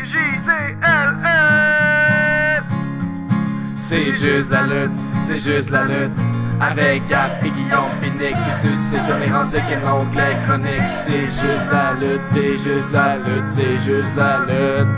C-J-D-L-L. 0.00 1.32
C'est 3.80 4.12
juste 4.12 4.50
la 4.50 4.62
lutte, 4.62 4.90
c'est 5.20 5.36
juste 5.36 5.70
la 5.70 5.84
lutte. 5.84 6.12
Avec 6.58 7.06
Gap 7.06 7.42
et 7.44 7.50
Guillaume 7.50 7.90
Pinique 8.00 8.34
qui 8.46 8.52
suscite 8.52 9.06
comme 9.06 9.20
les 9.20 9.30
rendus 9.30 9.56
qu'un 9.68 9.92
onglet 9.92 10.36
chronique. 10.46 10.90
C'est 10.90 11.24
juste 11.24 11.68
la 11.70 11.92
lutte, 11.94 12.22
c'est 12.26 12.56
juste 12.58 12.90
la 12.92 13.18
lutte, 13.18 13.50
c'est 13.50 13.78
juste 13.80 14.16
la 14.16 14.38
lutte. 14.46 14.88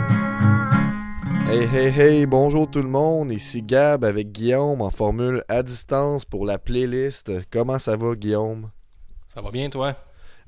Hey 1.49 1.67
hey 1.73 1.99
hey, 1.99 2.25
bonjour 2.25 2.69
tout 2.71 2.81
le 2.81 2.87
monde, 2.87 3.31
ici 3.31 3.61
Gab 3.61 4.05
avec 4.05 4.31
Guillaume 4.31 4.81
en 4.81 4.89
formule 4.89 5.43
à 5.49 5.63
distance 5.63 6.23
pour 6.23 6.45
la 6.45 6.57
playlist. 6.57 7.31
Comment 7.51 7.77
ça 7.77 7.97
va 7.97 8.15
Guillaume? 8.15 8.69
Ça 9.33 9.41
va 9.41 9.51
bien 9.51 9.69
toi? 9.69 9.95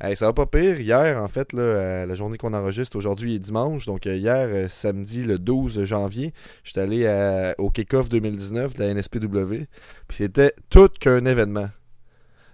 Hey, 0.02 0.18
ça 0.18 0.26
va 0.26 0.34
pas 0.34 0.46
pire. 0.46 0.82
Hier, 0.82 1.22
en 1.22 1.28
fait, 1.30 1.54
euh, 1.54 2.06
la 2.06 2.16
journée 2.16 2.38
qu'on 2.38 2.54
enregistre 2.54 2.98
aujourd'hui 2.98 3.36
est 3.36 3.40
dimanche. 3.40 3.86
Donc, 3.86 4.08
euh, 4.08 4.18
hier, 4.18 4.48
euh, 4.50 4.68
samedi, 4.68 5.24
le 5.24 5.40
12 5.40 5.86
janvier, 5.86 6.34
j'étais 6.66 6.82
allé 6.82 7.08
à- 7.08 7.56
au 7.60 7.70
kick-off 7.70 8.10
2019 8.10 8.76
de 8.76 8.84
la 8.84 8.90
NSPW. 8.90 9.68
Puis 10.08 10.18
c'était 10.18 10.54
tout 10.70 10.90
qu'un 11.00 11.24
événement. 11.26 11.70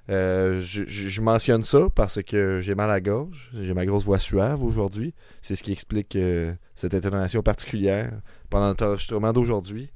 Je, 0.07 1.21
mentionne 1.21 1.63
ça 1.63 1.87
parce 1.95 2.21
que 2.21 2.59
j'ai 2.61 2.75
mal 2.75 2.91
à 2.91 2.99
gorge. 2.99 3.49
J'ai 3.59 3.73
ma 3.73 3.85
grosse 3.85 4.03
voix 4.03 4.19
suave 4.19 4.61
aujourd'hui. 4.61 5.13
C'est 5.41 5.55
ce 5.55 5.63
qui 5.63 5.71
explique 5.71 6.17
cette 6.75 6.93
intonation 6.93 7.41
particulière 7.41 8.11
pendant 8.49 8.67
notre 8.67 8.85
enregistrement 8.85 9.31
d'aujourd'hui. 9.31 9.89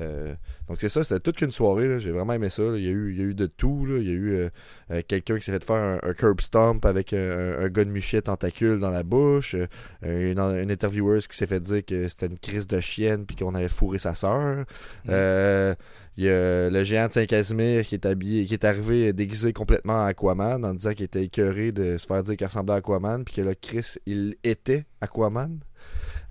Euh, 0.00 0.34
donc 0.68 0.78
c'est 0.80 0.88
ça, 0.88 1.02
c'était 1.02 1.20
toute 1.20 1.36
qu'une 1.36 1.50
soirée. 1.50 2.00
J'ai 2.00 2.10
vraiment 2.10 2.32
aimé 2.32 2.50
ça. 2.50 2.62
là. 2.62 2.76
Il, 2.76 2.84
y 2.84 2.88
a 2.88 2.90
eu, 2.90 3.12
il 3.12 3.18
y 3.18 3.22
a 3.22 3.24
eu 3.24 3.34
de 3.34 3.46
tout. 3.46 3.86
là. 3.86 3.98
Il 3.98 4.06
y 4.06 4.10
a 4.10 4.14
eu 4.14 4.32
euh, 4.34 4.48
euh, 4.90 5.02
quelqu'un 5.06 5.36
qui 5.36 5.44
s'est 5.44 5.52
fait 5.52 5.64
faire 5.64 5.76
un, 5.76 5.98
un 6.02 6.14
curb 6.14 6.40
stomp 6.40 6.84
avec 6.84 7.12
un, 7.12 7.56
un 7.58 7.68
gars 7.68 7.84
de 7.84 7.90
Michet 7.90 8.22
tentacule 8.22 8.78
dans 8.80 8.90
la 8.90 9.02
bouche. 9.02 9.56
une, 10.02 10.38
une 10.38 10.70
intervieweuse 10.70 11.26
qui 11.26 11.36
s'est 11.36 11.46
fait 11.46 11.60
dire 11.60 11.84
que 11.84 12.08
c'était 12.08 12.26
une 12.26 12.38
crise 12.38 12.66
de 12.66 12.80
chienne 12.80 13.26
puis 13.26 13.36
qu'on 13.36 13.54
avait 13.54 13.68
fourré 13.68 13.98
sa 13.98 14.14
sœur. 14.14 14.64
Euh, 15.08 15.74
il 16.16 16.24
y 16.24 16.28
a 16.28 16.68
le 16.68 16.82
géant 16.82 17.06
de 17.06 17.12
Saint-Casimir 17.12 17.86
qui 17.86 17.94
est 17.94 18.04
habillé, 18.04 18.44
qui 18.44 18.54
est 18.54 18.64
arrivé 18.64 19.12
déguisé 19.12 19.52
complètement 19.52 19.94
en 19.94 20.06
Aquaman 20.06 20.64
en 20.64 20.74
disant 20.74 20.92
qu'il 20.92 21.04
était 21.04 21.22
écœuré 21.22 21.70
de 21.70 21.96
se 21.96 22.06
faire 22.06 22.24
dire 22.24 22.36
qu'il 22.36 22.46
ressemblait 22.46 22.74
à 22.74 22.78
Aquaman 22.78 23.24
puis 23.24 23.36
que 23.36 23.40
là 23.42 23.54
Chris 23.54 23.94
il 24.04 24.34
était 24.42 24.84
Aquaman. 25.00 25.60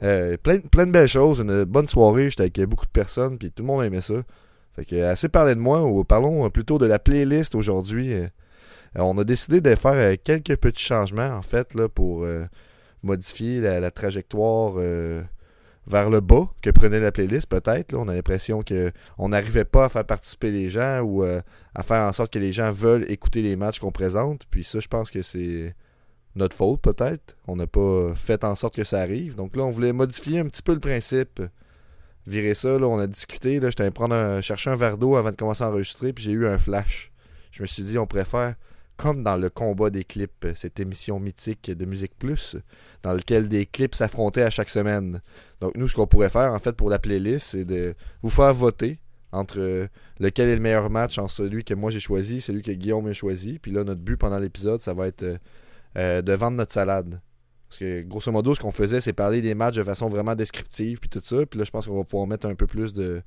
Euh, 0.03 0.37
plein, 0.37 0.57
de 0.57 0.91
belles 0.91 1.07
choses, 1.07 1.39
une 1.39 1.63
bonne 1.63 1.87
soirée, 1.87 2.29
j'étais 2.29 2.43
avec 2.43 2.61
beaucoup 2.69 2.85
de 2.85 2.91
personnes 2.91 3.37
puis 3.37 3.51
tout 3.51 3.63
le 3.63 3.67
monde 3.67 3.83
aimait 3.83 4.01
ça. 4.01 4.15
Fait 4.75 4.85
que 4.85 5.03
assez 5.03 5.27
parlé 5.27 5.55
de 5.55 5.59
moi, 5.59 5.83
ou 5.83 6.03
parlons 6.03 6.47
plutôt 6.51 6.77
de 6.77 6.85
la 6.85 6.99
playlist 6.99 7.55
aujourd'hui. 7.55 8.13
Euh, 8.13 8.27
on 8.95 9.17
a 9.17 9.23
décidé 9.23 9.59
de 9.59 9.73
faire 9.75 9.93
euh, 9.93 10.15
quelques 10.23 10.55
petits 10.57 10.83
changements 10.83 11.29
en 11.29 11.41
fait 11.41 11.73
là 11.73 11.89
pour 11.89 12.23
euh, 12.23 12.45
modifier 13.03 13.59
la, 13.59 13.79
la 13.79 13.91
trajectoire 13.91 14.75
euh, 14.77 15.23
vers 15.87 16.09
le 16.09 16.19
bas 16.19 16.49
que 16.61 16.69
prenait 16.69 16.99
la 16.99 17.11
playlist 17.11 17.47
peut-être. 17.49 17.93
On 17.93 18.07
a 18.07 18.13
l'impression 18.13 18.61
que 18.61 18.91
on 19.17 19.29
n'arrivait 19.29 19.65
pas 19.65 19.85
à 19.85 19.89
faire 19.89 20.05
participer 20.05 20.51
les 20.51 20.69
gens 20.69 20.99
ou 20.99 21.23
euh, 21.23 21.41
à 21.73 21.83
faire 21.83 22.03
en 22.03 22.13
sorte 22.13 22.31
que 22.31 22.39
les 22.39 22.51
gens 22.51 22.71
veulent 22.71 23.09
écouter 23.09 23.41
les 23.41 23.55
matchs 23.55 23.79
qu'on 23.79 23.91
présente. 23.91 24.43
Puis 24.51 24.63
ça, 24.63 24.79
je 24.79 24.87
pense 24.87 25.09
que 25.09 25.21
c'est 25.21 25.73
notre 26.37 26.55
faute 26.55 26.81
peut-être. 26.81 27.37
On 27.47 27.55
n'a 27.55 27.67
pas 27.67 28.13
fait 28.15 28.43
en 28.43 28.55
sorte 28.55 28.75
que 28.75 28.83
ça 28.83 28.99
arrive. 28.99 29.35
Donc 29.35 29.55
là, 29.55 29.63
on 29.63 29.71
voulait 29.71 29.93
modifier 29.93 30.39
un 30.39 30.45
petit 30.45 30.61
peu 30.61 30.73
le 30.73 30.79
principe. 30.79 31.41
Virer 32.25 32.53
ça, 32.53 32.77
là, 32.77 32.87
on 32.87 32.99
a 32.99 33.07
discuté. 33.07 33.59
Là, 33.59 33.69
j'étais 33.69 33.83
allé 33.83 33.91
prendre 33.91 34.41
chercher 34.41 34.69
un 34.69 34.75
verre 34.75 34.97
d'eau 34.97 35.15
avant 35.15 35.31
de 35.31 35.35
commencer 35.35 35.63
à 35.63 35.69
enregistrer, 35.69 36.13
puis 36.13 36.25
j'ai 36.25 36.31
eu 36.31 36.47
un 36.47 36.57
flash. 36.57 37.11
Je 37.51 37.61
me 37.61 37.67
suis 37.67 37.83
dit, 37.83 37.97
on 37.97 38.05
préfère, 38.05 38.55
comme 38.97 39.23
dans 39.23 39.37
le 39.37 39.49
combat 39.49 39.89
des 39.89 40.03
clips, 40.03 40.47
cette 40.55 40.79
émission 40.79 41.19
mythique 41.19 41.71
de 41.71 41.85
Musique 41.85 42.17
Plus, 42.17 42.57
dans 43.03 43.13
lequel 43.13 43.47
des 43.47 43.65
clips 43.65 43.95
s'affrontaient 43.95 44.43
à 44.43 44.49
chaque 44.49 44.69
semaine. 44.69 45.21
Donc 45.61 45.75
nous, 45.75 45.87
ce 45.87 45.95
qu'on 45.95 46.07
pourrait 46.07 46.29
faire, 46.29 46.53
en 46.53 46.59
fait, 46.59 46.73
pour 46.73 46.89
la 46.89 46.99
playlist, 46.99 47.47
c'est 47.47 47.65
de 47.65 47.95
vous 48.21 48.29
faire 48.29 48.53
voter 48.53 48.99
entre 49.31 49.59
euh, 49.59 49.87
lequel 50.19 50.49
est 50.49 50.55
le 50.55 50.61
meilleur 50.61 50.89
match 50.89 51.17
entre 51.17 51.31
celui 51.31 51.63
que 51.63 51.73
moi 51.73 51.91
j'ai 51.91 51.99
choisi, 51.99 52.41
celui 52.41 52.61
que 52.61 52.71
Guillaume 52.71 53.07
a 53.07 53.13
choisi. 53.13 53.59
Puis 53.59 53.71
là, 53.71 53.83
notre 53.83 54.01
but 54.01 54.17
pendant 54.17 54.39
l'épisode, 54.39 54.81
ça 54.81 54.93
va 54.93 55.07
être 55.07 55.39
euh, 55.97 56.21
de 56.21 56.33
vendre 56.33 56.57
notre 56.57 56.73
salade. 56.73 57.21
Parce 57.69 57.79
que 57.79 58.01
grosso 58.01 58.31
modo, 58.31 58.55
ce 58.55 58.59
qu'on 58.61 58.71
faisait, 58.71 59.01
c'est 59.01 59.13
parler 59.13 59.41
des 59.41 59.53
matchs 59.55 59.75
de 59.75 59.83
façon 59.83 60.07
vraiment 60.07 60.35
descriptive, 60.35 60.99
puis 60.99 61.09
tout 61.09 61.21
ça. 61.23 61.45
Puis 61.45 61.59
là, 61.59 61.65
je 61.65 61.71
pense 61.71 61.87
qu'on 61.87 61.97
va 61.97 62.03
pouvoir 62.03 62.27
mettre 62.27 62.47
un 62.47 62.55
peu 62.55 62.65
plus 62.65 62.93
de, 62.93 63.21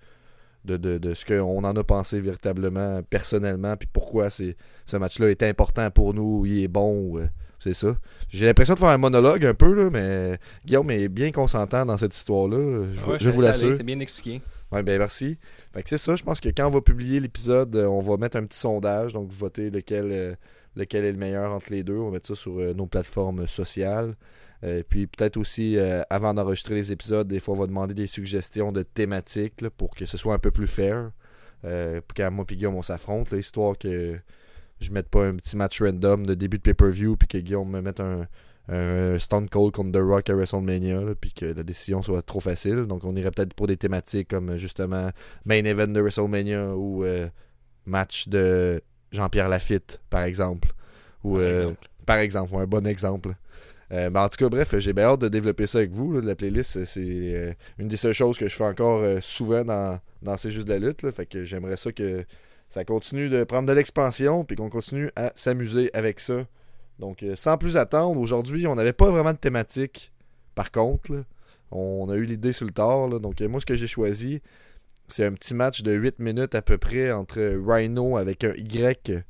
de, 0.65 0.77
de, 0.77 0.99
de 0.99 1.15
ce 1.15 1.25
qu'on 1.25 1.65
en 1.65 1.77
a 1.77 1.85
pensé 1.85 2.21
véritablement, 2.21 3.03
personnellement, 3.03 3.77
puis 3.77 3.89
pourquoi 3.93 4.31
c'est, 4.31 4.57
ce 4.87 4.97
match-là 4.97 5.31
est 5.31 5.43
important 5.43 5.91
pour 5.91 6.15
nous, 6.15 6.47
il 6.47 6.63
est 6.65 6.69
bon, 6.69 7.19
euh, 7.19 7.29
c'est 7.59 7.75
ça. 7.75 7.97
J'ai 8.29 8.47
l'impression 8.47 8.75
de 8.75 8.79
faire 8.79 8.89
un 8.89 8.99
monologue 8.99 9.45
un 9.45 9.55
peu, 9.55 9.75
là, 9.75 9.91
mais 9.91 10.39
Guillaume 10.65 10.91
est 10.91 11.09
bien 11.09 11.33
consentant 11.33 11.85
dans 11.85 11.99
cette 11.99 12.17
histoire-là. 12.17 12.87
Je, 12.93 13.11
Ouais, 13.11 13.19
je 13.19 13.31
vous 13.31 13.41
l'assure. 13.41 13.75
C'est 13.77 13.83
bien 13.83 14.01
expliqué. 14.01 14.41
Ouais, 14.73 14.83
ben 14.83 14.99
merci. 14.99 15.37
Fait 15.73 15.83
que 15.83 15.89
c'est 15.89 15.99
ça, 15.99 16.17
je 16.17 16.23
pense 16.23 16.41
que 16.41 16.49
quand 16.49 16.67
on 16.67 16.71
va 16.71 16.81
publier 16.81 17.21
l'épisode, 17.21 17.75
euh, 17.77 17.87
on 17.87 18.01
va 18.01 18.17
mettre 18.17 18.37
un 18.37 18.45
petit 18.45 18.59
sondage, 18.59 19.13
donc 19.13 19.31
voter 19.31 19.69
lequel, 19.69 20.09
euh, 20.13 20.35
lequel 20.81 21.05
est 21.05 21.13
le 21.13 21.19
meilleur 21.19 21.53
entre 21.53 21.71
les 21.71 21.85
deux. 21.85 21.97
On 21.97 22.07
va 22.07 22.13
mettre 22.13 22.27
ça 22.27 22.35
sur 22.35 22.59
euh, 22.59 22.75
nos 22.75 22.87
plateformes 22.87 23.47
sociales. 23.47 24.15
Euh, 24.65 24.83
puis 24.87 25.07
peut-être 25.07 25.37
aussi, 25.37 25.79
euh, 25.79 26.03
avant 26.11 26.35
d'enregistrer 26.35 26.75
les 26.75 26.93
épisodes, 26.93 27.27
des 27.27 27.41
fois 27.41 27.55
on 27.55 27.59
va 27.59 27.67
demander 27.67 27.95
des 27.95 28.07
suggestions 28.07 28.73
de 28.73 28.83
thématiques 28.83 29.67
pour 29.77 29.95
que 29.95 30.05
ce 30.05 30.17
soit 30.17 30.35
un 30.35 30.39
peu 30.39 30.51
plus 30.51 30.67
fair. 30.67 31.13
Quand 31.63 32.31
moi 32.31 32.47
et 32.49 32.57
Guillaume 32.57 32.75
on 32.75 32.83
s'affronte, 32.83 33.33
histoire 33.33 33.77
que 33.77 34.19
je 34.81 34.93
mette 34.93 35.09
pas 35.09 35.27
un 35.27 35.37
petit 35.37 35.57
match 35.57 35.83
random 35.83 36.25
de 36.25 36.33
début 36.33 36.57
de 36.57 36.63
pay-per-view 36.63 37.17
puis 37.17 37.29
que 37.29 37.37
Guillaume 37.37 37.71
me 37.71 37.83
mette 37.83 38.01
un, 38.01 38.27
Stone 39.19 39.49
Cold 39.49 39.73
contre 39.73 39.93
The 39.93 40.03
Rock 40.03 40.31
à 40.31 40.35
WrestleMania, 40.35 41.01
là, 41.01 41.15
puis 41.21 41.33
que 41.33 41.45
la 41.47 41.63
décision 41.65 42.03
soit 42.03 42.23
trop 42.23 42.41
facile. 42.41 42.87
Donc 42.87 43.05
on 43.05 43.15
irait 43.17 43.31
peut-être 43.31 43.53
pour 43.53 43.67
des 43.67 43.77
thématiques 43.77 44.29
comme 44.29 44.57
justement 44.57 45.11
Main 45.45 45.65
Event 45.65 45.89
de 45.89 46.01
WrestleMania 46.01 46.75
ou 46.77 47.05
match 47.85 48.29
de 48.29 48.83
Jean-Pierre 49.13 49.49
Lafitte, 49.49 50.01
par 50.11 50.23
exemple. 50.23 50.73
Ou, 51.25 51.35
Par 51.35 51.41
euh, 51.43 51.53
exemple. 51.53 51.89
par 52.07 52.19
exemple, 52.19 52.55
ouais, 52.55 52.63
un 52.63 52.67
bon 52.67 52.87
exemple. 52.87 53.35
Euh, 53.93 54.09
ben, 54.09 54.23
en 54.23 54.29
tout 54.29 54.37
cas, 54.37 54.49
bref, 54.49 54.77
j'ai 54.79 54.93
bien 54.93 55.05
hâte 55.05 55.21
de 55.21 55.29
développer 55.29 55.67
ça 55.67 55.79
avec 55.79 55.91
vous. 55.91 56.13
là. 56.13 56.21
La 56.23 56.35
playlist, 56.37 56.85
c'est 56.85 57.01
euh, 57.05 57.53
une 57.79 57.89
des 57.89 57.97
seules 57.97 58.13
choses 58.13 58.39
que 58.39 58.49
je 58.49 58.55
fais 58.57 58.65
encore 58.65 59.01
euh, 59.03 59.19
souvent 59.21 59.65
dans, 59.65 59.99
dans 60.23 60.37
C'est 60.37 60.51
juste 60.51 60.69
de 60.69 60.73
la 60.75 60.79
lutte. 60.79 61.03
là. 61.03 61.13
Fait 61.13 61.27
que 61.27 61.45
j'aimerais 61.45 61.77
ça 61.77 61.91
que 61.91 62.25
ça 62.69 62.85
continue 62.85 63.29
de 63.29 63.43
prendre 63.43 63.67
de 63.67 63.73
l'expansion 63.73 64.45
puis 64.45 64.57
qu'on 64.57 64.71
continue 64.71 65.11
à 65.17 65.33
s'amuser 65.35 65.91
avec 65.93 66.21
ça. 66.21 66.47
Donc, 67.01 67.25
sans 67.35 67.57
plus 67.59 67.77
attendre, 67.77 68.21
aujourd'hui, 68.21 68.67
on 68.67 68.75
n'avait 68.75 68.93
pas 68.93 69.11
vraiment 69.11 69.33
de 69.33 69.39
thématique. 69.39 70.13
Par 70.55 70.71
contre, 70.71 71.13
là, 71.13 71.23
on 71.73 72.09
a 72.11 72.15
eu 72.17 72.25
l'idée 72.25 72.53
sur 72.53 72.67
le 72.67 72.73
tard. 72.73 73.09
Donc, 73.09 73.41
moi, 73.41 73.61
ce 73.61 73.67
que 73.67 73.75
j'ai 73.75 73.87
choisi, 73.87 74.43
c'est 75.11 75.25
un 75.25 75.33
petit 75.33 75.55
match 75.55 75.83
de 75.83 75.93
8 75.93 76.19
minutes 76.19 76.55
à 76.55 76.63
peu 76.63 76.79
près 76.79 77.13
entre 77.13 77.41
Rhino 77.41 78.17
avec 78.17 78.45
un 78.45 78.53
Y 78.55 79.25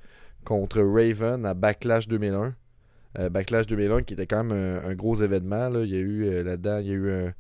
contre 0.45 0.81
Raven 0.81 1.45
à 1.47 1.55
Backlash 1.55 2.09
2001. 2.09 2.55
Euh, 3.19 3.29
Backlash 3.29 3.67
2001 3.67 4.03
qui 4.03 4.15
était 4.15 4.27
quand 4.27 4.45
même 4.45 4.81
un, 4.85 4.95
gros 4.95 5.17
événement. 5.17 5.71
Il 5.83 5.91
y 5.91 5.97
a 5.97 5.99
eu 5.99 6.27
euh, 6.27 6.43
là-dedans, 6.43 6.79
il 6.79 6.87
y 6.87 6.91
a 6.91 6.95
eu 6.95 7.11
un, 7.11 7.33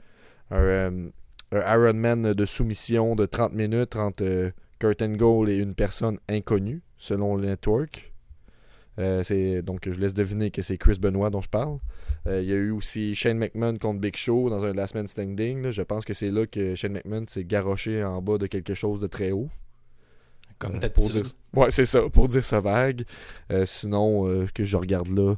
euh, 0.52 1.10
Iron 1.52 1.94
Man 1.94 2.32
de 2.32 2.44
soumission 2.44 3.16
de 3.16 3.26
30 3.26 3.52
minutes 3.52 3.96
entre 3.96 4.24
euh, 4.24 4.50
Kurt 4.78 5.02
Angle 5.02 5.50
et 5.50 5.58
une 5.58 5.74
personne 5.74 6.18
inconnue, 6.28 6.82
selon 6.96 7.36
le 7.36 7.48
network. 7.48 8.12
Donc 8.98 9.88
je 9.90 9.98
laisse 9.98 10.12
deviner 10.12 10.50
que 10.50 10.60
c'est 10.60 10.76
Chris 10.76 10.98
Benoit 11.00 11.30
dont 11.30 11.40
je 11.40 11.48
parle. 11.48 11.78
Euh, 12.26 12.42
il 12.42 12.48
y 12.50 12.52
a 12.52 12.56
eu 12.56 12.70
aussi 12.70 13.14
Shane 13.14 13.38
McMahon 13.38 13.78
contre 13.78 14.00
Big 14.00 14.14
Show 14.16 14.50
dans 14.50 14.64
un 14.64 14.72
Last 14.74 14.94
Man 14.94 15.06
Standing. 15.06 15.62
là. 15.62 15.70
Je 15.70 15.82
pense 15.82 16.04
que 16.04 16.12
c'est 16.14 16.30
là 16.30 16.46
que 16.46 16.74
Shane 16.74 16.92
McMahon 16.92 17.24
s'est 17.26 17.44
garoché 17.44 18.04
en 18.04 18.20
bas 18.20 18.36
de 18.38 18.46
quelque 18.46 18.74
chose 18.74 19.00
de 19.00 19.06
très 19.06 19.30
haut. 19.32 19.48
Comme 20.58 20.76
Euh, 20.76 20.80
pour 20.90 21.08
d'habitude. 21.08 21.22
dire- 21.22 21.32
Ouais, 21.54 21.70
c'est 21.70 21.86
ça, 21.86 22.02
pour 22.10 22.28
dire 22.28 22.44
ça 22.44 22.60
vague. 22.60 23.04
Euh, 23.50 23.64
sinon, 23.66 24.28
euh, 24.28 24.46
que 24.54 24.64
je 24.64 24.76
regarde 24.76 25.08
là. 25.08 25.36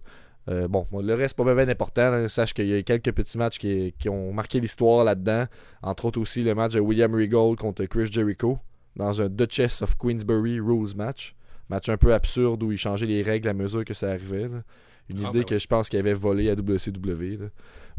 euh, 0.48 0.66
bon, 0.66 0.84
le 1.00 1.14
reste, 1.14 1.36
pas 1.36 1.44
bien 1.54 1.68
important. 1.68 2.10
là. 2.10 2.28
Sache 2.28 2.52
qu'il 2.52 2.66
y 2.66 2.74
a 2.74 2.82
quelques 2.82 3.12
petits 3.12 3.38
matchs 3.38 3.58
qui, 3.60 3.94
qui 3.96 4.08
ont 4.08 4.32
marqué 4.32 4.58
l'histoire 4.58 5.04
là-dedans. 5.04 5.46
Entre 5.82 6.04
autres 6.06 6.20
aussi 6.20 6.42
le 6.42 6.56
match 6.56 6.72
de 6.74 6.80
William 6.80 7.14
Regal 7.14 7.54
contre 7.56 7.84
Chris 7.84 8.06
Jericho 8.10 8.58
dans 8.96 9.22
un 9.22 9.28
Duchess 9.28 9.82
of 9.82 9.96
Queensberry 9.96 10.58
Rules 10.58 10.96
match. 10.96 11.36
Match 11.70 11.88
un 11.88 11.96
peu 11.96 12.12
absurde 12.12 12.60
où 12.64 12.72
il 12.72 12.76
changeait 12.78 13.06
les 13.06 13.22
règles 13.22 13.48
à 13.48 13.54
mesure 13.54 13.84
que 13.84 13.94
ça 13.94 14.10
arrivait. 14.10 14.48
là. 14.48 14.64
Une 15.12 15.24
Ah, 15.24 15.28
idée 15.30 15.40
ben 15.40 15.44
que 15.44 15.54
oui. 15.54 15.60
je 15.60 15.66
pense 15.66 15.88
qu'il 15.88 15.98
avait 15.98 16.14
volé 16.14 16.50
à 16.50 16.54
WCW. 16.54 17.38
là. 17.40 17.46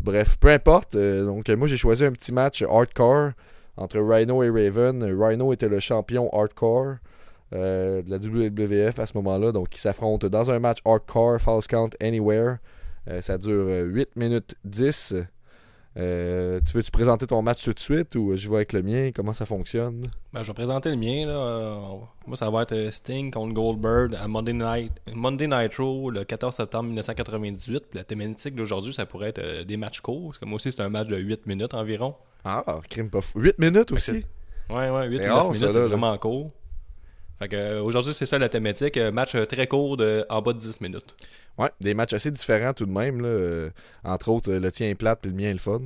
Bref, 0.01 0.37
peu 0.39 0.49
importe. 0.49 0.95
euh, 0.95 1.25
donc, 1.25 1.49
euh, 1.49 1.55
moi, 1.57 1.67
j'ai 1.67 1.77
choisi 1.77 2.03
un 2.05 2.11
petit 2.11 2.33
match 2.33 2.61
hardcore 2.63 3.31
entre 3.77 3.99
Rhino 3.99 4.43
et 4.43 4.49
Raven. 4.49 5.03
Rhino 5.03 5.53
était 5.53 5.69
le 5.69 5.79
champion 5.79 6.29
hardcore 6.33 6.95
euh, 7.53 8.01
de 8.01 8.09
la 8.09 8.17
WWF 8.17 8.99
à 8.99 9.05
ce 9.05 9.13
moment-là. 9.17 9.51
Donc, 9.51 9.75
ils 9.75 9.79
s'affrontent 9.79 10.27
dans 10.27 10.49
un 10.51 10.59
match 10.59 10.79
hardcore, 10.85 11.39
False 11.39 11.67
Count 11.67 11.89
Anywhere. 12.01 12.57
Euh, 13.09 13.21
ça 13.21 13.37
dure 13.37 13.65
euh, 13.67 13.83
8 13.83 14.15
minutes 14.15 14.55
10. 14.65 15.15
Euh, 15.95 16.59
tu 16.65 16.75
veux-tu 16.75 16.89
présenter 16.89 17.27
ton 17.27 17.41
match 17.43 17.63
tout 17.63 17.73
de 17.73 17.79
suite 17.79 18.15
ou 18.15 18.35
je 18.35 18.49
vais 18.49 18.55
avec 18.55 18.73
le 18.73 18.81
mien? 18.81 19.11
Comment 19.13 19.33
ça 19.33 19.45
fonctionne? 19.45 20.05
Ben, 20.33 20.41
je 20.41 20.47
vais 20.47 20.53
présenter 20.53 20.89
le 20.89 20.95
mien. 20.95 21.27
Là. 21.27 21.33
Euh, 21.33 21.75
moi, 22.25 22.35
ça 22.35 22.49
va 22.49 22.63
être 22.63 22.71
euh, 22.71 22.89
Sting 22.89 23.29
contre 23.31 23.53
Goldberg 23.53 24.15
à 24.15 24.27
Monday 24.27 24.53
Night 24.53 24.91
Monday 25.13 25.47
Nitro 25.47 26.09
le 26.09 26.23
14 26.23 26.55
septembre 26.55 26.85
1998. 26.85 27.85
Puis 27.89 27.97
la 27.99 28.03
thématique 28.03 28.55
d'aujourd'hui, 28.55 28.93
ça 28.93 29.05
pourrait 29.05 29.29
être 29.29 29.39
euh, 29.39 29.63
des 29.63 29.77
matchs 29.77 30.01
courts. 30.01 30.29
Parce 30.29 30.39
que 30.39 30.45
moi 30.45 30.55
aussi, 30.55 30.71
c'est 30.71 30.81
un 30.81 30.89
match 30.89 31.07
de 31.07 31.17
8 31.17 31.45
minutes 31.45 31.73
environ. 31.75 32.15
Ah, 32.43 32.63
crime 32.89 33.09
pas 33.09 33.21
fou. 33.21 33.39
8 33.39 33.59
minutes 33.59 33.91
aussi? 33.91 34.25
Ouais, 34.69 34.89
ouais, 34.89 35.07
8 35.09 35.17
C'est 35.17 35.23
ou 35.25 35.27
9 35.27 35.31
rare, 35.35 35.51
minutes, 35.51 35.71
c'est 35.71 35.87
vraiment 35.87 36.17
court. 36.17 36.49
Fait 37.39 37.47
que 37.49 37.55
euh, 37.55 37.81
aujourd'hui, 37.81 38.13
c'est 38.13 38.25
ça 38.25 38.37
la 38.37 38.49
thématique. 38.49 38.97
euh, 38.97 39.11
match 39.11 39.35
euh, 39.35 39.45
très 39.45 39.67
court 39.67 39.97
de 39.97 40.25
en 40.29 40.41
bas 40.41 40.53
de 40.53 40.59
10 40.59 40.81
minutes. 40.81 41.15
Ouais, 41.57 41.69
des 41.81 41.93
matchs 41.93 42.13
assez 42.13 42.31
différents 42.31 42.73
tout 42.73 42.85
de 42.85 42.91
même. 42.91 43.21
Là. 43.21 43.27
Euh, 43.27 43.69
entre 44.03 44.29
autres, 44.29 44.51
euh, 44.51 44.59
le 44.59 44.71
tien 44.71 44.87
est 44.89 44.95
plate 44.95 45.19
puis 45.21 45.31
le 45.31 45.37
mien 45.37 45.49
est 45.49 45.53
le 45.53 45.59
fun. 45.59 45.81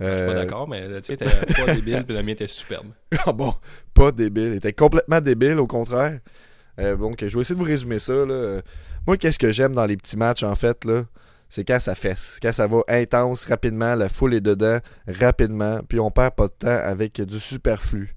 Je 0.00 0.06
suis 0.06 0.16
pas 0.26 0.32
Euh, 0.32 0.34
d'accord, 0.34 0.68
mais 0.68 0.88
le 0.88 1.00
tien 1.00 1.14
était 1.14 1.24
pas 1.26 1.74
débile, 1.74 2.04
puis 2.04 2.14
le 2.16 2.22
mien 2.22 2.32
était 2.32 2.46
superbe. 2.46 2.86
Ah 3.26 3.32
bon, 3.32 3.54
pas 3.94 4.10
débile. 4.10 4.48
Il 4.52 4.54
était 4.56 4.72
complètement 4.72 5.20
débile, 5.20 5.58
au 5.58 5.66
contraire. 5.66 6.18
Euh, 6.80 6.96
donc, 6.96 7.24
je 7.24 7.34
vais 7.36 7.42
essayer 7.42 7.54
de 7.54 7.60
vous 7.60 7.66
résumer 7.66 7.98
ça. 7.98 8.12
Là. 8.14 8.32
Euh, 8.32 8.62
Moi, 9.06 9.16
qu'est-ce 9.18 9.38
que 9.38 9.52
j'aime 9.52 9.74
dans 9.74 9.84
les 9.86 9.96
petits 9.96 10.16
matchs, 10.16 10.42
en 10.42 10.54
fait, 10.54 10.84
là, 10.86 11.02
c'est 11.48 11.64
quand 11.64 11.78
ça 11.78 11.94
fesse. 11.94 12.38
Quand 12.42 12.52
ça 12.52 12.66
va 12.66 12.80
intense, 12.88 13.44
rapidement, 13.44 13.94
la 13.94 14.08
foule 14.08 14.34
est 14.34 14.40
dedans, 14.40 14.78
rapidement, 15.06 15.80
puis 15.86 16.00
on 16.00 16.10
perd 16.10 16.34
pas 16.34 16.46
de 16.46 16.52
temps 16.58 16.68
avec 16.82 17.20
du 17.20 17.38
superflu. 17.38 18.14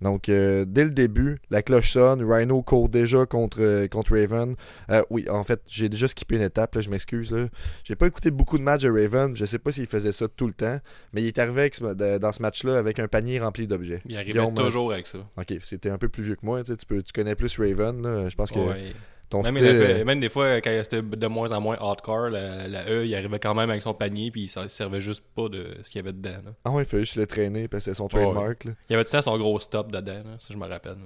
Donc, 0.00 0.28
euh, 0.28 0.64
dès 0.66 0.84
le 0.84 0.90
début, 0.90 1.38
la 1.50 1.62
cloche 1.62 1.90
sonne, 1.92 2.22
Rhino 2.22 2.62
court 2.62 2.88
déjà 2.88 3.26
contre, 3.26 3.58
euh, 3.60 3.88
contre 3.88 4.12
Raven. 4.16 4.54
Euh, 4.90 5.02
oui, 5.10 5.28
en 5.28 5.42
fait, 5.44 5.60
j'ai 5.66 5.88
déjà 5.88 6.06
skippé 6.06 6.36
une 6.36 6.42
étape, 6.42 6.74
là, 6.76 6.80
je 6.80 6.88
m'excuse. 6.90 7.32
là. 7.32 7.46
J'ai 7.84 7.96
pas 7.96 8.06
écouté 8.06 8.30
beaucoup 8.30 8.58
de 8.58 8.62
matchs 8.62 8.82
de 8.82 8.90
Raven, 8.90 9.34
je 9.36 9.44
sais 9.44 9.58
pas 9.58 9.72
s'il 9.72 9.86
faisait 9.88 10.12
ça 10.12 10.28
tout 10.28 10.46
le 10.46 10.52
temps, 10.52 10.78
mais 11.12 11.22
il 11.22 11.26
est 11.26 11.38
arrivé 11.38 11.62
avec 11.62 11.74
ce- 11.74 12.18
dans 12.18 12.32
ce 12.32 12.42
match-là 12.42 12.78
avec 12.78 12.98
un 13.00 13.08
panier 13.08 13.40
rempli 13.40 13.66
d'objets. 13.66 14.00
Il 14.06 14.14
arrivait 14.16 14.32
Guillaume, 14.32 14.54
toujours 14.54 14.92
avec 14.92 15.06
ça. 15.06 15.18
Ok, 15.36 15.54
c'était 15.64 15.90
un 15.90 15.98
peu 15.98 16.08
plus 16.08 16.22
vieux 16.22 16.36
que 16.36 16.46
moi, 16.46 16.62
tu, 16.62 16.74
peux, 16.86 17.02
tu 17.02 17.12
connais 17.12 17.34
plus 17.34 17.58
Raven, 17.58 18.02
là. 18.02 18.28
je 18.28 18.36
pense 18.36 18.50
que 18.52 18.58
Ouais. 18.58 18.92
Ton 19.30 19.42
Même, 19.42 19.54
style... 19.54 19.66
il 19.66 19.70
a 19.70 19.74
fait- 19.74 20.00
euh, 20.00 20.04
même 20.04 20.20
des 20.20 20.28
fois, 20.28 20.60
quand 20.60 20.70
c'était 20.82 21.02
de 21.02 21.26
moins 21.26 21.52
en 21.52 21.60
moins 21.60 21.76
hardcore, 21.80 22.30
la, 22.30 22.66
la 22.68 22.88
E, 22.90 23.06
il 23.06 23.14
arrivait 23.14 23.38
quand 23.38 23.54
même 23.54 23.68
avec 23.70 23.82
son 23.82 23.94
panier, 23.94 24.30
puis 24.30 24.42
il 24.44 24.48
se 24.48 24.68
servait 24.68 25.00
juste 25.00 25.22
pas 25.36 25.48
de 25.48 25.66
ce 25.82 25.90
qu'il 25.90 25.98
y 26.00 26.04
avait 26.04 26.12
dedans. 26.12 26.38
là. 26.44 26.52
Ah 26.64 26.70
ouais, 26.70 26.82
il 26.82 26.86
fallait 26.88 27.04
juste 27.04 27.16
le 27.16 27.26
traîner, 27.26 27.68
parce 27.68 27.84
que 27.84 27.90
c'est 27.90 27.96
son 27.96 28.04
Ouais, 28.04 28.10
trademark. 28.22 28.64
là. 28.64 28.72
Il 28.88 28.92
y 28.92 28.94
avait 28.94 29.04
tout 29.04 29.10
le 29.14 29.18
temps 29.18 29.30
son 29.30 29.38
gros 29.38 29.58
stop 29.60 29.92
dedans, 29.92 30.12
là, 30.24 30.36
ça 30.38 30.48
je 30.52 30.58
me 30.58 30.66
rappelle. 30.66 30.96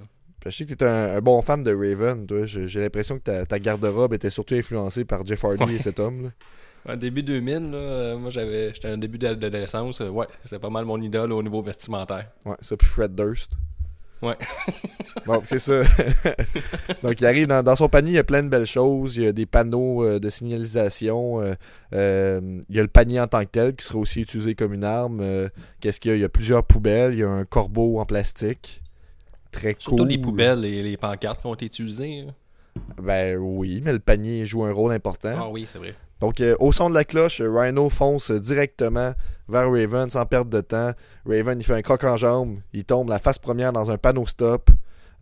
Je 0.45 0.49
sais 0.49 0.65
que 0.65 0.73
t'es 0.73 0.85
un, 0.85 1.15
un 1.17 1.21
bon 1.21 1.41
fan 1.41 1.63
de 1.63 1.73
Raven, 1.73 2.25
toi. 2.27 2.45
J'ai 2.45 2.81
l'impression 2.81 3.17
que 3.17 3.23
ta, 3.23 3.45
ta 3.45 3.59
garde-robe 3.59 4.13
était 4.13 4.29
surtout 4.29 4.55
influencée 4.55 5.05
par 5.05 5.25
Jeff 5.25 5.43
Hardy 5.45 5.63
Ouais. 5.63 5.73
et 5.75 5.79
cet 5.79 5.99
homme. 5.99 6.31
Là. 6.85 6.95
Début 6.97 7.23
2000, 7.23 7.71
là, 7.71 7.77
euh, 7.77 8.17
moi 8.17 8.29
j'avais 8.29 8.73
j'étais 8.73 8.89
un 8.89 8.97
début 8.97 9.17
d'ad- 9.17 9.39
d'adolescence, 9.39 10.01
euh, 10.01 10.09
ouais, 10.09 10.25
c'était 10.43 10.59
pas 10.59 10.69
mal 10.69 10.83
mon 10.83 10.99
idole 10.99 11.31
au 11.31 11.41
niveau 11.41 11.61
vestimentaire. 11.61 12.27
Ouais, 12.45 12.57
ça 12.59 12.75
puis 12.75 12.85
Fred 12.87 13.15
Durst. 13.15 13.53
Ouais. 14.23 14.37
bon, 15.25 15.41
c'est 15.45 15.59
ça. 15.59 15.81
Donc, 17.03 17.19
il 17.19 17.25
arrive 17.25 17.47
dans, 17.47 17.61
dans 17.63 17.75
son 17.75 17.89
panier, 17.89 18.11
il 18.11 18.15
y 18.15 18.19
a 18.19 18.23
plein 18.23 18.41
de 18.43 18.49
belles 18.49 18.65
choses. 18.65 19.17
Il 19.17 19.23
y 19.23 19.27
a 19.27 19.31
des 19.33 19.45
panneaux 19.45 20.03
euh, 20.03 20.19
de 20.19 20.29
signalisation. 20.29 21.41
euh, 21.41 21.53
euh, 21.93 22.61
il 22.69 22.75
y 22.75 22.79
a 22.79 22.81
le 22.81 22.87
panier 22.87 23.19
en 23.19 23.27
tant 23.27 23.41
que 23.41 23.49
tel 23.51 23.75
qui 23.75 23.85
sera 23.85 23.99
aussi 23.99 24.21
utilisé 24.21 24.55
comme 24.55 24.73
une 24.73 24.83
arme. 24.83 25.21
Qu'est-ce 25.81 25.99
qu'il 25.99 26.11
y 26.11 26.13
a? 26.13 26.17
Il 26.17 26.21
y 26.21 26.25
a 26.25 26.29
plusieurs 26.29 26.63
poubelles. 26.63 27.13
Il 27.13 27.19
y 27.19 27.23
a 27.23 27.29
un 27.29 27.45
corbeau 27.45 27.99
en 27.99 28.05
plastique. 28.05 28.81
Très 29.51 29.75
Surtout 29.77 29.97
cool. 29.97 30.07
les 30.07 30.17
poubelles 30.17 30.65
et 30.65 30.81
les 30.81 30.97
pancartes 30.97 31.41
qui 31.41 31.47
ont 31.47 31.53
été 31.53 31.65
utilisées. 31.65 32.23
là. 32.25 32.31
Ben 33.01 33.37
oui, 33.37 33.81
mais 33.83 33.93
le 33.93 33.99
panier 33.99 34.45
joue 34.47 34.63
un 34.63 34.71
rôle 34.71 34.93
important. 34.93 35.33
Ah 35.35 35.49
oui, 35.51 35.65
c'est 35.67 35.77
vrai. 35.77 35.93
Donc, 36.21 36.41
euh, 36.41 36.55
au 36.59 36.71
son 36.71 36.89
de 36.89 36.95
la 36.95 37.03
cloche, 37.03 37.39
Rhino 37.39 37.89
fonce 37.89 38.31
directement 38.31 39.13
vers 39.47 39.69
Raven 39.71 40.09
sans 40.09 40.25
perdre 40.25 40.51
de 40.51 40.61
temps. 40.61 40.91
Raven, 41.25 41.59
il 41.59 41.63
fait 41.63 41.73
un 41.73 41.81
croc 41.81 42.03
en 42.03 42.17
jambe. 42.17 42.59
Il 42.73 42.85
tombe 42.85 43.09
la 43.09 43.19
face 43.19 43.39
première 43.39 43.73
dans 43.73 43.91
un 43.91 43.97
panneau 43.97 44.25
stop. 44.25 44.69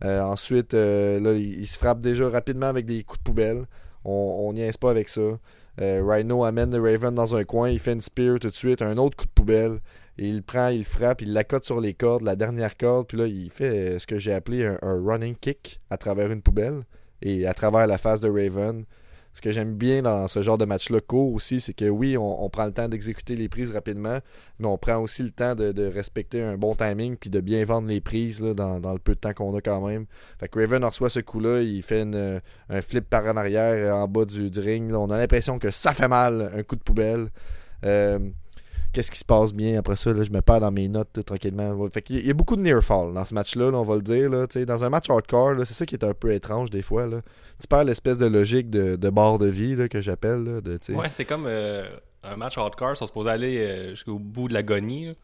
Euh, 0.04 0.20
ensuite, 0.20 0.74
euh, 0.74 1.38
il, 1.38 1.66
se 1.66 1.78
frappe 1.78 2.00
déjà 2.00 2.28
rapidement 2.28 2.66
avec 2.66 2.86
des 2.86 3.04
coups 3.04 3.20
de 3.20 3.24
poubelle. 3.24 3.66
On 4.04 4.52
niaise 4.52 4.76
pas 4.76 4.90
avec 4.90 5.08
ça. 5.08 5.20
Euh, 5.80 6.02
Rhino 6.04 6.44
amène 6.44 6.76
le 6.76 6.82
Raven 6.82 7.14
dans 7.14 7.36
un 7.36 7.44
coin. 7.44 7.68
Il 7.70 7.78
fait 7.78 7.92
une 7.92 8.00
spear 8.00 8.38
tout 8.40 8.48
de 8.48 8.54
suite. 8.54 8.82
Un 8.82 8.96
autre 8.98 9.16
coup 9.16 9.26
de 9.26 9.30
poubelle. 9.30 9.80
Il 10.18 10.42
prend, 10.42 10.68
il 10.68 10.84
frappe, 10.84 11.22
il 11.22 11.32
l'accote 11.32 11.64
sur 11.64 11.80
les 11.80 11.94
cordes, 11.94 12.22
la 12.22 12.36
dernière 12.36 12.76
corde. 12.76 13.06
Puis 13.06 13.16
là, 13.16 13.26
il 13.26 13.50
fait 13.50 13.98
ce 13.98 14.06
que 14.06 14.18
j'ai 14.18 14.32
appelé 14.32 14.66
un 14.66 15.02
running 15.04 15.36
kick 15.36 15.80
à 15.88 15.96
travers 15.96 16.30
une 16.30 16.42
poubelle 16.42 16.82
et 17.22 17.46
à 17.46 17.54
travers 17.54 17.86
la 17.86 17.96
face 17.96 18.20
de 18.20 18.28
Raven. 18.28 18.84
Ce 19.34 19.40
que 19.40 19.50
j'aime 19.50 19.74
bien 19.74 20.02
dans 20.02 20.28
ce 20.28 20.42
genre 20.42 20.58
de 20.58 20.66
match-là 20.66 21.00
court 21.00 21.32
aussi, 21.32 21.60
c'est 21.60 21.72
que 21.72 21.86
oui, 21.86 22.18
on, 22.18 22.50
prend 22.50 22.66
le 22.66 22.72
temps 22.72 22.88
d'exécuter 22.88 23.34
les 23.34 23.48
prises 23.48 23.70
rapidement, 23.72 24.18
mais 24.58 24.66
on 24.66 24.76
prend 24.76 24.98
aussi 24.98 25.22
le 25.22 25.30
temps 25.30 25.54
de, 25.54 25.86
respecter 25.86 26.42
un 26.42 26.58
bon 26.58 26.74
timing 26.74 27.16
puis 27.16 27.30
de 27.30 27.40
bien 27.40 27.64
vendre 27.64 27.88
les 27.88 28.00
prises 28.00 28.42
dans, 28.42 28.78
le 28.78 28.98
peu 28.98 29.14
de 29.14 29.20
temps 29.20 29.32
qu'on 29.32 29.56
a 29.56 29.60
quand 29.60 29.86
même. 29.86 30.06
Fait 30.38 30.48
que 30.48 30.58
Raven 30.58 30.84
reçoit 30.84 31.08
ce 31.08 31.20
coup-là, 31.20 31.62
il 31.62 31.82
fait 31.82 32.02
un 32.68 32.82
flip 32.82 33.08
par 33.08 33.24
en 33.24 33.36
arrière 33.36 33.96
en 33.96 34.06
bas 34.06 34.26
du, 34.26 34.50
ring. 34.60 34.92
On 34.92 35.10
a 35.10 35.16
l'impression 35.16 35.58
que 35.58 35.70
ça 35.70 35.94
fait 35.94 36.08
mal, 36.08 36.52
un 36.54 36.62
coup 36.62 36.76
de 36.76 36.82
poubelle. 36.82 37.28
Euh, 37.84 38.18
Qu'est-ce 38.92 39.10
qui 39.10 39.18
se 39.18 39.24
passe 39.24 39.54
bien 39.54 39.78
après 39.78 39.96
ça? 39.96 40.12
Là, 40.12 40.22
je 40.22 40.30
me 40.30 40.42
perds 40.42 40.60
dans 40.60 40.70
mes 40.70 40.86
notes 40.88 41.16
là, 41.16 41.22
tranquillement. 41.22 41.88
Fait 41.88 42.04
il 42.10 42.26
y 42.26 42.30
a 42.30 42.34
beaucoup 42.34 42.56
de 42.56 42.60
near 42.60 42.82
fall 42.82 43.14
dans 43.14 43.24
ce 43.24 43.34
match-là, 43.34 43.70
là, 43.70 43.78
on 43.78 43.84
va 43.84 43.96
le 43.96 44.02
dire. 44.02 44.28
Là, 44.28 44.46
dans 44.46 44.84
un 44.84 44.90
match 44.90 45.08
hardcore, 45.08 45.54
c'est 45.64 45.74
ça 45.74 45.86
qui 45.86 45.94
est 45.94 46.04
un 46.04 46.12
peu 46.12 46.32
étrange 46.32 46.70
des 46.70 46.82
fois. 46.82 47.06
Là. 47.06 47.22
Tu 47.60 47.66
perds 47.66 47.84
l'espèce 47.84 48.18
de 48.18 48.26
logique 48.26 48.68
de, 48.68 48.96
de 48.96 49.10
barre 49.10 49.38
de 49.38 49.46
vie 49.46 49.76
là, 49.76 49.88
que 49.88 50.02
j'appelle. 50.02 50.60
de. 50.62 50.78
Ouais, 50.94 51.08
c'est 51.08 51.24
comme 51.24 51.44
euh, 51.46 51.88
un 52.22 52.36
match 52.36 52.58
hardcore, 52.58 52.96
ça 52.96 53.04
se 53.04 53.06
supposé 53.06 53.30
aller 53.30 53.58
euh, 53.58 53.90
jusqu'au 53.90 54.18
bout 54.18 54.48
de 54.48 54.54
l'agonie. 54.54 55.16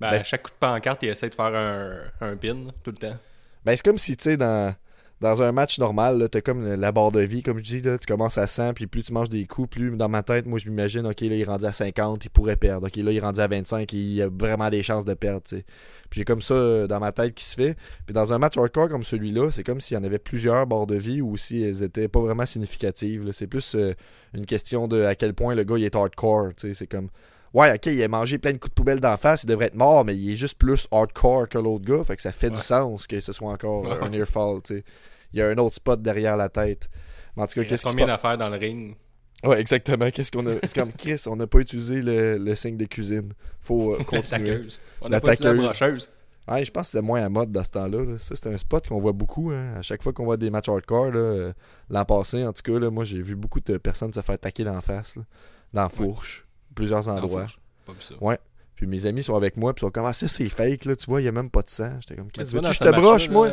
Ben, 0.00 0.10
Ben, 0.10 0.16
à 0.16 0.18
chaque 0.24 0.42
coup 0.42 0.50
de 0.50 0.56
pancarte, 0.58 1.02
il 1.02 1.08
essaie 1.08 1.30
de 1.30 1.34
faire 1.34 1.54
un, 1.54 1.96
un 2.20 2.36
pin 2.36 2.56
tout 2.82 2.90
le 2.90 2.96
temps. 2.96 3.16
Ben, 3.64 3.76
c'est 3.76 3.84
comme 3.84 3.98
si, 3.98 4.16
tu 4.16 4.24
sais, 4.24 4.36
dans, 4.36 4.74
dans 5.20 5.42
un 5.42 5.50
match 5.50 5.78
normal, 5.78 6.18
là, 6.18 6.28
t'as 6.28 6.40
comme 6.40 6.64
la 6.64 6.92
barre 6.92 7.10
de 7.10 7.20
vie, 7.20 7.42
comme 7.42 7.58
je 7.58 7.64
dis, 7.64 7.82
là, 7.82 7.98
tu 7.98 8.06
commences 8.06 8.38
à 8.38 8.46
100, 8.46 8.74
puis 8.74 8.86
plus 8.86 9.02
tu 9.02 9.12
manges 9.12 9.28
des 9.28 9.46
coups, 9.46 9.68
plus 9.68 9.96
dans 9.96 10.08
ma 10.08 10.22
tête, 10.22 10.46
moi, 10.46 10.58
je 10.58 10.68
m'imagine, 10.68 11.06
ok, 11.06 11.20
là, 11.22 11.34
il 11.34 11.40
est 11.40 11.44
rendu 11.44 11.64
à 11.64 11.72
50, 11.72 12.24
il 12.24 12.30
pourrait 12.30 12.56
perdre. 12.56 12.86
Ok, 12.86 12.96
là, 12.96 13.10
il 13.10 13.16
est 13.16 13.20
rendu 13.20 13.40
à 13.40 13.48
25, 13.48 13.92
il 13.92 14.22
a 14.22 14.28
vraiment 14.28 14.70
des 14.70 14.82
chances 14.82 15.04
de 15.04 15.14
perdre, 15.14 15.42
tu. 15.44 15.64
Puis 16.10 16.20
j'ai 16.20 16.24
comme 16.24 16.40
ça 16.40 16.54
euh, 16.54 16.86
dans 16.86 17.00
ma 17.00 17.12
tête 17.12 17.34
qui 17.34 17.44
se 17.44 17.54
fait. 17.54 17.76
Puis 18.06 18.14
dans 18.14 18.32
un 18.32 18.38
match 18.38 18.56
hardcore 18.56 18.88
comme 18.88 19.02
celui-là, 19.02 19.50
c'est 19.50 19.64
comme 19.64 19.80
s'il 19.80 19.96
y 19.96 20.00
en 20.00 20.04
avait 20.04 20.18
plusieurs 20.18 20.66
barres 20.66 20.86
de 20.86 20.96
vie 20.96 21.20
ou 21.20 21.36
si 21.36 21.62
elles 21.62 21.82
étaient 21.82 22.08
pas 22.08 22.20
vraiment 22.20 22.46
significatives. 22.46 23.30
C'est 23.32 23.46
plus 23.46 23.74
euh, 23.74 23.92
une 24.34 24.46
question 24.46 24.88
de 24.88 25.02
à 25.02 25.14
quel 25.14 25.34
point 25.34 25.54
le 25.54 25.64
gars 25.64 25.76
il 25.76 25.84
est 25.84 25.94
hardcore, 25.94 26.54
tu 26.56 26.68
sais. 26.68 26.74
C'est 26.74 26.86
comme. 26.86 27.08
Ouais, 27.54 27.72
ok, 27.74 27.86
il 27.86 28.02
a 28.02 28.08
mangé 28.08 28.38
plein 28.38 28.52
de 28.52 28.58
coups 28.58 28.70
de 28.70 28.74
poubelle 28.74 29.00
d'en 29.00 29.16
face, 29.16 29.44
il 29.44 29.46
devrait 29.46 29.66
être 29.66 29.74
mort, 29.74 30.04
mais 30.04 30.14
il 30.16 30.32
est 30.32 30.36
juste 30.36 30.58
plus 30.58 30.86
hardcore 30.92 31.48
que 31.48 31.58
l'autre 31.58 31.84
gars, 31.84 32.04
fait 32.04 32.16
que 32.16 32.22
ça 32.22 32.32
fait 32.32 32.50
du 32.50 32.58
sens 32.58 33.06
que 33.06 33.18
ce 33.20 33.32
soit 33.32 33.50
encore 33.50 33.82
Ouais. 33.82 33.98
un 34.02 34.12
earfall, 34.12 34.60
tu 34.62 34.76
sais. 34.76 34.84
Il 35.32 35.38
y 35.38 35.42
a 35.42 35.48
un 35.48 35.56
autre 35.58 35.74
spot 35.76 36.00
derrière 36.02 36.36
la 36.36 36.48
tête. 36.48 36.88
Mais 37.36 37.42
en 37.42 37.46
tout 37.46 37.54
cas, 37.54 37.64
qu'est-ce 37.64 37.84
passe? 37.84 37.94
d'affaires 37.96 38.38
dans 38.38 38.48
le 38.48 38.56
ring? 38.56 38.96
Ouais, 39.44 39.60
exactement. 39.60 40.10
Qu'est-ce 40.10 40.32
qu'on 40.32 40.46
a? 40.46 40.54
C'est 40.62 40.74
comme 40.74 40.92
Chris, 40.98 41.22
on 41.26 41.36
n'a 41.36 41.46
pas 41.46 41.58
utilisé 41.60 42.02
le, 42.02 42.38
le 42.38 42.54
signe 42.54 42.76
de 42.76 42.86
cuisine. 42.86 43.32
Faut 43.60 43.94
euh, 43.94 43.98
La 43.98 44.04
continuer. 44.04 44.44
taqueuse. 44.50 44.80
On 45.00 45.08
La 45.08 45.18
a 45.18 45.20
pas 45.20 45.34
utilisé 45.34 45.54
la 45.54 45.62
brocheuse. 45.62 46.10
Ouais, 46.50 46.64
je 46.64 46.70
pense 46.72 46.86
que 46.86 46.90
c'était 46.92 47.02
moins 47.06 47.22
à 47.22 47.28
mode 47.28 47.52
dans 47.52 47.62
ce 47.62 47.70
temps-là. 47.70 48.04
là. 48.04 48.18
Ça, 48.18 48.34
c'est 48.34 48.48
un 48.52 48.58
spot 48.58 48.88
qu'on 48.88 48.98
voit 48.98 49.12
beaucoup. 49.12 49.50
hein. 49.52 49.74
À 49.76 49.82
chaque 49.82 50.02
fois 50.02 50.12
qu'on 50.14 50.24
voit 50.24 50.38
des 50.38 50.50
matchs 50.50 50.68
hardcore, 50.70 51.12
euh, 51.14 51.52
l'an 51.90 52.04
passé, 52.04 52.44
en 52.44 52.52
tout 52.52 52.62
cas, 52.62 52.78
là, 52.80 52.90
moi, 52.90 53.04
j'ai 53.04 53.20
vu 53.22 53.36
beaucoup 53.36 53.60
de 53.60 53.76
personnes 53.78 54.12
se 54.12 54.20
faire 54.22 54.38
taquer 54.38 54.64
d'en 54.64 54.80
face, 54.80 55.14
là, 55.16 55.22
dans 55.74 55.82
la 55.82 55.88
fourche, 55.90 56.47
plusieurs 56.78 57.08
endroits. 57.08 57.46
Pas 57.86 57.92
vu 57.92 58.00
ça. 58.00 58.14
Puis 58.76 58.86
mes 58.86 59.06
amis 59.06 59.24
sont 59.24 59.34
avec 59.34 59.56
moi, 59.56 59.74
puis 59.74 59.80
ils 59.82 59.86
sont 59.86 59.90
comme 59.90 60.06
ah, 60.06 60.12
ça, 60.12 60.28
c'est 60.28 60.48
fake, 60.48 60.84
là, 60.84 60.94
tu 60.94 61.06
vois, 61.06 61.20
il 61.20 61.24
n'y 61.24 61.28
a 61.28 61.32
même 61.32 61.50
pas 61.50 61.62
de 61.62 61.68
sang. 61.68 61.96
J'étais 62.00 62.14
comme, 62.14 62.30
qu'est-ce 62.30 62.52
que 62.52 62.58
tu 62.58 62.72
je 62.72 62.78
te 62.78 62.90
broche, 62.90 63.28
moi? 63.28 63.48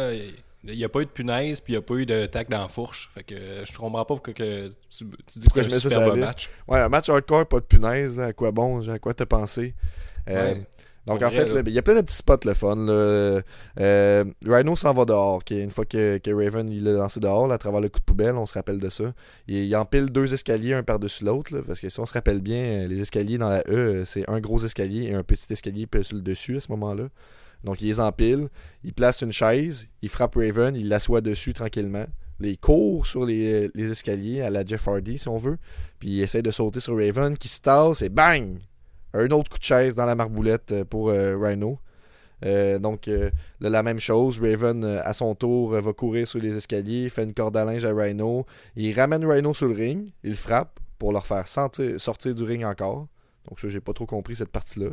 Il 0.67 0.75
n'y 0.75 0.83
a 0.83 0.89
pas 0.89 1.01
eu 1.01 1.05
de 1.05 1.11
punaise, 1.11 1.61
puis 1.61 1.73
il 1.73 1.75
n'y 1.75 1.79
a 1.79 1.81
pas 1.83 1.93
eu 1.95 2.05
de 2.07 2.25
tac 2.25 2.49
dans 2.49 2.61
la 2.61 2.67
fourche. 2.67 3.11
Fait 3.13 3.23
que 3.23 3.35
euh, 3.35 3.65
je 3.65 3.73
comprends 3.77 3.91
pas 3.91 4.05
pourquoi 4.05 4.33
que 4.33 4.67
tu, 4.89 5.05
tu 5.31 5.39
dis 5.39 5.47
que 5.47 5.69
c'est 5.69 5.93
un 5.95 6.15
match. 6.15 6.49
Ouais, 6.67 6.79
un 6.79 6.89
match 6.89 7.09
hardcore, 7.09 7.45
pas 7.47 7.59
de 7.59 7.65
punaise, 7.65 8.19
à 8.19 8.33
quoi 8.33 8.51
bon, 8.51 8.87
à 8.89 8.97
quoi 8.99 9.13
t'as 9.13 9.25
pensé? 9.25 9.75
Euh, 10.27 10.53
Ouais. 10.53 10.65
Donc 11.05 11.21
en 11.21 11.29
vrai, 11.29 11.45
fait, 11.45 11.61
il 11.67 11.73
y 11.73 11.77
a 11.77 11.83
plein 11.83 11.95
de 11.95 12.01
petits 12.01 12.15
spots 12.15 12.45
le 12.45 12.53
fun. 12.55 12.75
Là. 12.75 13.41
Euh, 13.79 14.25
Rhino 14.45 14.75
s'en 14.75 14.93
va 14.93 15.05
dehors. 15.05 15.35
ok, 15.35 15.51
Une 15.51 15.69
fois 15.69 15.85
que, 15.85 16.17
que 16.17 16.31
Raven 16.31 16.67
il 16.69 16.83
l'a 16.83 16.93
lancé 16.93 17.19
dehors, 17.19 17.47
là, 17.47 17.55
à 17.55 17.57
travers 17.57 17.79
le 17.79 17.89
coup 17.89 17.99
de 17.99 18.05
poubelle, 18.05 18.35
on 18.35 18.45
se 18.45 18.55
rappelle 18.55 18.79
de 18.79 18.89
ça. 18.89 19.13
Il, 19.47 19.57
il 19.57 19.75
empile 19.75 20.07
deux 20.07 20.33
escaliers 20.33 20.73
un 20.73 20.83
par-dessus 20.83 21.23
l'autre. 21.23 21.61
Parce 21.61 21.79
que 21.79 21.89
si 21.89 21.99
on 21.99 22.05
se 22.07 22.13
rappelle 22.13 22.41
bien, 22.41 22.57
euh, 22.57 22.87
les 22.87 22.99
escaliers 23.01 23.37
dans 23.37 23.49
la 23.49 23.61
E, 23.61 23.73
euh, 23.73 24.05
c'est 24.05 24.27
un 24.29 24.39
gros 24.39 24.59
escalier 24.65 25.03
et 25.03 25.13
un 25.13 25.23
petit 25.23 25.45
escalier 25.51 25.87
sur 26.01 26.15
le 26.15 26.23
dessus 26.23 26.57
à 26.57 26.61
ce 26.61 26.71
moment-là. 26.71 27.09
Donc 27.63 27.81
il 27.81 27.87
les 27.87 27.99
empile, 27.99 28.49
il 28.83 28.93
place 28.93 29.21
une 29.21 29.31
chaise, 29.31 29.87
il 30.01 30.09
frappe 30.09 30.35
Raven, 30.35 30.75
il 30.75 30.87
l'assoit 30.87 31.21
dessus 31.21 31.53
tranquillement. 31.53 32.05
Il 32.41 32.57
court 32.57 33.05
sur 33.05 33.25
les, 33.25 33.69
les 33.73 33.91
escaliers 33.91 34.41
à 34.41 34.49
la 34.49 34.65
Jeff 34.65 34.87
Hardy 34.87 35.17
si 35.17 35.27
on 35.27 35.37
veut. 35.37 35.57
Puis 35.99 36.09
il 36.09 36.21
essaie 36.21 36.41
de 36.41 36.51
sauter 36.51 36.79
sur 36.79 36.97
Raven 36.97 37.37
qui 37.37 37.47
se 37.47 37.61
tasse 37.61 38.01
et 38.01 38.09
bang! 38.09 38.57
Un 39.15 39.29
autre 39.31 39.49
coup 39.49 39.57
de 39.59 39.63
chaise 39.63 39.95
dans 39.95 40.05
la 40.05 40.15
marboulette 40.15 40.71
euh, 40.71 40.85
pour 40.85 41.09
euh, 41.09 41.37
Rhino. 41.37 41.79
Euh, 42.45 42.77
donc, 42.79 43.07
euh, 43.07 43.31
là, 43.61 43.69
la 43.69 43.81
même 43.81 43.99
chose. 43.99 44.39
Raven, 44.39 44.83
euh, 44.83 45.01
à 45.03 45.13
son 45.13 45.33
tour, 45.35 45.69
va 45.69 45.93
courir 45.93 46.27
sur 46.27 46.39
les 46.39 46.55
escaliers, 46.55 47.09
fait 47.09 47.23
une 47.23 47.33
corde 47.33 47.55
à 47.57 47.63
linge 47.65 47.85
à 47.85 47.93
Rhino. 47.93 48.45
Il 48.75 48.93
ramène 48.99 49.25
Rhino 49.25 49.53
sur 49.53 49.67
le 49.67 49.73
ring, 49.73 50.11
il 50.23 50.35
frappe 50.35 50.79
pour 50.99 51.11
leur 51.13 51.25
faire 51.25 51.47
sentir- 51.47 51.99
sortir 51.99 52.35
du 52.35 52.43
ring 52.43 52.63
encore. 52.65 53.07
Donc 53.47 53.59
ça, 53.59 53.69
j'ai 53.69 53.79
pas 53.79 53.93
trop 53.93 54.05
compris 54.05 54.35
cette 54.35 54.49
partie-là. 54.51 54.89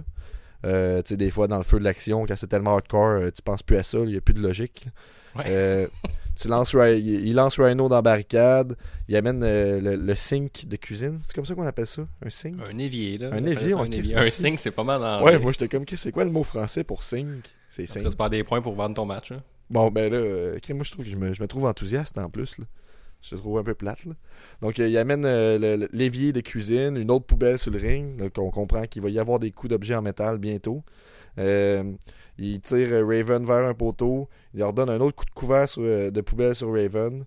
Tu 0.64 0.70
sais, 1.08 1.16
des 1.16 1.30
fois, 1.30 1.48
dans 1.48 1.56
le 1.58 1.64
feu 1.64 1.78
de 1.80 1.84
l'action, 1.84 2.24
quand 2.26 2.36
c'est 2.36 2.46
tellement 2.46 2.74
hardcore, 2.74 3.32
tu 3.34 3.42
penses 3.42 3.62
plus 3.64 3.76
à 3.76 3.82
ça, 3.82 3.98
il 3.98 4.10
n'y 4.10 4.16
a 4.16 4.20
plus 4.20 4.34
de 4.34 4.40
logique. 4.40 4.86
Ouais. 5.36 5.88
Tu 6.34 6.48
lances, 6.48 6.72
il 6.72 7.34
lance 7.34 7.60
Rhino 7.60 7.88
dans 7.88 7.96
la 7.96 8.02
barricade, 8.02 8.76
il 9.06 9.16
amène 9.16 9.42
euh, 9.42 9.80
le, 9.80 9.96
le 9.96 10.14
sink 10.14 10.66
de 10.66 10.76
cuisine, 10.76 11.18
c'est 11.20 11.34
comme 11.34 11.44
ça 11.44 11.54
qu'on 11.54 11.66
appelle 11.66 11.86
ça, 11.86 12.02
un 12.24 12.30
sink? 12.30 12.56
Un 12.72 12.78
évier, 12.78 13.18
là. 13.18 13.30
Un 13.32 13.44
évier, 13.44 13.74
on 13.74 13.80
un 13.80 13.90
évier. 13.90 14.16
Un 14.16 14.30
sink, 14.30 14.58
c'est 14.58 14.70
pas 14.70 14.84
mal 14.84 15.22
Ouais, 15.22 15.38
moi 15.38 15.52
j'étais 15.52 15.68
comme, 15.68 15.84
c'est 15.94 16.10
quoi 16.10 16.24
le 16.24 16.30
mot 16.30 16.42
français 16.42 16.84
pour 16.84 17.02
sink? 17.02 17.52
C'est 17.68 17.82
Parce 17.82 17.92
sink. 17.92 18.04
que 18.04 18.08
tu 18.10 18.16
perds 18.16 18.30
des 18.30 18.44
points 18.44 18.62
pour 18.62 18.74
vendre 18.74 18.94
ton 18.94 19.04
match. 19.04 19.30
Là. 19.30 19.38
Bon, 19.68 19.90
ben 19.90 20.10
là, 20.10 20.18
euh, 20.18 20.58
moi 20.70 20.84
je 20.84 20.90
trouve 20.92 21.04
que 21.04 21.10
je 21.10 21.16
me, 21.16 21.32
je 21.34 21.42
me 21.42 21.46
trouve 21.46 21.66
enthousiaste 21.66 22.16
en 22.18 22.30
plus. 22.30 22.58
Là. 22.58 22.64
Je 23.22 23.36
trouve 23.36 23.58
un 23.58 23.62
peu 23.62 23.74
plate. 23.74 24.04
Là. 24.04 24.14
Donc, 24.62 24.80
euh, 24.80 24.88
il 24.88 24.98
amène 24.98 25.24
euh, 25.24 25.86
l'évier 25.92 26.32
de 26.32 26.40
cuisine, 26.40 26.96
une 26.96 27.10
autre 27.10 27.24
poubelle 27.24 27.56
sur 27.56 27.70
le 27.70 27.78
ring. 27.78 28.16
Donc, 28.16 28.32
on 28.36 28.50
comprend 28.50 28.82
qu'il 28.86 29.00
va 29.00 29.10
y 29.10 29.18
avoir 29.20 29.38
des 29.38 29.52
coups 29.52 29.70
d'objets 29.70 29.94
en 29.94 30.02
métal 30.02 30.38
bientôt. 30.38 30.82
Euh, 31.38 31.84
il 32.38 32.60
tire 32.60 32.88
euh, 32.92 33.04
Raven 33.06 33.44
vers 33.44 33.64
un 33.66 33.74
poteau. 33.74 34.28
Il 34.54 34.60
leur 34.60 34.72
donne 34.72 34.90
un 34.90 35.00
autre 35.00 35.16
coup 35.16 35.24
de 35.24 35.30
couvert 35.30 35.66
euh, 35.78 36.10
de 36.10 36.20
poubelle 36.20 36.54
sur 36.54 36.72
Raven. 36.72 37.24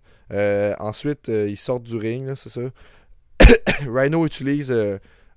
Ensuite, 0.79 1.27
ils 1.29 1.57
sortent 1.57 1.83
du 1.83 1.95
ring, 1.97 2.33
c'est 2.35 2.49
ça. 2.49 2.61
Rhino 3.87 4.25
utilise 4.25 4.71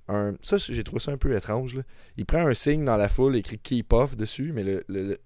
un. 0.07 0.33
Ça, 0.41 0.57
j'ai 0.57 0.83
trouvé 0.83 0.99
ça 0.99 1.11
un 1.11 1.17
peu 1.17 1.35
étrange. 1.35 1.77
Il 2.17 2.25
prend 2.25 2.45
un 2.47 2.53
signe 2.53 2.85
dans 2.85 2.97
la 2.97 3.09
foule 3.09 3.35
écrit 3.35 3.59
Keep 3.59 3.93
Off 3.93 4.15
dessus, 4.17 4.51
mais 4.53 4.63
le, 4.63 4.83
le- 4.87 5.03
le- 5.03 5.19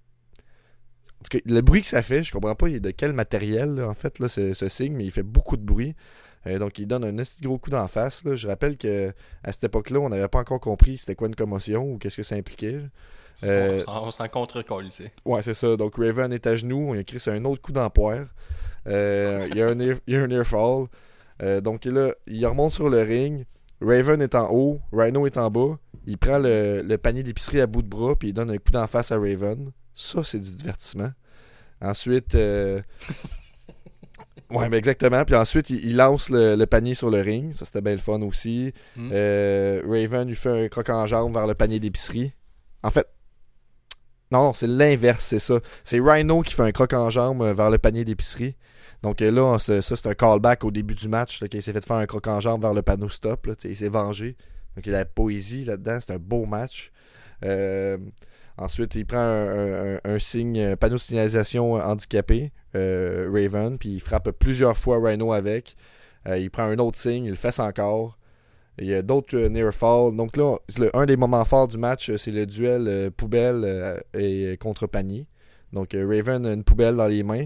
en 1.19 1.23
tout 1.23 1.37
cas, 1.37 1.43
le 1.45 1.61
bruit 1.61 1.81
que 1.81 1.87
ça 1.87 2.01
fait, 2.01 2.23
je 2.23 2.31
comprends 2.33 2.55
pas 2.55 2.69
de 2.69 2.91
quel 2.91 3.13
matériel, 3.13 3.81
en 3.81 3.93
fait, 3.93 4.19
là, 4.19 4.27
ce, 4.27 4.53
ce 4.53 4.67
signe, 4.67 4.93
mais 4.93 5.05
il 5.05 5.11
fait 5.11 5.23
beaucoup 5.23 5.55
de 5.57 5.63
bruit. 5.63 5.95
Donc, 6.45 6.77
il 6.77 6.87
donne 6.87 7.05
un 7.05 7.23
gros 7.41 7.57
coup 7.57 7.69
d'en 7.69 7.87
face. 7.87 8.23
Je 8.35 8.47
rappelle 8.49 8.75
que 8.75 9.13
à 9.45 9.53
cette 9.53 9.63
époque-là, 9.63 9.99
on 10.01 10.09
n'avait 10.09 10.27
pas 10.27 10.39
encore 10.39 10.59
compris 10.59 10.97
c'était 10.97 11.15
quoi 11.15 11.29
une 11.29 11.35
commotion 11.35 11.93
ou 11.93 11.97
qu'est-ce 11.97 12.17
que 12.17 12.23
ça 12.23 12.35
impliquait. 12.35 12.81
Euh, 13.43 13.75
On 13.75 13.79
s'en- 13.79 14.07
On 14.07 14.11
s'en 14.11 14.27
contre 14.27 14.63
ici. 14.83 15.03
Ouais, 15.25 15.41
c'est 15.41 15.53
ça. 15.53 15.75
Donc, 15.77 15.95
Raven 15.97 16.31
est 16.33 16.45
à 16.47 16.55
genoux. 16.55 16.87
On 16.89 16.93
a 16.93 16.99
écrit 16.99 17.19
sur 17.19 17.33
un 17.33 17.43
autre 17.45 17.61
coup 17.61 17.71
d'empoire. 17.71 18.25
Euh, 18.87 19.47
il, 19.51 19.57
y 19.57 19.61
a 19.61 19.67
un 19.67 19.79
ear- 19.79 19.97
il 20.07 20.13
y 20.13 20.17
a 20.17 20.21
un 20.21 20.29
ear 20.29 20.45
fall. 20.45 20.85
Euh, 21.41 21.61
donc, 21.61 21.85
là, 21.85 22.13
il 22.27 22.45
remonte 22.45 22.73
sur 22.73 22.89
le 22.89 23.01
ring. 23.01 23.45
Raven 23.81 24.21
est 24.21 24.35
en 24.35 24.49
haut. 24.51 24.79
Rhino 24.91 25.25
est 25.25 25.37
en 25.37 25.49
bas. 25.49 25.77
Il 26.05 26.17
prend 26.17 26.37
le, 26.37 26.81
le 26.83 26.97
panier 26.97 27.23
d'épicerie 27.23 27.59
à 27.61 27.67
bout 27.67 27.81
de 27.81 27.87
bras. 27.87 28.15
Puis 28.15 28.29
il 28.29 28.33
donne 28.33 28.51
un 28.51 28.57
coup 28.57 28.71
d'en 28.71 28.87
face 28.87 29.11
à 29.11 29.17
Raven. 29.17 29.71
Ça, 29.93 30.23
c'est 30.23 30.39
du 30.39 30.55
divertissement. 30.55 31.11
Ensuite. 31.81 32.35
euh, 32.35 32.81
Ouais, 34.49 34.69
mais 34.69 34.77
exactement. 34.77 35.23
Puis 35.25 35.35
ensuite, 35.35 35.69
il, 35.71 35.95
lance 35.95 36.29
le, 36.29 36.55
le 36.55 36.65
panier 36.67 36.93
sur 36.93 37.09
le 37.09 37.21
ring. 37.21 37.53
Ça, 37.53 37.65
c'était 37.65 37.81
bien 37.81 37.93
le 37.93 37.97
fun 37.97 38.21
aussi. 38.21 38.71
Hmm. 38.95 39.09
Euh, 39.11 39.81
Raven 39.87 40.27
lui 40.27 40.35
fait 40.35 40.65
un 40.65 40.67
croc 40.67 40.89
en 40.89 41.07
jambe 41.07 41.33
vers 41.33 41.47
le 41.47 41.55
panier 41.55 41.79
d'épicerie. 41.79 42.33
En 42.83 42.91
fait, 42.91 43.07
non, 44.33 44.51
c'est 44.51 44.65
l'inverse, 44.65 45.23
c'est 45.23 45.37
ça. 45.37 45.59
C'est 45.83 45.99
Rhino 45.99 46.41
qui 46.41 46.55
fait 46.55 46.63
un 46.63 46.71
croc 46.71 46.91
en 46.93 47.11
jambe 47.11 47.43
euh, 47.43 47.53
vers 47.53 47.69
le 47.69 47.77
panier 47.77 48.03
d'épicerie. 48.03 48.55
Donc 49.03 49.21
euh, 49.21 49.29
là, 49.29 49.59
ça, 49.59 49.79
c'est 49.83 50.07
un 50.07 50.15
callback 50.15 50.63
au 50.63 50.71
début 50.71 50.95
du 50.95 51.07
match, 51.07 51.39
qu'il 51.39 51.61
s'est 51.61 51.71
fait 51.71 51.85
faire 51.85 51.97
un 51.97 52.07
croc 52.07 52.25
en 52.25 52.39
jambe 52.39 52.63
vers 52.63 52.73
le 52.73 52.81
panneau 52.81 53.09
stop. 53.09 53.45
Là, 53.45 53.53
il 53.63 53.77
s'est 53.77 53.89
vengé. 53.89 54.35
Donc 54.75 54.87
il 54.87 54.95
a 54.95 54.99
la 54.99 55.05
poésie 55.05 55.65
là-dedans. 55.65 55.99
C'est 56.01 56.13
un 56.13 56.17
beau 56.17 56.45
match. 56.45 56.91
Euh, 57.45 57.99
ensuite, 58.57 58.95
il 58.95 59.05
prend 59.05 59.19
un, 59.19 60.19
signe, 60.19 60.75
panneau 60.77 60.95
de 60.95 61.01
signalisation 61.01 61.73
handicapé, 61.73 62.51
Raven, 62.73 63.77
puis 63.77 63.89
il 63.89 63.99
frappe 63.99 64.31
plusieurs 64.31 64.79
fois 64.79 64.97
Rhino 64.99 65.31
avec. 65.31 65.75
Il 66.25 66.49
prend 66.49 66.63
un 66.63 66.79
autre 66.79 66.97
signe, 66.97 67.25
il 67.25 67.31
le 67.31 67.35
fait 67.35 67.59
encore. 67.59 68.17
Il 68.79 68.87
y 68.87 68.93
a 68.93 69.01
d'autres 69.01 69.37
euh, 69.37 69.49
near 69.49 69.71
fall. 69.73 70.15
Donc 70.15 70.35
là, 70.35 70.57
le- 70.79 70.95
un 70.95 71.05
des 71.05 71.15
moments 71.17 71.45
forts 71.45 71.67
du 71.67 71.77
match, 71.77 72.09
euh, 72.09 72.17
c'est 72.17 72.31
le 72.31 72.45
duel 72.45 72.87
euh, 72.87 73.09
poubelle 73.11 74.01
et 74.17 74.57
contre 74.59 74.87
panier. 74.87 75.27
Donc 75.71 75.93
Raven 75.93 76.45
a 76.45 76.53
une 76.53 76.63
poubelle 76.63 76.95
dans 76.95 77.07
les 77.07 77.23
mains, 77.23 77.45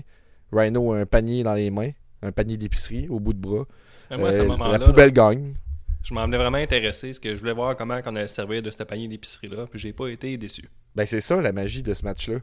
Rhino 0.52 0.94
a 0.94 1.00
un 1.00 1.06
panier 1.06 1.44
dans 1.44 1.54
les 1.54 1.70
mains, 1.72 1.92
un 2.22 2.32
panier 2.32 2.58
d'épicerie 2.58 3.08
au 3.10 3.20
bout 3.20 3.34
de 3.34 3.40
bras. 3.40 3.66
Mais 4.10 4.18
moi, 4.18 4.30
à 4.30 4.32
ce 4.32 4.40
moment-là, 4.40 4.78
la 4.78 4.86
poubelle 4.86 5.12
gagne. 5.12 5.56
je 6.04 6.14
m'en 6.14 6.26
venais 6.26 6.38
vraiment 6.38 6.58
intéressé. 6.58 7.08
Parce 7.08 7.20
que 7.20 7.36
je 7.36 7.40
voulais 7.40 7.54
voir 7.54 7.76
comment 7.76 8.00
on 8.06 8.16
allait 8.16 8.28
se 8.28 8.36
servir 8.36 8.62
de 8.62 8.72
ce 8.72 8.84
panier 8.84 9.08
d'épicerie-là. 9.08 9.68
Puis 9.70 9.80
j'ai 9.80 9.94
pas 9.94 10.08
été 10.08 10.38
déçu. 10.38 10.70
Ben 10.96 11.06
c'est 11.06 11.22
ça 11.22 11.42
la 11.42 11.52
magie 11.52 11.84
de 11.84 11.94
ce 11.94 12.04
match-là. 12.04 12.38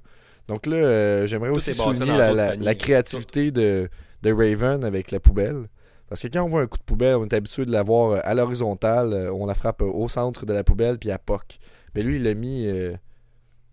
Donc 0.46 0.66
là, 0.66 0.76
euh, 0.76 1.26
j'aimerais 1.26 1.48
aussi 1.50 1.72
souligner 1.72 2.16
la, 2.16 2.74
créativité 2.74 3.50
de, 3.50 3.88
de 4.22 4.32
Raven 4.32 4.84
avec 4.84 5.10
la 5.10 5.20
poubelle. 5.20 5.68
Parce 6.14 6.22
que 6.22 6.28
quand 6.28 6.44
on 6.44 6.48
voit 6.48 6.62
un 6.62 6.68
coup 6.68 6.78
de 6.78 6.84
poubelle, 6.84 7.16
on 7.16 7.24
est 7.24 7.34
habitué 7.34 7.66
de 7.66 7.72
la 7.72 7.82
voir 7.82 8.12
euh, 8.12 8.20
à 8.22 8.34
l'horizontale, 8.34 9.12
euh, 9.12 9.32
on 9.32 9.46
la 9.46 9.54
frappe 9.54 9.82
euh, 9.82 9.86
au 9.86 10.08
centre 10.08 10.46
de 10.46 10.52
la 10.52 10.62
poubelle 10.62 10.96
puis 10.96 11.10
à 11.10 11.18
POC. 11.18 11.58
Mais 11.92 12.04
lui, 12.04 12.18
il 12.18 12.22
l'a 12.22 12.34
mis. 12.34 12.68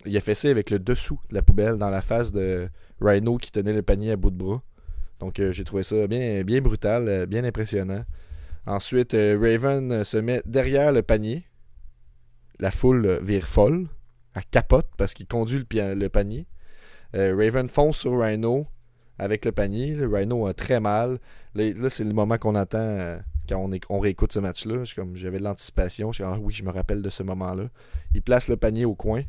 il 0.08 0.18
a 0.18 0.34
ça 0.34 0.50
avec 0.50 0.72
le 0.72 0.80
dessous 0.80 1.20
de 1.30 1.36
la 1.36 1.44
poubelle 1.44 1.78
dans 1.78 1.92
la 1.92 2.02
face 2.02 2.32
de 2.32 2.68
Rhino 3.00 3.38
qui 3.38 3.52
tenait 3.52 3.74
le 3.74 3.84
panier 3.84 4.14
à 4.14 4.16
bout 4.16 4.32
de 4.32 4.38
bras. 4.38 4.64
Donc 5.20 5.40
j'ai 5.40 5.64
trouvé 5.64 5.84
ça 5.84 6.08
bien, 6.08 6.44
bien 6.44 6.62
brutal, 6.62 7.28
bien 7.28 7.44
impressionnant. 7.44 8.06
Ensuite, 8.66 9.14
Raven 9.14 10.04
se 10.04 10.18
met 10.18 10.42
derrière 10.48 10.94
le 10.94 11.04
panier. 11.04 11.46
La 12.60 12.72
foule 12.72 13.20
vire 13.22 13.48
folle. 13.48 13.88
Elle 14.34 14.46
capote 14.50 14.88
parce 14.98 15.14
qu'il 15.14 15.28
conduit 15.28 15.64
le, 15.72 15.94
le 15.94 16.10
panier. 16.10 16.48
Raven 17.14 17.70
fonce 17.70 18.00
sur 18.00 18.20
Rhino 18.20 18.66
avec 19.22 19.46
le 19.46 19.52
panier. 19.52 19.94
Le 19.94 20.08
Rhino 20.08 20.48
a 20.48 20.54
très 20.54 20.80
mal. 20.80 21.20
Là, 21.54 21.90
c'est 21.90 22.04
le 22.04 22.14
moment 22.14 22.38
qu'on 22.38 22.56
attend 22.56 22.80
euh, 22.80 23.20
quand 23.48 23.70
on, 23.90 24.00
réécoute 24.00 24.34
ce 24.34 24.40
match-là. 24.40 24.84
J'avais 25.14 25.38
de 25.38 25.44
l'anticipation. 25.44 26.12
Je 26.12 26.24
ah 26.24 26.38
oui, 26.42 26.54
je 26.54 26.64
me 26.64 26.72
rappelle 26.72 27.02
de 27.04 27.10
ce 27.10 27.22
moment-là. 27.24 27.66
Il 28.16 28.24
place 28.24 28.50
le 28.50 28.58
panier 28.58 28.86
au 28.86 28.96
coin. 28.96 29.22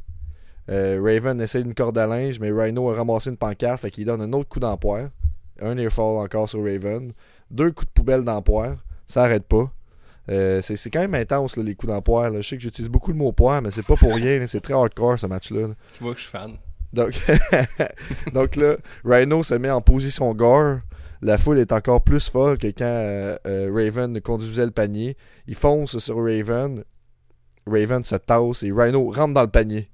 Euh, 0.70 0.98
Raven 1.02 1.40
essaie 1.40 1.60
une 1.60 1.74
corde 1.74 1.98
à 1.98 2.06
linge, 2.06 2.40
mais 2.40 2.50
Rhino 2.50 2.88
a 2.90 2.94
ramassé 2.94 3.30
une 3.30 3.36
pancarte, 3.36 3.80
fait 3.80 3.90
qu'il 3.90 4.06
donne 4.06 4.22
un 4.22 4.32
autre 4.32 4.48
coup 4.48 4.60
d'empoire. 4.60 5.10
Un 5.60 5.76
airfall 5.76 6.18
encore 6.18 6.48
sur 6.48 6.64
Raven. 6.64 7.12
Deux 7.50 7.70
coups 7.72 7.88
de 7.88 7.92
poubelle 7.92 8.24
d'empoire. 8.24 8.76
Ça 9.06 9.24
arrête 9.24 9.44
pas. 9.44 9.70
Euh, 10.30 10.62
c'est 10.62 10.88
quand 10.88 11.00
même 11.00 11.14
intense 11.14 11.58
les 11.58 11.74
coups 11.74 11.92
d'empoire. 11.92 12.32
Je 12.34 12.48
sais 12.48 12.56
que 12.56 12.62
j'utilise 12.62 12.88
beaucoup 12.88 13.10
le 13.10 13.18
mot 13.18 13.32
poire, 13.32 13.60
mais 13.60 13.70
c'est 13.70 13.84
pas 13.84 13.96
pour 13.96 14.14
rien. 14.14 14.46
C'est 14.46 14.60
très 14.60 14.72
hardcore 14.72 15.18
ce 15.18 15.26
match-là. 15.26 15.68
là. 15.68 15.74
Tu 15.92 16.02
vois 16.02 16.12
que 16.12 16.18
je 16.18 16.22
suis 16.22 16.30
fan. 16.30 16.56
Donc, 16.92 17.20
donc 18.34 18.56
là, 18.56 18.76
Rhino 19.04 19.42
se 19.42 19.54
met 19.54 19.70
en 19.70 19.80
position 19.80 20.34
gore. 20.34 20.78
La 21.20 21.38
foule 21.38 21.58
est 21.58 21.72
encore 21.72 22.02
plus 22.02 22.28
folle 22.28 22.58
que 22.58 22.66
quand 22.66 22.84
euh, 22.84 23.36
euh, 23.46 23.70
Raven 23.72 24.20
conduisait 24.20 24.64
le 24.64 24.72
panier. 24.72 25.16
Il 25.46 25.54
fonce 25.54 25.98
sur 25.98 26.16
Raven. 26.16 26.84
Raven 27.66 28.02
se 28.02 28.16
tasse 28.16 28.64
et 28.64 28.72
Rhino 28.72 29.10
rentre 29.12 29.34
dans 29.34 29.42
le 29.42 29.50
panier. 29.50 29.88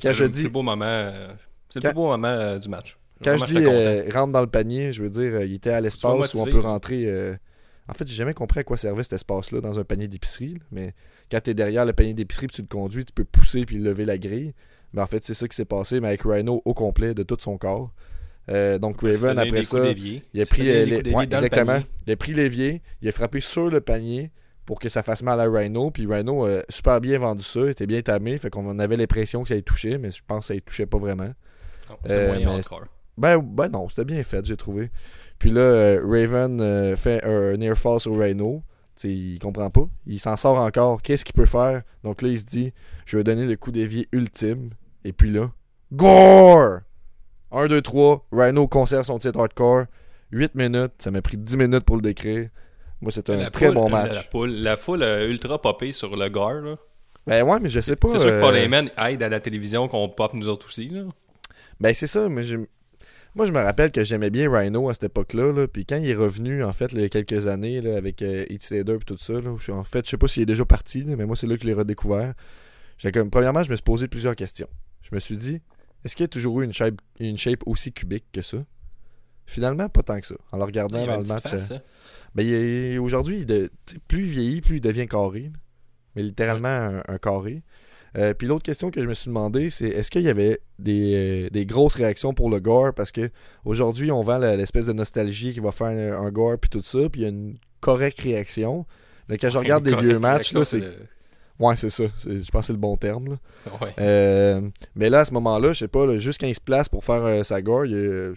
C'est 0.00 0.12
je 0.12 0.24
le 0.24 0.30
dis- 0.30 0.42
plus 0.44 0.50
beau 0.50 0.62
moment, 0.62 0.84
euh, 0.86 1.28
le 1.74 1.80
plus 1.80 1.92
beau 1.92 2.08
moment 2.08 2.56
du 2.56 2.68
match. 2.68 2.98
Quand 3.22 3.36
je 3.36 3.44
dis 3.44 4.10
rentre 4.10 4.32
dans 4.32 4.40
le 4.40 4.46
panier, 4.46 4.92
je 4.92 5.02
veux 5.02 5.10
dire, 5.10 5.42
il 5.42 5.54
était 5.54 5.70
à 5.70 5.80
l'espace 5.80 6.34
où 6.34 6.40
on 6.40 6.46
peut 6.46 6.60
rentrer. 6.60 7.38
En 7.88 7.94
fait, 7.94 8.06
j'ai 8.06 8.14
jamais 8.14 8.34
compris 8.34 8.60
à 8.60 8.64
quoi 8.64 8.76
servait 8.76 9.02
cet 9.02 9.14
espace-là 9.14 9.62
dans 9.62 9.78
un 9.78 9.84
panier 9.84 10.08
d'épicerie. 10.08 10.58
Mais 10.70 10.94
quand 11.30 11.40
tu 11.40 11.50
es 11.50 11.54
derrière 11.54 11.86
le 11.86 11.94
panier 11.94 12.12
d'épicerie 12.12 12.46
et 12.46 12.50
tu 12.50 12.60
le 12.60 12.68
conduis, 12.68 13.04
tu 13.04 13.12
peux 13.14 13.24
pousser 13.24 13.64
puis 13.64 13.78
lever 13.78 14.04
la 14.04 14.18
grille. 14.18 14.54
Mais 14.92 15.02
en 15.02 15.06
fait, 15.06 15.24
c'est 15.24 15.34
ça 15.34 15.46
qui 15.48 15.54
s'est 15.56 15.64
passé, 15.64 16.00
mais 16.00 16.08
avec 16.08 16.22
Rhino 16.22 16.62
au 16.64 16.74
complet 16.74 17.14
de 17.14 17.22
tout 17.22 17.36
son 17.40 17.58
corps. 17.58 17.92
Euh, 18.50 18.78
donc 18.78 19.02
Raven, 19.02 19.38
après 19.38 19.64
ça, 19.64 19.78
il 19.90 20.40
a 20.40 20.46
pris 20.46 20.70
euh, 20.70 20.84
d'évier 20.84 21.14
ouais, 21.14 21.26
le 21.26 21.34
exactement. 21.34 21.80
Il 22.06 22.12
a 22.12 22.16
pris 22.16 22.32
l'évier, 22.32 22.82
il 23.02 23.08
a 23.08 23.12
frappé 23.12 23.40
sur 23.40 23.68
le 23.68 23.80
panier 23.80 24.30
pour 24.64 24.80
que 24.80 24.88
ça 24.88 25.02
fasse 25.02 25.22
mal 25.22 25.40
à 25.40 25.44
Rhino. 25.44 25.90
Puis 25.90 26.06
Rhino 26.06 26.46
a 26.46 26.62
super 26.68 27.00
bien 27.00 27.18
vendu 27.18 27.42
ça, 27.42 27.68
était 27.68 27.86
bien 27.86 28.00
tamé, 28.00 28.38
fait 28.38 28.48
qu'on 28.48 28.78
avait 28.78 28.96
l'impression 28.96 29.42
que 29.42 29.48
ça 29.48 29.56
y 29.56 29.62
touchait, 29.62 29.98
mais 29.98 30.10
je 30.10 30.22
pense 30.26 30.40
que 30.40 30.46
ça 30.46 30.54
y 30.54 30.62
touchait 30.62 30.86
pas 30.86 30.98
vraiment. 30.98 31.32
Non, 31.90 31.96
Euh, 32.08 32.28
moyen 32.28 32.56
mais 32.56 32.66
encore. 32.66 32.84
Ben, 33.18 33.38
ben 33.38 33.68
non, 33.68 33.88
c'était 33.88 34.04
bien 34.04 34.22
fait, 34.22 34.44
j'ai 34.46 34.56
trouvé. 34.56 34.90
Puis 35.38 35.50
là, 35.50 35.98
Raven 36.02 36.96
fait 36.96 37.22
un 37.24 37.60
air 37.60 37.76
fall 37.76 38.00
sur 38.00 38.18
Rhino. 38.18 38.62
T'sais, 38.98 39.10
il 39.14 39.38
comprend 39.38 39.70
pas. 39.70 39.88
Il 40.06 40.18
s'en 40.18 40.36
sort 40.36 40.58
encore. 40.58 41.00
Qu'est-ce 41.02 41.24
qu'il 41.24 41.32
peut 41.34 41.46
faire? 41.46 41.82
Donc 42.02 42.20
là, 42.20 42.28
il 42.30 42.38
se 42.40 42.44
dit, 42.44 42.72
je 43.06 43.16
vais 43.16 43.22
donner 43.22 43.46
le 43.46 43.56
coup 43.56 43.70
d'évier 43.70 44.08
ultime. 44.10 44.70
Et 45.04 45.12
puis 45.12 45.30
là, 45.30 45.52
Gore! 45.92 46.80
1, 47.52 47.66
2, 47.68 47.80
3. 47.80 48.26
Rhino 48.32 48.66
conserve 48.66 49.04
son 49.04 49.18
titre 49.18 49.38
hardcore. 49.38 49.84
8 50.32 50.54
minutes. 50.56 50.92
Ça 50.98 51.10
m'a 51.12 51.22
pris 51.22 51.36
10 51.36 51.56
minutes 51.56 51.84
pour 51.84 51.94
le 51.96 52.02
décrire. 52.02 52.48
Moi, 53.00 53.12
c'est 53.12 53.30
un 53.30 53.36
La 53.36 53.50
très 53.50 53.66
poule- 53.66 53.74
bon 53.76 53.88
match. 53.88 54.12
La, 54.12 54.22
foule, 54.24 54.50
la 54.50 54.76
foule 54.76 55.02
a 55.04 55.24
ultra 55.24 55.62
popé 55.62 55.92
sur 55.92 56.16
le 56.16 56.28
gars. 56.28 56.54
là. 56.60 56.76
Ben 57.26 57.42
ouais, 57.44 57.60
mais 57.60 57.68
je 57.68 57.78
sais 57.80 57.94
pas. 57.96 58.08
C'est 58.08 58.18
sûr 58.18 58.30
que 58.30 58.34
euh, 58.34 58.40
Paul 58.40 58.56
Heyman 58.56 58.90
aide 59.06 59.22
à 59.22 59.28
la 59.28 59.38
télévision 59.38 59.86
qu'on 59.86 60.08
pop 60.08 60.34
nous 60.34 60.48
autres 60.48 60.66
aussi. 60.66 60.88
Là. 60.88 61.02
Ben 61.78 61.94
c'est 61.94 62.06
ça, 62.06 62.28
mais 62.28 62.42
j'ai- 62.42 62.58
moi 63.38 63.46
je 63.46 63.52
me 63.52 63.60
rappelle 63.60 63.92
que 63.92 64.02
j'aimais 64.02 64.30
bien 64.30 64.50
Rhino 64.50 64.88
à 64.88 64.94
cette 64.94 65.04
époque-là, 65.04 65.52
là, 65.52 65.68
puis 65.68 65.86
quand 65.86 65.96
il 65.96 66.10
est 66.10 66.16
revenu 66.16 66.64
en 66.64 66.72
fait 66.72 66.90
là, 66.90 66.98
il 66.98 67.02
y 67.02 67.06
a 67.06 67.08
quelques 67.08 67.46
années 67.46 67.80
là, 67.80 67.96
avec 67.96 68.20
euh, 68.20 68.44
Heath 68.50 68.64
Slater 68.64 68.96
et 68.96 69.04
tout 69.06 69.16
ça, 69.16 69.34
là, 69.34 69.54
je 69.56 69.70
en 69.70 69.84
fait 69.84 70.04
je 70.04 70.10
sais 70.10 70.16
pas 70.16 70.26
s'il 70.26 70.42
est 70.42 70.46
déjà 70.46 70.64
parti, 70.64 71.04
mais 71.06 71.24
moi 71.24 71.36
c'est 71.36 71.46
là 71.46 71.54
que 71.56 71.62
je 71.62 71.68
l'ai 71.68 71.74
redécouvert. 71.74 72.34
Comme 73.14 73.30
premièrement 73.30 73.62
je 73.62 73.70
me 73.70 73.76
suis 73.76 73.84
posé 73.84 74.08
plusieurs 74.08 74.34
questions. 74.34 74.68
Je 75.02 75.14
me 75.14 75.20
suis 75.20 75.36
dit 75.36 75.62
est-ce 76.04 76.16
qu'il 76.16 76.24
y 76.24 76.26
a 76.26 76.28
toujours 76.28 76.60
eu 76.60 76.64
une 76.64 76.72
shape, 76.72 76.96
une 77.20 77.38
shape 77.38 77.62
aussi 77.64 77.92
cubique 77.92 78.24
que 78.32 78.42
ça? 78.42 78.58
Finalement 79.46 79.88
pas 79.88 80.02
tant 80.02 80.18
que 80.18 80.26
ça. 80.26 80.34
En 80.50 80.58
le 80.58 80.64
regardant 80.64 81.06
dans 81.06 81.18
le 81.18 81.22
match, 81.28 81.42
face, 81.44 81.70
euh, 81.70 81.76
hein. 81.76 81.82
ben 82.34 82.98
aujourd'hui 82.98 83.46
plus 84.08 84.24
il 84.24 84.30
vieillit 84.30 84.60
plus 84.62 84.76
il 84.78 84.80
devient 84.80 85.06
carré. 85.06 85.52
mais 86.16 86.24
littéralement 86.24 86.68
un, 86.68 87.02
un 87.06 87.18
carré. 87.18 87.62
Euh, 88.16 88.32
puis 88.34 88.46
l'autre 88.46 88.62
question 88.64 88.90
que 88.90 89.02
je 89.02 89.06
me 89.06 89.14
suis 89.14 89.28
demandé, 89.28 89.68
c'est 89.70 89.88
est-ce 89.88 90.10
qu'il 90.10 90.22
y 90.22 90.28
avait 90.28 90.60
des, 90.78 91.14
euh, 91.46 91.50
des 91.50 91.66
grosses 91.66 91.94
réactions 91.94 92.32
pour 92.32 92.48
le 92.50 92.58
gore? 92.60 92.94
Parce 92.94 93.12
que 93.12 93.30
aujourd'hui, 93.64 94.10
on 94.10 94.22
vend 94.22 94.38
l'espèce 94.38 94.86
de 94.86 94.92
nostalgie 94.94 95.52
qui 95.52 95.60
va 95.60 95.72
faire 95.72 95.88
un, 95.88 96.24
un 96.26 96.30
gore 96.30 96.56
puis 96.58 96.70
tout 96.70 96.82
ça, 96.82 97.08
puis 97.10 97.20
il 97.20 97.24
y 97.24 97.26
a 97.26 97.30
une 97.30 97.58
correcte 97.80 98.20
réaction. 98.20 98.86
Mais 99.28 99.36
quand 99.36 99.50
je 99.50 99.58
regarde 99.58 99.84
des 99.84 99.94
vieux 99.94 100.18
matchs, 100.18 100.52
là, 100.54 100.64
c'est. 100.64 100.82
Ouais, 101.60 101.76
c'est 101.76 101.90
ça. 101.90 102.04
Je 102.24 102.50
pense 102.50 102.60
que 102.62 102.66
c'est 102.68 102.72
le 102.72 102.78
bon 102.78 102.96
terme. 102.96 103.30
Là. 103.30 103.36
le- 103.66 103.72
Ouais. 103.84 103.92
Euh, 103.98 104.60
mais 104.94 105.10
là, 105.10 105.20
à 105.20 105.24
ce 105.24 105.34
moment-là, 105.34 105.72
je 105.72 105.80
sais 105.80 105.88
pas, 105.88 106.06
là, 106.06 106.16
juste 106.18 106.40
quand 106.40 106.46
il 106.46 106.54
se 106.54 106.60
place 106.60 106.88
pour 106.88 107.04
faire 107.04 107.24
euh, 107.24 107.42
sa 107.42 107.60
gore, 107.60 107.84
il 107.84 107.92
y, 107.92 107.94
a, 107.96 108.32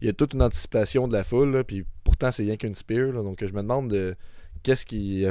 il 0.00 0.06
y 0.06 0.08
a 0.08 0.12
toute 0.14 0.32
une 0.34 0.42
anticipation 0.42 1.06
de 1.06 1.12
la 1.12 1.22
foule, 1.22 1.52
là, 1.52 1.64
puis 1.64 1.84
pourtant, 2.02 2.32
c'est 2.32 2.42
rien 2.44 2.56
qu'une 2.56 2.74
spear. 2.74 3.12
donc, 3.12 3.38
je 3.44 3.52
me 3.52 3.60
demande 3.60 3.88
de 3.90 4.16
qu'est-ce 4.62 4.84
qui. 4.86 5.26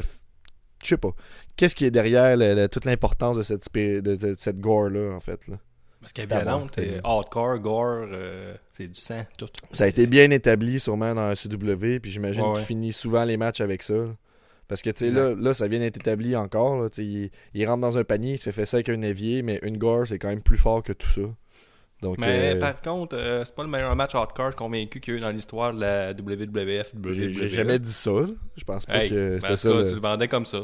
Je 0.86 0.90
sais 0.92 0.98
pas. 0.98 1.12
Qu'est-ce 1.56 1.76
qui 1.76 1.86
est 1.86 1.92
derrière 1.92 2.38
le- 2.38 2.54
le- 2.56 2.70
toute 2.70 2.86
l'importance 2.86 3.38
de 3.38 3.44
cette, 3.44 3.66
de, 3.74 4.00
de 4.16 4.36
cette 4.38 4.60
gore-là, 4.60 5.14
en 5.16 5.20
fait. 5.20 5.48
Là? 5.48 5.58
Parce 6.02 6.14
qu'elle 6.14 6.26
est 6.26 6.36
violente, 6.52 6.78
euh, 6.78 7.02
hardcore, 7.04 7.58
gore, 7.60 8.06
euh, 8.12 8.56
c'est 8.72 8.88
du 8.88 9.00
sang, 9.00 9.26
tout. 9.40 9.48
Ça 9.72 9.86
a 9.86 9.88
été 9.88 10.06
bien 10.06 10.30
établi, 10.30 10.80
sûrement, 10.80 11.16
dans 11.16 11.28
la 11.30 11.36
CW, 11.36 12.00
puis 12.00 12.12
j'imagine 12.12 12.44
Ouais, 12.44 12.54
qu'il 12.58 12.66
finit 12.66 12.94
souvent 12.94 13.24
les 13.26 13.38
matchs 13.38 13.62
avec 13.62 13.82
ça. 13.82 13.96
Parce 14.68 14.82
que, 14.82 14.90
tu 14.92 15.06
sais, 15.06 15.12
là, 15.12 15.34
là, 15.36 15.54
ça 15.54 15.68
vient 15.68 15.80
d'être 15.80 15.98
établi 15.98 16.36
encore. 16.36 16.78
Là, 16.80 16.90
il, 16.98 17.30
il 17.54 17.68
rentre 17.68 17.82
dans 17.82 17.98
un 17.98 18.04
panier, 18.04 18.34
il 18.34 18.38
se 18.38 18.46
fait 18.46 18.52
fesser 18.52 18.78
avec 18.78 18.90
un 18.90 19.02
évier, 19.02 19.42
mais 19.42 19.60
une 19.64 19.78
gore, 19.78 20.08
c'est 20.08 20.20
quand 20.20 20.30
même 20.30 20.42
plus 20.42 20.58
fort 20.58 20.84
que 20.84 20.94
tout 20.94 21.10
ça. 21.10 21.22
Donc, 22.06 22.18
Mais 22.20 22.54
euh, 22.56 22.60
par 22.60 22.80
contre, 22.82 23.16
euh, 23.18 23.44
c'est 23.44 23.56
pas 23.56 23.64
le 23.64 23.70
meilleur 23.70 23.96
match 23.96 24.14
hardcore 24.14 24.56
convaincu 24.56 25.00
qu'il 25.00 25.14
y 25.14 25.16
a 25.16 25.18
eu 25.18 25.22
dans 25.22 25.32
l'histoire 25.32 25.74
de 25.74 25.80
la 25.82 26.12
WWF. 26.14 26.94
J'ai 27.12 27.50
jamais 27.50 27.80
dit 27.80 27.92
ça. 27.92 28.12
là. 28.12 28.28
Je 28.56 28.64
pense 28.64 28.86
pas 28.86 29.04
Hey, 29.04 29.10
que 29.10 29.40
ben, 29.40 29.42
c'était 29.42 29.58
ça. 29.58 29.70
tout 29.70 29.76
cas, 29.76 29.82
le- 29.82 29.88
Tu 29.90 29.96
le 29.96 30.02
vendais 30.02 30.28
comme 30.28 30.46
ça. 30.46 30.60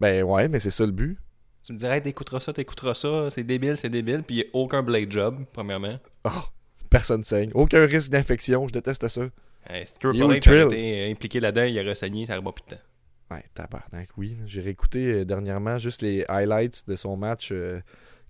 Ben 0.00 0.22
ouais, 0.22 0.48
mais 0.48 0.60
c'est 0.60 0.70
ça 0.70 0.86
le 0.86 0.92
but. 0.92 1.18
Tu 1.62 1.74
me 1.74 1.78
dirais, 1.78 1.96
hey, 1.96 2.02
t'écouteras 2.02 2.40
ça, 2.40 2.52
t'écouteras 2.54 2.94
ça, 2.94 3.28
c'est 3.30 3.42
débile, 3.44 3.76
c'est 3.76 3.90
débile, 3.90 4.22
puis 4.22 4.36
il 4.36 4.38
n'y 4.38 4.44
a 4.44 4.46
aucun 4.54 4.82
blade 4.82 5.10
job, 5.12 5.44
premièrement. 5.52 5.98
Oh, 6.24 6.30
personne 6.88 7.22
saigne. 7.24 7.50
Aucun 7.52 7.84
risque 7.84 8.10
d'infection. 8.10 8.66
Je 8.66 8.72
déteste 8.72 9.06
ça. 9.08 9.22
Hey, 9.68 9.86
si 9.86 9.92
Triple 9.98 10.16
H 10.16 10.24
avait 10.30 10.40
thrill? 10.40 10.66
été 10.68 11.02
euh, 11.08 11.10
impliqué 11.12 11.40
là-dedans, 11.40 11.64
il 11.66 11.78
aurait 11.80 11.94
saigné, 11.94 12.24
ça 12.24 12.34
aurait 12.34 12.44
pas 12.44 12.52
plus 12.52 12.64
de 12.70 12.76
temps. 12.76 12.82
Ouais, 13.30 13.44
tabarnak, 13.52 14.08
oui. 14.16 14.38
J'ai 14.46 14.62
réécouté 14.62 15.04
euh, 15.12 15.24
dernièrement 15.26 15.76
juste 15.76 16.00
les 16.00 16.24
highlights 16.30 16.88
de 16.88 16.96
son 16.96 17.14
match 17.18 17.52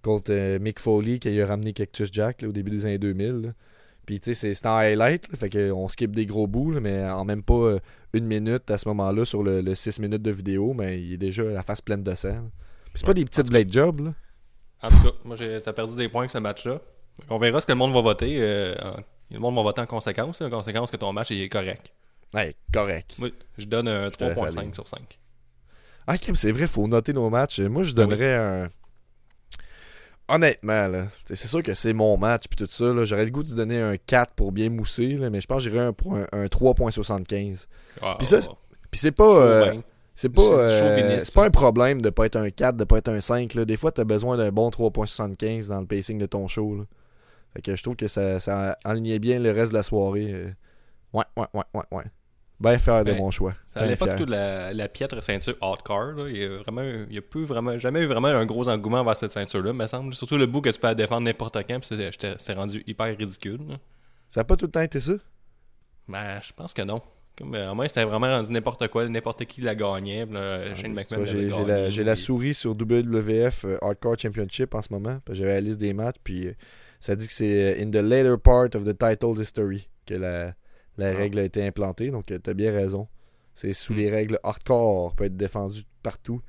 contre 0.03 0.31
euh, 0.33 0.59
Mick 0.59 0.81
Foley 0.81 1.19
qui 1.19 1.41
a 1.41 1.47
ramené 1.47 1.73
Cactus 1.73 2.09
Jack 2.13 2.43
là, 2.43 2.49
au 2.49 2.53
début 2.53 2.71
des 2.71 2.87
années 2.87 2.99
2000. 2.99 3.27
là. 3.43 3.49
Puis 4.07 4.21
tu 4.21 4.35
sais, 4.35 4.55
c'est- 4.55 4.67
en 4.67 4.77
highlight, 4.77 5.29
là, 5.31 5.37
fait 5.37 5.51
qu'on 5.51 5.87
skip 5.89 6.15
des 6.15 6.25
gros 6.25 6.47
bouts, 6.47 6.71
là, 6.71 6.81
mais 6.81 7.05
en 7.11 7.25
même 7.27 7.43
pas 7.43 7.55
euh, 7.55 7.79
une 8.15 8.25
minute 8.27 8.71
à 8.71 8.79
ce 8.79 8.89
moment-là 8.89 9.25
sur 9.27 9.43
le, 9.43 9.75
6 9.75 9.99
minutes 10.01 10.23
de 10.23 10.31
vidéo, 10.31 10.73
mais 10.73 11.01
il 11.01 11.13
est 11.15 11.19
déjà 11.19 11.43
la 11.45 11.63
face 11.63 11.81
pleine 11.83 12.03
de 12.03 12.15
sang. 12.15 12.29
là. 12.29 12.43
Puis 12.87 12.93
c'est 12.97 13.07
pas 13.07 13.13
des 13.15 13.25
petites 13.27 13.49
blade 13.51 13.71
jobs, 13.71 14.01
là. 14.01 14.15
En 14.83 14.89
tout 14.89 15.03
cas, 15.03 15.11
moi, 15.25 15.37
j'ai- 15.37 15.61
t'as 15.61 15.73
perdu 15.75 15.95
des 15.97 16.09
points 16.09 16.23
avec 16.23 16.31
ce 16.31 16.39
match-là. 16.39 16.81
On 17.29 17.39
verra 17.39 17.61
ce 17.61 17.67
que 17.67 17.73
le 17.73 17.79
monde 17.79 17.93
va 17.93 18.01
voter. 18.01 18.37
euh, 18.41 18.75
en- 18.81 18.97
Le 19.31 19.39
monde 19.41 19.57
va 19.57 19.63
voter 19.63 19.83
en 19.83 19.87
conséquence, 19.87 20.41
en 20.41 20.49
conséquence 20.49 20.91
que 20.91 20.97
ton 20.97 21.13
match 21.13 21.31
est 21.31 21.49
correct. 21.51 21.93
Ouais, 22.33 22.55
correct. 22.73 23.15
Moi, 23.19 23.29
je 23.59 23.67
donne 23.67 23.89
un 23.89 24.09
te 24.09 24.25
laisse 24.25 24.35
3.5 24.39 24.59
aller. 24.61 24.73
sur 24.75 24.89
5. 24.89 25.19
Ah, 26.07 26.17
Kim, 26.17 26.35
c'est 26.35 26.53
vrai, 26.53 26.67
faut 26.67 26.87
noter 26.87 27.13
nos 27.13 27.29
matchs. 27.29 27.61
Moi, 27.61 27.83
je 27.83 27.89
oui. 27.91 27.95
donnerais 27.95 28.37
un. 28.37 28.71
Honnêtement, 30.29 31.07
c'est 31.27 31.37
sûr 31.49 31.63
que 31.63 31.73
c'est 31.75 31.93
mon 31.95 32.19
match 32.19 32.45
puis 32.51 32.57
tout 32.67 32.71
ça. 32.71 33.05
J'aurais 33.05 33.25
le 33.25 33.31
goût 33.31 33.43
de 33.43 33.55
donner 33.55 33.81
un 33.81 33.97
4 33.97 34.35
pour 34.35 34.53
bien 34.53 34.69
mousser, 34.69 35.17
là, 35.17 35.31
mais 35.31 35.41
je 35.41 35.47
pense 35.47 35.65
que 35.65 35.71
j'irais 35.71 35.87
un, 35.87 35.95
un, 36.13 36.27
un 36.43 36.47
3.75. 36.47 37.67
Ah, 38.03 38.17
Puis 38.19 38.27
ça, 38.27 38.39
Puis 38.91 39.01
c'est 39.01 39.13
pas. 39.13 39.25
euh, 39.25 39.75
c'est 40.15 40.29
pas, 40.29 40.43
c'est 40.43 40.85
euh, 40.85 41.21
pas 41.33 41.43
là. 41.43 41.47
un 41.47 41.51
problème 41.51 42.03
de 42.03 42.11
pas 42.11 42.27
être 42.27 42.37
un 42.37 42.51
4, 42.51 42.77
de 42.77 42.85
pas 42.85 42.99
être 42.99 43.09
un 43.09 43.21
5. 43.21 43.55
Là. 43.55 43.65
Des 43.65 43.77
fois, 43.77 43.91
t'as 43.93 44.05
besoin 44.05 44.37
d'un 44.37 44.51
bon 44.51 44.69
3.75 44.71 45.69
dans 45.69 45.81
le 45.81 45.87
pacing 45.87 46.19
de 46.19 46.27
ton 46.27 46.47
show. 46.49 46.77
Là. 46.77 46.85
Fait 47.55 47.63
que 47.63 47.75
je 47.77 47.83
trouve 47.83 47.97
que 47.97 48.09
ça, 48.09 48.39
ça 48.41 48.77
alignait 48.85 49.19
bien 49.21 49.39
le 49.39 49.51
reste 49.53 49.71
de 49.73 49.77
la 49.79 49.83
soirée. 49.83 50.31
euh. 50.33 50.51
Ouais, 51.15 51.25
ouais, 51.37 51.47
ouais, 51.55 51.63
ouais, 51.73 51.83
ouais. 51.93 52.05
Bien 52.61 52.79
fier 52.79 53.05
de 53.05 53.13
Ben, 53.13 53.19
mon 53.19 53.31
choix. 53.31 53.55
À 53.75 53.87
l'époque 53.87 54.09
fier. 54.09 54.17
tout 54.17 54.27
de 54.27 54.33
la, 54.33 54.73
la 54.73 54.89
piètre 54.89 55.23
ceinture 55.23 55.57
hardcore, 55.61 56.13
là, 56.17 56.29
il 56.29 56.37
y 56.37 56.45
a 56.45 56.57
vraiment, 56.59 56.83
il 56.83 57.15
y 57.15 57.19
a 57.19 57.23
plus 57.23 57.45
vraiment, 57.45 57.79
jamais 57.79 58.01
eu 58.01 58.07
vraiment 58.07 58.29
un 58.29 58.47
gros 58.47 58.69
engouement 58.69 59.05
vers 59.05 59.17
cette 59.17 59.31
ceinture-là, 59.31 59.73
me 59.73 59.87
semble. 59.87 60.13
Surtout 60.15 60.37
le 60.37 60.47
bout 60.47 60.61
que 60.61 60.71
tu 60.71 60.79
peux 60.81 60.89
la 60.89 60.95
défendre 60.97 61.23
n'importe 61.23 61.57
quand, 61.69 61.79
puis 61.81 61.97
c'est- 62.19 62.55
rendu 62.57 62.83
hyper 62.87 63.17
ridicule. 63.17 63.61
là. 63.69 63.77
Ça 64.29 64.41
a 64.41 64.45
pas 64.45 64.57
tout 64.57 64.67
le 64.67 64.73
temps 64.73 64.81
été 64.81 64.99
ça? 65.01 65.13
Ben, 66.09 66.41
je 66.43 66.53
pense 66.53 66.75
que 66.75 66.83
non. 66.83 67.01
Comme, 67.37 67.55
euh, 67.55 67.71
à 67.71 67.75
moins 67.75 67.87
c'était 67.87 68.03
vraiment 68.03 68.27
rendu 68.27 68.53
n'importe 68.53 68.89
quoi, 68.89 69.09
n'importe 69.09 69.45
qui 69.45 69.61
la 69.61 69.77
gagnait. 69.77 70.27
Shane 70.75 70.93
McMahon 70.93 71.23
vois, 71.23 71.89
J'ai 71.91 72.03
la, 72.03 72.17
souris 72.17 72.55
sur 72.55 72.73
WWF 72.75 73.65
euh, 73.67 73.79
Hardcore 73.81 74.19
Championship 74.19 74.75
en 74.75 74.83
ce 74.83 74.93
moment. 74.93 75.21
J'avais 75.31 75.55
la 75.55 75.61
liste 75.61 75.79
des 75.79 75.93
matchs, 75.93 76.17
puis 76.25 76.49
euh, 76.49 76.53
ça 76.99 77.15
dit 77.15 77.29
que 77.29 77.33
c'est 77.33 77.81
in 77.81 77.91
the 77.91 78.03
later 78.03 78.37
part 78.43 78.75
of 78.75 78.85
the 78.85 78.99
title 78.99 79.41
history 79.41 79.89
que 80.07 80.15
la, 80.15 80.55
la 80.99 81.09
Ah. 81.09 81.17
règle 81.17 81.39
a 81.39 81.45
été 81.45 81.67
implantée. 81.67 82.11
Donc, 82.11 82.27
tu 82.27 82.39
t'as 82.41 82.55
bien 82.55 82.73
raison. 82.73 83.09
C'est 83.55 83.73
sous 83.73 83.93
Hmm. 83.93 83.97
les 83.97 84.11
règles 84.11 84.39
hardcore, 84.43 85.15
peut 85.15 85.25
être 85.25 85.37
défendu 85.37 85.83
partout. 86.03 86.41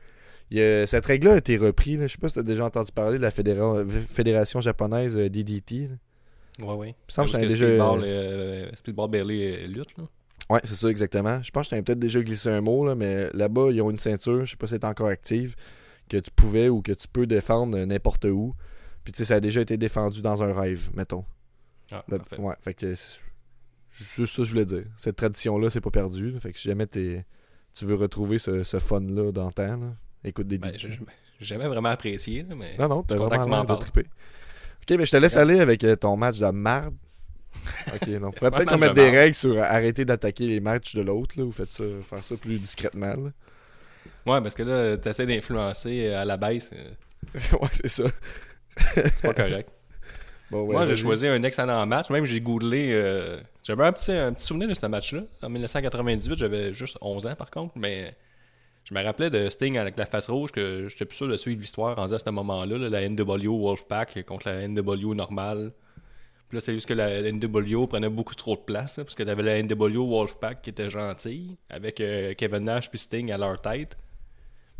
Il 0.51 0.59
cette 0.87 1.05
règle-là 1.05 1.33
a 1.35 1.37
été 1.37 1.57
reprise. 1.57 2.01
Je 2.01 2.07
sais 2.07 2.17
pas 2.17 2.27
si 2.27 2.33
tu 2.33 2.39
as 2.39 2.43
déjà 2.43 2.65
entendu 2.65 2.91
parler 2.91 3.17
de 3.17 3.23
la 3.23 3.29
fédéra- 3.31 3.85
fédération 3.87 4.59
japonaise 4.61 5.15
euh, 5.15 5.29
DDT. 5.29 5.87
là. 5.87 6.65
Ouais, 6.67 6.73
ouais. 6.75 6.95
Il 7.07 7.13
semble 7.13 7.31
que 7.31 7.37
déjà- 7.37 7.65
Speedball, 7.67 8.01
euh, 8.03 8.69
Speedball 8.75 9.09
Bailey 9.09 9.63
euh, 9.63 9.67
lutte, 9.67 9.97
là. 9.97 10.03
Ouais, 10.49 10.59
c'est 10.63 10.75
ça 10.75 10.89
exactement. 10.89 11.41
Je 11.43 11.51
pense 11.51 11.67
que 11.67 11.69
t'avais 11.71 11.83
peut-être 11.83 11.99
déjà 11.99 12.19
glissé 12.21 12.49
un 12.49 12.59
mot, 12.61 12.83
là, 12.85 12.95
mais 12.95 13.29
là-bas, 13.33 13.69
ils 13.71 13.81
ont 13.83 13.91
une 13.91 13.99
ceinture, 13.99 14.45
je 14.45 14.51
sais 14.51 14.57
pas 14.57 14.65
si 14.67 14.73
elle 14.73 14.81
est 14.81 14.85
encore 14.85 15.07
active, 15.09 15.55
que 16.09 16.17
tu 16.17 16.31
pouvais 16.31 16.69
ou 16.69 16.81
que 16.81 16.91
tu 16.91 17.07
peux 17.07 17.27
défendre 17.27 17.77
euh, 17.77 17.85
n'importe 17.85 18.25
où. 18.25 18.55
Puis 19.03 19.13
tu 19.13 19.19
sais, 19.19 19.25
ça 19.25 19.35
a 19.35 19.39
déjà 19.39 19.61
été 19.61 19.77
défendu 19.77 20.21
dans 20.23 20.41
un 20.41 20.51
rêve, 20.51 20.89
mettons. 20.95 21.23
Ah, 21.91 22.03
parfait. 22.09 22.37
ouais, 22.39 22.55
fait 22.61 22.73
que 22.73 22.93
juste 24.15 24.33
ça 24.35 24.41
que 24.41 24.43
je 24.45 24.51
voulais 24.51 24.65
dire. 24.65 24.83
Cette 24.95 25.15
tradition-là, 25.15 25.69
c'est 25.69 25.81
pas 25.81 25.91
perdu. 25.91 26.35
fait 26.39 26.51
que 26.51 26.57
si 26.59 26.67
jamais 26.67 26.87
t'es- 26.87 27.25
tu 27.73 27.85
veux 27.85 27.95
retrouver 27.95 28.39
ce, 28.39 28.63
ce 28.63 28.77
fun-là 28.79 29.31
d'antan, 29.31 29.77
là, 29.77 29.93
écoute 30.23 30.47
des 30.47 30.57
Ben, 30.57 30.73
j'ai 30.77 30.89
jamais 31.41 31.67
vraiment 31.67 31.89
apprécié, 31.89 32.43
mais... 32.55 32.75
Non, 32.77 32.87
non, 32.89 33.03
t'as 33.03 33.15
vraiment 33.15 33.63
de 33.63 33.75
triper. 33.75 34.05
Ok, 34.81 34.97
mais 34.97 35.05
je 35.05 35.11
te 35.11 35.17
laisse 35.17 35.37
aller 35.37 35.59
avec 35.59 35.83
euh, 35.83 35.95
ton 35.95 36.17
match 36.17 36.39
de 36.39 36.47
merde. 36.47 36.95
Ok, 37.93 38.09
donc 38.19 38.35
faudrait 38.37 38.51
peut-être 38.51 38.69
qu'on 38.69 38.77
mette 38.77 38.89
de 38.91 38.95
des 38.95 39.01
marde. 39.03 39.15
règles 39.15 39.35
sur 39.35 39.53
euh, 39.53 39.61
arrêter 39.63 40.05
d'attaquer 40.05 40.47
les 40.47 40.59
matchs 40.59 40.93
de 40.95 41.01
l'autre, 41.01 41.35
là, 41.37 41.45
ou 41.45 41.51
faites 41.51 41.71
ça, 41.71 41.83
faire 42.03 42.23
ça 42.23 42.35
plus 42.37 42.59
discrètement, 42.59 43.07
là. 43.15 43.31
Ouais, 44.25 44.41
parce 44.41 44.53
que 44.53 44.63
là, 44.63 44.97
t'essaies 44.97 45.25
d'influencer 45.25 46.07
euh, 46.07 46.19
à 46.21 46.25
la 46.25 46.37
baisse, 46.37 46.71
ouais, 47.33 47.67
c'est 47.73 47.87
ça. 47.89 48.03
c'est 48.77 49.21
pas 49.21 49.33
correct. 49.33 49.69
Bon, 50.51 50.61
ouais, 50.63 50.73
Moi, 50.73 50.85
j'ai 50.85 50.95
choisi 50.95 51.27
un 51.27 51.43
excellent 51.43 51.85
match. 51.85 52.09
Même, 52.09 52.25
j'ai 52.25 52.41
googlé. 52.41 52.89
euh, 52.91 53.39
J'avais 53.63 53.85
un 53.85 53.91
petit, 53.91 54.11
un 54.11 54.33
petit 54.33 54.45
souvenir 54.45 54.67
de 54.67 54.73
ce 54.73 54.85
match-là. 54.87 55.21
En 55.43 55.49
1998, 55.49 56.37
j'avais 56.39 56.73
juste 56.73 56.97
11 57.01 57.27
ans, 57.27 57.35
par 57.35 57.51
contre. 57.51 57.73
Mais 57.77 58.13
je 58.85 58.93
me 58.95 59.03
rappelais 59.03 59.29
de 59.29 59.49
Sting 59.49 59.77
avec 59.77 59.97
la 59.97 60.05
face 60.05 60.29
rouge, 60.29 60.51
que 60.51 60.87
j'étais 60.89 61.05
plus 61.05 61.15
sûr 61.17 61.27
de 61.27 61.37
suivre 61.37 61.59
l'histoire 61.61 61.95
rendu 61.95 62.13
à 62.13 62.19
ce 62.19 62.29
moment-là. 62.31 62.77
là, 62.77 62.89
la 62.89 63.07
NWO 63.07 63.59
Wolfpack 63.67 64.25
contre 64.25 64.49
la 64.49 64.67
NWO 64.67 65.13
normale. 65.13 65.71
Puis 66.47 66.55
là, 66.57 66.61
c'est 66.61 66.73
juste 66.73 66.87
que 66.87 66.95
la 66.95 67.21
NWO 67.31 67.85
prenait 67.85 68.09
beaucoup 68.09 68.33
trop 68.33 68.55
de 68.55 68.61
place. 68.61 68.97
là, 68.97 69.03
parce 69.03 69.13
que 69.13 69.21
t'avais 69.21 69.43
la 69.43 69.61
NWO 69.61 70.07
Wolfpack 70.07 70.63
qui 70.63 70.71
était 70.71 70.89
gentille, 70.89 71.57
avec 71.69 72.01
euh, 72.01 72.33
Kevin 72.33 72.63
Nash 72.63 72.89
puis 72.89 72.97
Sting 72.97 73.31
à 73.31 73.37
leur 73.37 73.61
tête. 73.61 73.97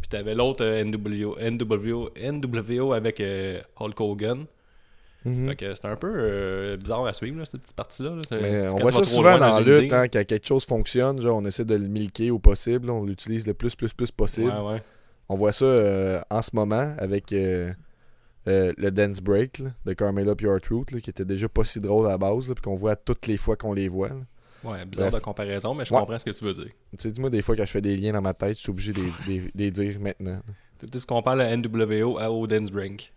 Puis 0.02 0.10
t'avais 0.10 0.34
l'autre 0.34 0.64
euh, 0.66 0.84
NWO, 0.84 1.38
NWO, 1.40 2.10
NWO 2.20 2.94
avec 2.94 3.20
euh, 3.20 3.62
Hulk 3.80 4.02
Hogan. 4.02 4.46
Fait 5.24 5.56
que 5.58 5.76
c'est 5.76 5.86
un 5.86 5.96
peu 5.98 6.12
euh, 6.16 6.78
bizarre 6.78 7.06
à 7.06 7.14
suivre, 7.14 7.40
là, 7.40 7.46
cette 7.46 7.62
petite 7.62 7.76
partie-là. 7.76 8.12
là. 8.32 8.74
On 8.74 8.78
voit 8.80 8.92
ça 8.92 9.04
souvent 9.04 9.38
dans 9.38 9.60
la 9.60 9.62
lutte, 9.82 9.92
hein, 9.92 10.08
quand 10.08 10.26
quelque 10.26 10.48
chose 10.48 10.64
fonctionne, 10.66 11.20
genre 11.22 11.38
on 11.38 11.46
essaie 11.46 11.66
de 11.66 11.76
le 11.76 11.88
milquer 11.88 12.32
au 12.32 12.40
possible, 12.40 12.88
là, 12.88 12.94
on 12.94 13.04
l'utilise 13.04 13.46
le 13.46 13.54
plus, 13.54 13.76
plus, 13.76 13.94
plus 13.94 14.12
possible. 14.12 14.50
Ouais, 14.50 14.74
ouais. 14.74 14.84
On 15.28 15.36
voit 15.36 15.52
ça 15.52 15.66
euh, 15.66 16.22
en 16.30 16.42
ce 16.42 16.52
moment 16.54 16.96
avec 16.98 17.34
euh, 17.34 17.72
euh, 18.48 18.72
le 18.78 18.90
Dance 18.92 19.20
Break 19.22 19.60
là, 19.60 19.72
de 19.86 19.94
Carmela 19.94 20.36
Pure 20.36 20.60
Truth, 20.62 20.92
là, 20.92 21.00
qui 21.02 21.10
était 21.10 21.26
déjà 21.26 21.50
pas 21.50 21.66
si 21.66 21.80
drôle 21.80 22.08
à 22.08 22.12
la 22.12 22.18
base, 22.18 22.46
puis 22.46 22.62
qu'on 22.64 22.76
voit 22.76 22.96
toutes 22.96 23.28
les 23.28 23.38
fois 23.38 23.56
qu'on 23.58 23.74
les 23.74 23.90
voit. 23.90 24.10
là. 24.10 24.16
Ouais, 24.64 24.86
bizarre 24.86 25.10
Bref. 25.12 25.22
de 25.22 25.26
comparaison, 25.26 25.74
mais 25.74 25.86
je 25.86 25.94
Ouais. 25.94 26.00
comprends 26.00 26.18
ce 26.20 26.26
que 26.26 26.32
tu 26.32 26.44
veux 26.44 26.54
dire. 26.54 26.66
Tu 26.66 26.98
sais, 26.98 27.12
dis-moi 27.12 27.30
des 27.30 27.42
fois 27.42 27.56
quand 27.56 27.66
je 27.66 27.72
fais 27.72 27.82
des 27.82 27.96
liens 27.96 28.14
dans 28.14 28.22
ma 28.22 28.34
tête, 28.34 28.56
je 28.58 28.62
suis 28.62 28.70
obligé 28.72 28.92
de 28.94 29.00
les- 29.56 29.72
dire 29.72 30.00
maintenant. 30.00 30.40
Tu 30.82 30.98
tu 31.00 31.06
compares 31.06 31.36
le 31.36 31.44
NWO 31.44 32.18
à 32.18 32.32
au 32.32 32.46
Dance 32.48 32.72
Break. 32.72 33.14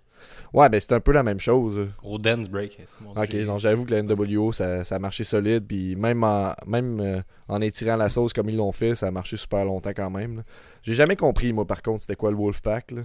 Ouais, 0.53 0.69
ben 0.69 0.81
c'est 0.81 0.93
un 0.93 1.01
peu 1.01 1.13
la 1.13 1.23
même 1.23 1.41
chose. 1.41 1.89
Au 2.03 2.19
Dance 2.19 2.49
Break. 2.49 2.79
c'est 2.87 3.01
mon 3.01 3.11
Ok, 3.13 3.35
donc 3.45 3.59
j'avoue 3.61 3.85
que 3.87 3.95
la 3.95 4.03
NWO, 4.03 4.53
ça, 4.53 4.85
ça 4.85 4.97
a 4.97 4.99
marché 4.99 5.25
solide, 5.25 5.65
puis 5.67 5.97
même 5.97 6.23
en, 6.25 6.55
même 6.67 7.01
euh, 7.01 7.21
en 7.49 7.61
étirant 7.61 7.97
la 7.97 8.09
sauce 8.11 8.33
comme 8.33 8.49
ils 8.51 8.57
l'ont 8.57 8.73
fait, 8.73 8.95
ça 8.95 9.07
a 9.09 9.11
marché 9.11 9.37
super 9.37 9.65
longtemps 9.65 9.93
quand 9.97 10.11
même. 10.11 10.43
J'ai 10.83 10.95
jamais 10.95 11.17
compris, 11.17 11.53
moi, 11.53 11.65
par 11.67 11.81
contre, 11.83 12.03
c'était 12.03 12.17
quoi 12.17 12.31
le 12.31 12.37
Wolfpack. 12.37 12.91
Là. 12.91 13.03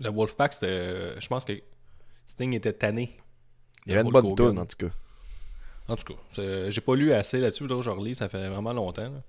Le 0.00 0.10
Wolfpack, 0.10 0.54
c'était. 0.54 0.66
euh, 0.68 1.20
Je 1.20 1.28
pense 1.28 1.44
que 1.44 1.52
Sting 2.26 2.52
était 2.54 2.72
tanné. 2.72 3.16
Il 3.86 3.92
y 3.92 3.94
avait 3.94 4.04
une 4.04 4.10
bonne 4.10 4.34
tonne, 4.34 4.58
en 4.58 4.66
tout 4.66 4.76
cas. 4.86 4.92
En 5.88 5.94
tout 5.94 6.12
cas, 6.14 6.20
c'est- 6.32 6.70
j'ai 6.72 6.80
pas 6.80 6.96
lu 6.96 7.12
assez 7.12 7.38
là-dessus, 7.38 7.66
là, 7.68 7.80
je 7.80 7.90
relis, 7.90 8.16
ça 8.16 8.28
fait 8.28 8.48
vraiment 8.48 8.72
longtemps. 8.72 9.04
là. 9.04 9.22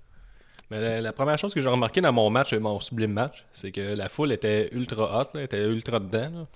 Mais 0.70 0.80
la, 0.80 1.00
la 1.00 1.12
première 1.12 1.38
chose 1.38 1.54
que 1.54 1.60
j'ai 1.60 1.68
remarqué 1.68 2.00
dans 2.00 2.12
mon 2.12 2.28
match, 2.30 2.52
mon 2.52 2.80
sublime 2.80 3.12
match, 3.12 3.46
c'est 3.52 3.70
que 3.70 3.80
la 3.94 4.08
foule 4.08 4.32
était 4.32 4.68
ultra 4.74 5.20
hot, 5.22 5.28
là, 5.34 5.44
était 5.44 5.64
ultra 5.64 6.00
dedans. 6.00 6.30
là. 6.30 6.46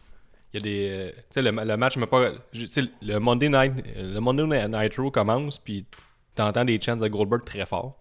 Il 0.54 0.58
y 0.58 0.60
a 0.60 0.62
des. 0.62 0.88
euh, 0.90 1.10
tu 1.12 1.22
sais, 1.30 1.42
le, 1.42 1.50
le 1.50 1.76
match 1.76 1.96
m'a 1.96 2.06
pas. 2.06 2.30
Tu 2.52 2.66
sais, 2.68 2.82
le 3.00 3.18
Monday 3.18 3.48
Night, 3.48 3.72
le 3.96 4.18
Monday 4.20 4.44
Night 4.46 4.68
Nitro 4.68 5.10
commence, 5.10 5.58
puis 5.58 5.86
t'entends 6.34 6.64
des 6.64 6.80
chants 6.80 6.96
de 6.96 7.08
Goldberg 7.08 7.44
très 7.44 7.64
fort. 7.66 7.98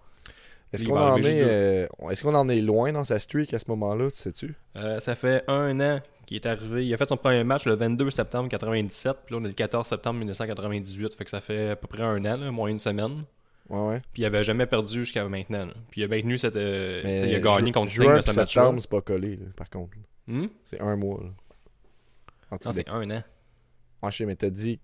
Est-ce 0.73 0.85
qu'on 0.85 0.97
en 0.97 1.17
est, 1.17 1.41
euh, 1.43 1.87
est-ce 2.09 2.23
qu'on 2.23 2.33
en 2.35 2.47
est 2.47 2.61
loin 2.61 2.93
dans 2.93 3.03
sa 3.03 3.19
streak 3.19 3.53
à 3.53 3.59
ce 3.59 3.65
moment-là, 3.69 4.09
tu 4.09 4.17
sais-tu? 4.17 4.55
Euh, 4.77 4.99
ça 5.01 5.15
fait 5.15 5.43
un 5.49 5.77
an 5.81 5.99
qu'il 6.25 6.37
est 6.37 6.45
arrivé. 6.45 6.85
Il 6.85 6.93
a 6.93 6.97
fait 6.97 7.09
son 7.09 7.17
premier 7.17 7.43
match 7.43 7.65
le 7.65 7.75
22 7.75 8.09
septembre 8.09 8.47
97, 8.47 9.17
puis 9.25 9.35
là 9.35 9.41
on 9.41 9.43
est 9.43 9.49
le 9.49 9.53
14 9.53 9.85
septembre 9.85 10.19
1998, 10.19 11.13
fait 11.15 11.25
que 11.25 11.29
ça 11.29 11.41
fait 11.41 11.71
à 11.71 11.75
peu 11.75 11.87
près 11.87 12.03
un 12.03 12.23
an, 12.25 12.37
là, 12.37 12.51
moins 12.51 12.69
une 12.69 12.79
semaine. 12.79 13.23
Ouais, 13.69 13.79
ouais. 13.87 14.01
Puis 14.13 14.21
il 14.21 14.25
avait 14.25 14.43
jamais 14.45 14.65
perdu 14.65 14.99
jusqu'à 15.01 15.27
maintenant. 15.27 15.65
là. 15.65 15.73
Puis 15.89 16.01
il 16.01 16.03
a 16.05 16.07
maintenu 16.07 16.37
cette. 16.37 16.55
euh, 16.55 17.01
il 17.05 17.35
a 17.35 17.39
gagné 17.39 17.71
contre 17.73 17.91
Sting 17.91 18.05
match-là. 18.05 18.45
septembre, 18.45 18.77
c'est 18.81 18.89
pas 18.89 19.01
collé, 19.01 19.35
là, 19.35 19.45
par 19.57 19.69
contre. 19.69 19.97
Hmm? 20.27 20.47
C'est 20.63 20.79
un 20.79 20.95
mois. 20.95 21.19
Là. 21.21 21.29
En 22.51 22.57
Non, 22.63 22.71
c'est 22.71 22.89
un 22.89 23.09
an. 23.09 23.23
Ouais, 24.03 24.11
je 24.11 24.17
sais, 24.17 24.25
mais 24.25 24.35
t'as 24.35 24.49
dit 24.49 24.79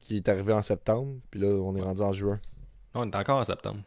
qu'il 0.00 0.16
est 0.16 0.28
arrivé 0.28 0.52
en 0.52 0.62
septembre, 0.62 1.16
puis 1.30 1.40
là, 1.40 1.48
on 1.48 1.76
est 1.76 1.80
rendu 1.82 2.02
en 2.02 2.12
juin. 2.12 2.40
Non, 2.94 3.02
on 3.02 3.10
est 3.10 3.16
encore 3.16 3.38
en 3.38 3.44
septembre. 3.44 3.80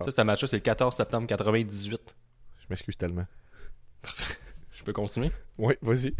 Ah. 0.00 0.04
Ça, 0.04 0.10
ce 0.10 0.20
match-là, 0.22 0.48
c'est 0.48 0.56
le 0.56 0.62
14 0.62 0.94
septembre 0.96 1.26
98. 1.26 2.16
Je 2.60 2.66
m'excuse 2.70 2.96
tellement. 2.96 3.26
Je 4.72 4.82
peux 4.82 4.92
continuer? 4.92 5.30
Oui, 5.58 5.74
vas-y. 5.82 6.14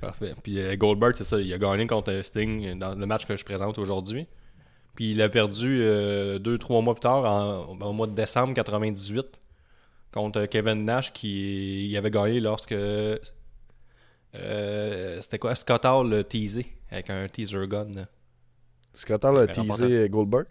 Parfait. 0.00 0.34
Puis 0.42 0.58
euh, 0.58 0.74
Goldberg, 0.76 1.14
c'est 1.16 1.24
ça, 1.24 1.38
il 1.40 1.52
a 1.52 1.58
gagné 1.58 1.86
contre 1.86 2.10
euh, 2.10 2.22
Sting 2.22 2.78
dans 2.78 2.94
le 2.94 3.06
match 3.06 3.24
que 3.24 3.36
je 3.36 3.44
présente 3.44 3.78
aujourd'hui. 3.78 4.26
Puis 4.96 5.12
il 5.12 5.22
a 5.22 5.28
perdu 5.28 5.80
euh, 5.80 6.38
deux, 6.40 6.58
trois 6.58 6.82
mois 6.82 6.94
plus 6.94 7.00
tard, 7.02 7.24
en- 7.24 7.66
au 7.80 7.92
mois 7.92 8.06
de 8.08 8.12
décembre 8.12 8.52
98, 8.54 9.40
contre 10.10 10.44
Kevin 10.46 10.84
Nash 10.84 11.12
qui 11.12 11.86
il 11.88 11.96
avait 11.96 12.10
gagné 12.10 12.40
lorsque. 12.40 12.74
Euh, 14.34 15.18
C'était 15.20 15.38
quoi? 15.38 15.54
Scott 15.54 15.84
Hall 15.84 16.08
l'a 16.10 16.24
teasé 16.24 16.66
avec 16.90 17.10
un 17.10 17.26
teaser 17.28 17.66
gun. 17.68 18.06
Scott 18.94 19.24
Hall 19.24 19.38
a 19.38 19.46
teasé 19.46 20.08
Goldberg. 20.08 20.46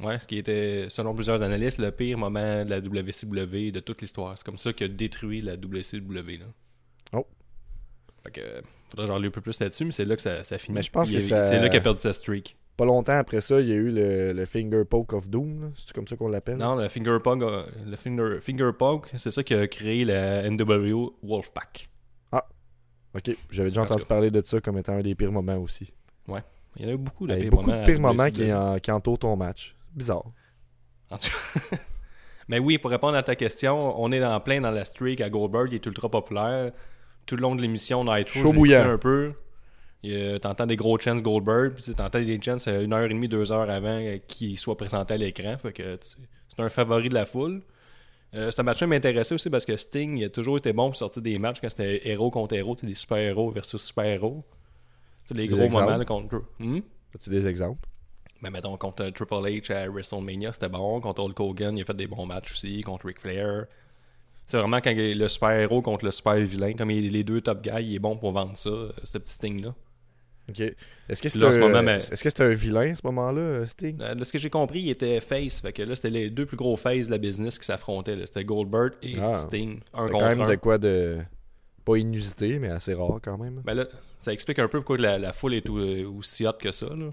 Ouais, 0.00 0.18
ce 0.18 0.26
qui 0.28 0.38
était, 0.38 0.86
selon 0.90 1.12
plusieurs 1.14 1.42
analystes, 1.42 1.78
le 1.80 1.90
pire 1.90 2.16
moment 2.18 2.64
de 2.64 2.70
la 2.70 2.78
WCW 2.78 3.72
de 3.72 3.80
toute 3.80 4.00
l'histoire. 4.00 4.38
C'est 4.38 4.44
comme 4.46 4.58
ça 4.58 4.72
qu'il 4.72 4.84
a 4.86 4.88
détruit 4.88 5.40
la 5.40 5.54
WCW. 5.54 6.38
Là. 6.38 6.46
Oh. 7.14 7.26
Fait 8.22 8.30
que, 8.30 8.62
faudrait 8.90 9.18
lis 9.18 9.26
un 9.26 9.30
peu 9.30 9.40
plus 9.40 9.58
là-dessus, 9.58 9.84
mais 9.84 9.92
c'est 9.92 10.04
là 10.04 10.14
que 10.14 10.22
ça, 10.22 10.44
ça 10.44 10.56
finit. 10.58 10.76
Mais 10.76 10.82
je 10.82 10.90
pense 10.92 11.10
que 11.10 11.18
ça- 11.18 11.44
C'est 11.46 11.58
là 11.58 11.68
qu'il 11.68 11.78
a 11.78 11.82
perdu 11.82 12.00
sa 12.00 12.12
streak. 12.12 12.56
Pas 12.76 12.84
longtemps 12.84 13.18
après 13.18 13.40
ça, 13.40 13.60
il 13.60 13.68
y 13.68 13.72
a 13.72 13.74
eu 13.74 13.90
le, 13.90 14.32
le 14.32 14.44
Finger 14.44 14.84
Poke 14.88 15.12
of 15.14 15.28
Doom. 15.28 15.72
C'est 15.76 15.92
comme 15.92 16.06
ça 16.06 16.14
qu'on 16.14 16.28
l'appelle? 16.28 16.58
Non, 16.58 16.76
le 16.76 16.86
Finger 16.88 17.18
Poke, 17.22 17.42
euh, 17.42 17.66
le 17.84 17.96
Finger, 17.96 18.38
finger 18.40 18.70
Poke, 18.78 19.10
c'est 19.16 19.32
ça 19.32 19.42
qui 19.42 19.52
a 19.54 19.66
créé 19.66 20.04
la 20.04 20.48
NWO 20.48 21.18
Wolfpack. 21.24 21.88
Ok, 23.14 23.30
j'avais 23.50 23.70
déjà 23.70 23.82
entendu 23.82 24.04
parler 24.04 24.30
de 24.30 24.42
ça 24.44 24.60
comme 24.60 24.78
étant 24.78 24.92
un 24.94 25.00
des 25.02 25.14
pires 25.14 25.32
moments 25.32 25.56
aussi. 25.58 25.92
Il 26.76 26.84
y 26.84 26.86
en 26.86 26.90
a 26.90 26.92
eu 26.92 26.96
beaucoup 26.98 27.26
de 27.26 27.32
Il 27.32 27.36
y 27.36 27.38
a 27.38 27.42
pires 27.42 27.50
beaucoup 27.50 27.70
moments 27.70 27.76
de 27.78 27.82
à 27.82 27.86
pires 27.86 28.00
moments 28.00 28.30
qui, 28.30 28.52
en- 28.52 28.78
qui 28.78 28.90
entourent 28.92 29.18
ton 29.18 29.34
match. 29.36 29.74
Bizarre. 29.94 30.24
En 31.10 31.16
tout 31.18 31.28
cas. 31.30 31.76
Mais 32.48 32.58
oui, 32.58 32.78
pour 32.78 32.90
répondre 32.90 33.16
à 33.16 33.22
ta 33.22 33.34
question, 33.34 34.00
on 34.00 34.12
est 34.12 34.24
en 34.24 34.38
plein 34.40 34.60
dans 34.60 34.70
la 34.70 34.84
streak 34.84 35.20
à 35.20 35.28
Goldberg, 35.28 35.68
il 35.72 35.74
est 35.76 35.86
ultra 35.86 36.08
populaire. 36.10 36.72
Tout 37.26 37.36
le 37.36 37.42
long 37.42 37.54
de 37.56 37.62
l'émission 37.62 38.04
Nitro, 38.04 38.40
Chaud 38.40 38.52
bouillant. 38.52 38.88
un 38.90 38.98
peu. 38.98 39.32
T'entends 40.40 40.66
des 40.66 40.76
gros 40.76 40.98
chants 40.98 41.16
Goldberg, 41.16 41.72
puis 41.74 41.92
t'entends 41.94 42.20
des 42.20 42.40
chants 42.40 42.56
euh, 42.68 42.84
une 42.84 42.92
heure 42.92 43.04
et 43.04 43.08
demie, 43.08 43.28
deux 43.28 43.50
heures 43.52 43.68
avant 43.68 43.98
euh, 44.00 44.18
qu'il 44.28 44.56
soit 44.56 44.76
présenté 44.76 45.14
à 45.14 45.16
l'écran. 45.16 45.56
Fait 45.58 45.72
que 45.72 45.96
tu- 45.96 46.16
c'est 46.48 46.62
un 46.62 46.68
favori 46.68 47.08
de 47.08 47.14
la 47.14 47.26
foule. 47.26 47.62
Euh, 48.34 48.50
ce 48.50 48.60
match-là 48.60 48.86
m'intéressait 48.86 49.34
aussi 49.34 49.48
parce 49.48 49.64
que 49.64 49.76
Sting 49.76 50.18
il 50.18 50.24
a 50.24 50.28
toujours 50.28 50.58
été 50.58 50.72
bon 50.72 50.88
pour 50.88 50.96
sortir 50.96 51.22
des 51.22 51.38
matchs 51.38 51.60
quand 51.60 51.70
c'était 51.70 52.06
héros 52.08 52.30
contre 52.30 52.54
héros, 52.54 52.74
des 52.74 52.94
super-héros 52.94 53.50
versus 53.50 53.80
super-héros. 53.82 54.44
Sais, 55.24 55.34
des 55.34 55.46
gros 55.46 55.62
exemples? 55.62 55.84
moments 55.84 55.98
là, 55.98 56.04
contre. 56.04 56.42
Hmm? 56.58 56.80
As-tu 57.14 57.30
des 57.30 57.46
exemples? 57.46 57.86
Ben, 58.42 58.50
mettons, 58.50 58.76
contre 58.76 59.04
euh, 59.04 59.10
Triple 59.10 59.34
H 59.34 59.72
à 59.72 59.88
WrestleMania, 59.88 60.52
c'était 60.52 60.68
bon. 60.68 61.00
Contre 61.00 61.22
Hulk 61.22 61.40
Hogan, 61.40 61.76
il 61.76 61.82
a 61.82 61.84
fait 61.84 61.94
des 61.94 62.06
bons 62.06 62.26
matchs 62.26 62.52
aussi. 62.52 62.80
Contre 62.82 63.06
Ric 63.06 63.20
Flair. 63.20 63.66
C'est 64.46 64.58
vraiment 64.58 64.78
quand 64.78 64.90
il 64.90 64.98
y 64.98 65.12
a 65.12 65.14
le 65.14 65.28
super-héros 65.28 65.82
contre 65.82 66.04
le 66.04 66.10
super-vilain, 66.10 66.72
comme 66.72 66.90
il 66.90 67.04
est 67.04 67.10
les 67.10 67.24
deux 67.24 67.40
top 67.40 67.62
guys, 67.62 67.82
il 67.82 67.94
est 67.96 67.98
bon 67.98 68.16
pour 68.16 68.32
vendre 68.32 68.56
ça, 68.56 68.70
euh, 68.70 68.92
ce 69.04 69.18
petit 69.18 69.34
Sting-là. 69.34 69.74
Ok. 70.48 70.60
Est-ce 70.60 71.22
que 71.22 71.28
c'est 71.28 71.38
ce 71.38 71.44
est-ce 72.12 72.16
c'était 72.28 72.42
un 72.44 72.52
vilain 72.54 72.92
à 72.92 72.94
ce 72.94 73.02
moment-là, 73.04 73.40
euh, 73.40 73.66
Sting? 73.66 73.98
Euh, 74.00 74.14
De 74.14 74.24
ce 74.24 74.32
que 74.32 74.38
j'ai 74.38 74.50
compris, 74.50 74.80
il 74.80 74.90
était 74.90 75.20
face. 75.20 75.60
Fait 75.60 75.72
que 75.72 75.82
là, 75.82 75.94
c'était 75.94 76.10
les 76.10 76.30
deux 76.30 76.46
plus 76.46 76.56
gros 76.56 76.76
face 76.76 77.06
de 77.06 77.12
la 77.12 77.18
business 77.18 77.58
qui 77.58 77.66
s'affrontaient. 77.66 78.16
là. 78.16 78.24
C'était 78.26 78.44
Goldberg 78.44 78.92
et 79.02 79.16
Ah. 79.20 79.38
Sting. 79.38 79.80
Un 79.94 80.08
contre 80.08 80.18
quand 80.18 80.28
même 80.28 80.40
un. 80.42 80.48
de 80.48 80.54
quoi 80.56 80.78
de. 80.78 81.18
Pas 81.84 81.96
inusité, 81.96 82.58
mais 82.58 82.68
assez 82.68 82.92
rare 82.94 83.18
quand 83.22 83.38
même. 83.38 83.62
Ben 83.64 83.72
là, 83.74 83.86
ça 84.18 84.32
explique 84.32 84.58
un 84.58 84.68
peu 84.68 84.78
pourquoi 84.80 84.98
la, 84.98 85.18
la 85.18 85.32
foule 85.32 85.54
est 85.54 85.68
euh, 85.70 86.06
aussi 86.08 86.46
hot 86.46 86.52
que 86.60 86.70
ça. 86.70 86.86
Là. 86.86 87.06
Tu 87.06 87.12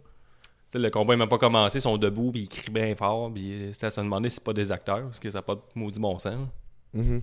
sais, 0.69 0.79
le 0.79 0.89
combat 0.89 1.13
n'a 1.13 1.19
même 1.19 1.29
pas 1.29 1.37
commencé, 1.37 1.77
ils 1.77 1.81
sont 1.81 1.97
debout, 1.97 2.31
puis 2.31 2.41
ils 2.41 2.49
crient 2.49 2.71
bien 2.71 2.93
fort, 2.95 3.31
puis 3.33 3.53
euh, 3.53 3.69
c'est 3.73 3.85
à 3.85 3.89
se 3.89 4.01
demander 4.01 4.29
si 4.29 4.35
c'est 4.35 4.43
pas 4.43 4.51
des 4.53 4.71
acteurs, 4.73 5.03
parce 5.03 5.19
que 5.21 5.29
ça 5.31 5.37
n'a 5.37 5.41
pas 5.43 5.55
de 5.55 5.61
maudit 5.75 5.99
bon 5.99 6.17
sens. 6.17 6.47
Mhm. 6.93 7.21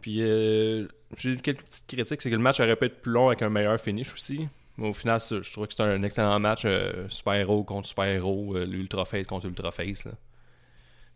Puis 0.00 0.18
euh, 0.22 0.86
j'ai 1.16 1.30
eu 1.30 1.36
quelques 1.38 1.62
petites 1.62 1.86
critiques, 1.86 2.22
c'est 2.22 2.30
que 2.30 2.34
le 2.34 2.40
match 2.42 2.58
aurait 2.60 2.76
pu 2.76 2.86
être 2.86 3.00
plus 3.00 3.12
long 3.12 3.28
avec 3.28 3.42
un 3.42 3.48
meilleur 3.50 3.78
finish 3.80 4.12
aussi. 4.12 4.48
Mais 4.76 4.88
au 4.88 4.92
final, 4.92 5.20
je 5.20 5.52
trouve 5.52 5.66
que 5.66 5.72
c'était 5.72 5.84
un 5.84 6.02
excellent 6.02 6.38
match 6.40 6.62
euh, 6.64 7.08
super-héros 7.08 7.62
contre 7.64 7.86
super-héros, 7.88 8.56
euh, 8.56 8.64
l'ultra 8.64 9.04
face 9.04 9.26
contre 9.26 9.46
ultra 9.46 9.70
face. 9.70 10.04
Là. 10.04 10.12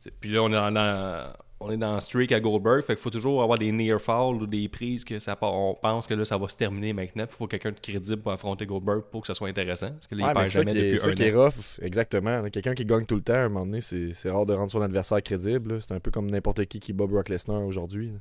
C'est- 0.00 0.12
Puis 0.12 0.30
là, 0.30 0.42
on 0.44 0.48
est 0.48 0.52
dans, 0.72 1.32
on 1.60 1.70
est 1.72 1.76
dans 1.76 2.00
streak 2.00 2.30
à 2.30 2.38
Goldberg, 2.38 2.82
fait 2.82 2.94
qu'il 2.94 3.02
faut 3.02 3.10
toujours 3.10 3.42
avoir 3.42 3.58
des 3.58 3.72
near 3.72 4.00
falls 4.00 4.36
ou 4.42 4.46
des 4.46 4.68
prises 4.68 5.04
que 5.04 5.18
ça 5.18 5.36
on 5.42 5.74
pense 5.74 6.06
que 6.06 6.14
là 6.14 6.24
ça 6.24 6.38
va 6.38 6.48
se 6.48 6.56
terminer 6.56 6.92
maintenant. 6.92 7.24
Il 7.28 7.34
faut 7.34 7.48
quelqu'un 7.48 7.72
de 7.72 7.80
crédible 7.80 8.22
pour 8.22 8.30
affronter 8.30 8.64
Goldberg 8.64 9.02
pour 9.10 9.22
que 9.22 9.26
ça 9.26 9.34
soit 9.34 9.48
intéressant. 9.48 9.90
Parce 9.90 10.06
que 10.06 10.14
là, 10.14 10.20
il 10.20 10.24
Ouais, 10.26 10.28
mais 10.28 10.34
perd 10.34 10.46
c'est 10.46 10.52
jamais 10.52 10.70
qui 10.72 10.78
est, 10.78 10.82
depuis 10.92 10.98
ça 11.00 11.08
un 11.08 11.14
qui 11.14 11.22
est 11.24 11.34
rough, 11.34 11.78
exactement. 11.82 12.42
Quelqu'un 12.50 12.74
qui 12.74 12.84
gagne 12.84 13.06
tout 13.06 13.16
le 13.16 13.22
temps, 13.22 13.32
à 13.34 13.38
un 13.38 13.48
moment 13.48 13.66
donné, 13.66 13.80
c'est 13.80 14.12
c'est 14.12 14.30
rare 14.30 14.46
de 14.46 14.54
rendre 14.54 14.70
son 14.70 14.82
adversaire 14.82 15.20
crédible. 15.20 15.82
C'est 15.82 15.92
un 15.94 15.98
peu 16.00 16.12
comme 16.12 16.30
n'importe 16.30 16.64
qui 16.66 16.78
qui 16.78 16.92
bat 16.92 17.06
Brock 17.08 17.28
Lesnar 17.28 17.60
aujourd'hui. 17.64 18.12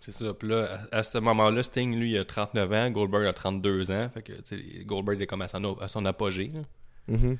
C'est 0.00 0.12
ça. 0.12 0.32
Puis 0.32 0.48
là, 0.48 0.86
à, 0.92 0.98
à 0.98 1.02
ce 1.02 1.18
moment-là, 1.18 1.62
Sting, 1.62 1.94
lui, 1.94 2.12
il 2.12 2.18
a 2.18 2.24
39 2.24 2.72
ans, 2.72 2.90
Goldberg 2.90 3.26
a 3.26 3.32
32 3.32 3.90
ans. 3.90 4.08
Fait 4.12 4.22
que, 4.22 4.32
tu 4.32 4.40
sais, 4.44 4.84
Goldberg 4.84 5.20
est 5.20 5.26
comme 5.26 5.42
à 5.42 5.48
son, 5.48 5.78
à 5.78 5.88
son 5.88 6.04
apogée. 6.06 6.50
là. 6.54 6.60
Mhm. 7.08 7.36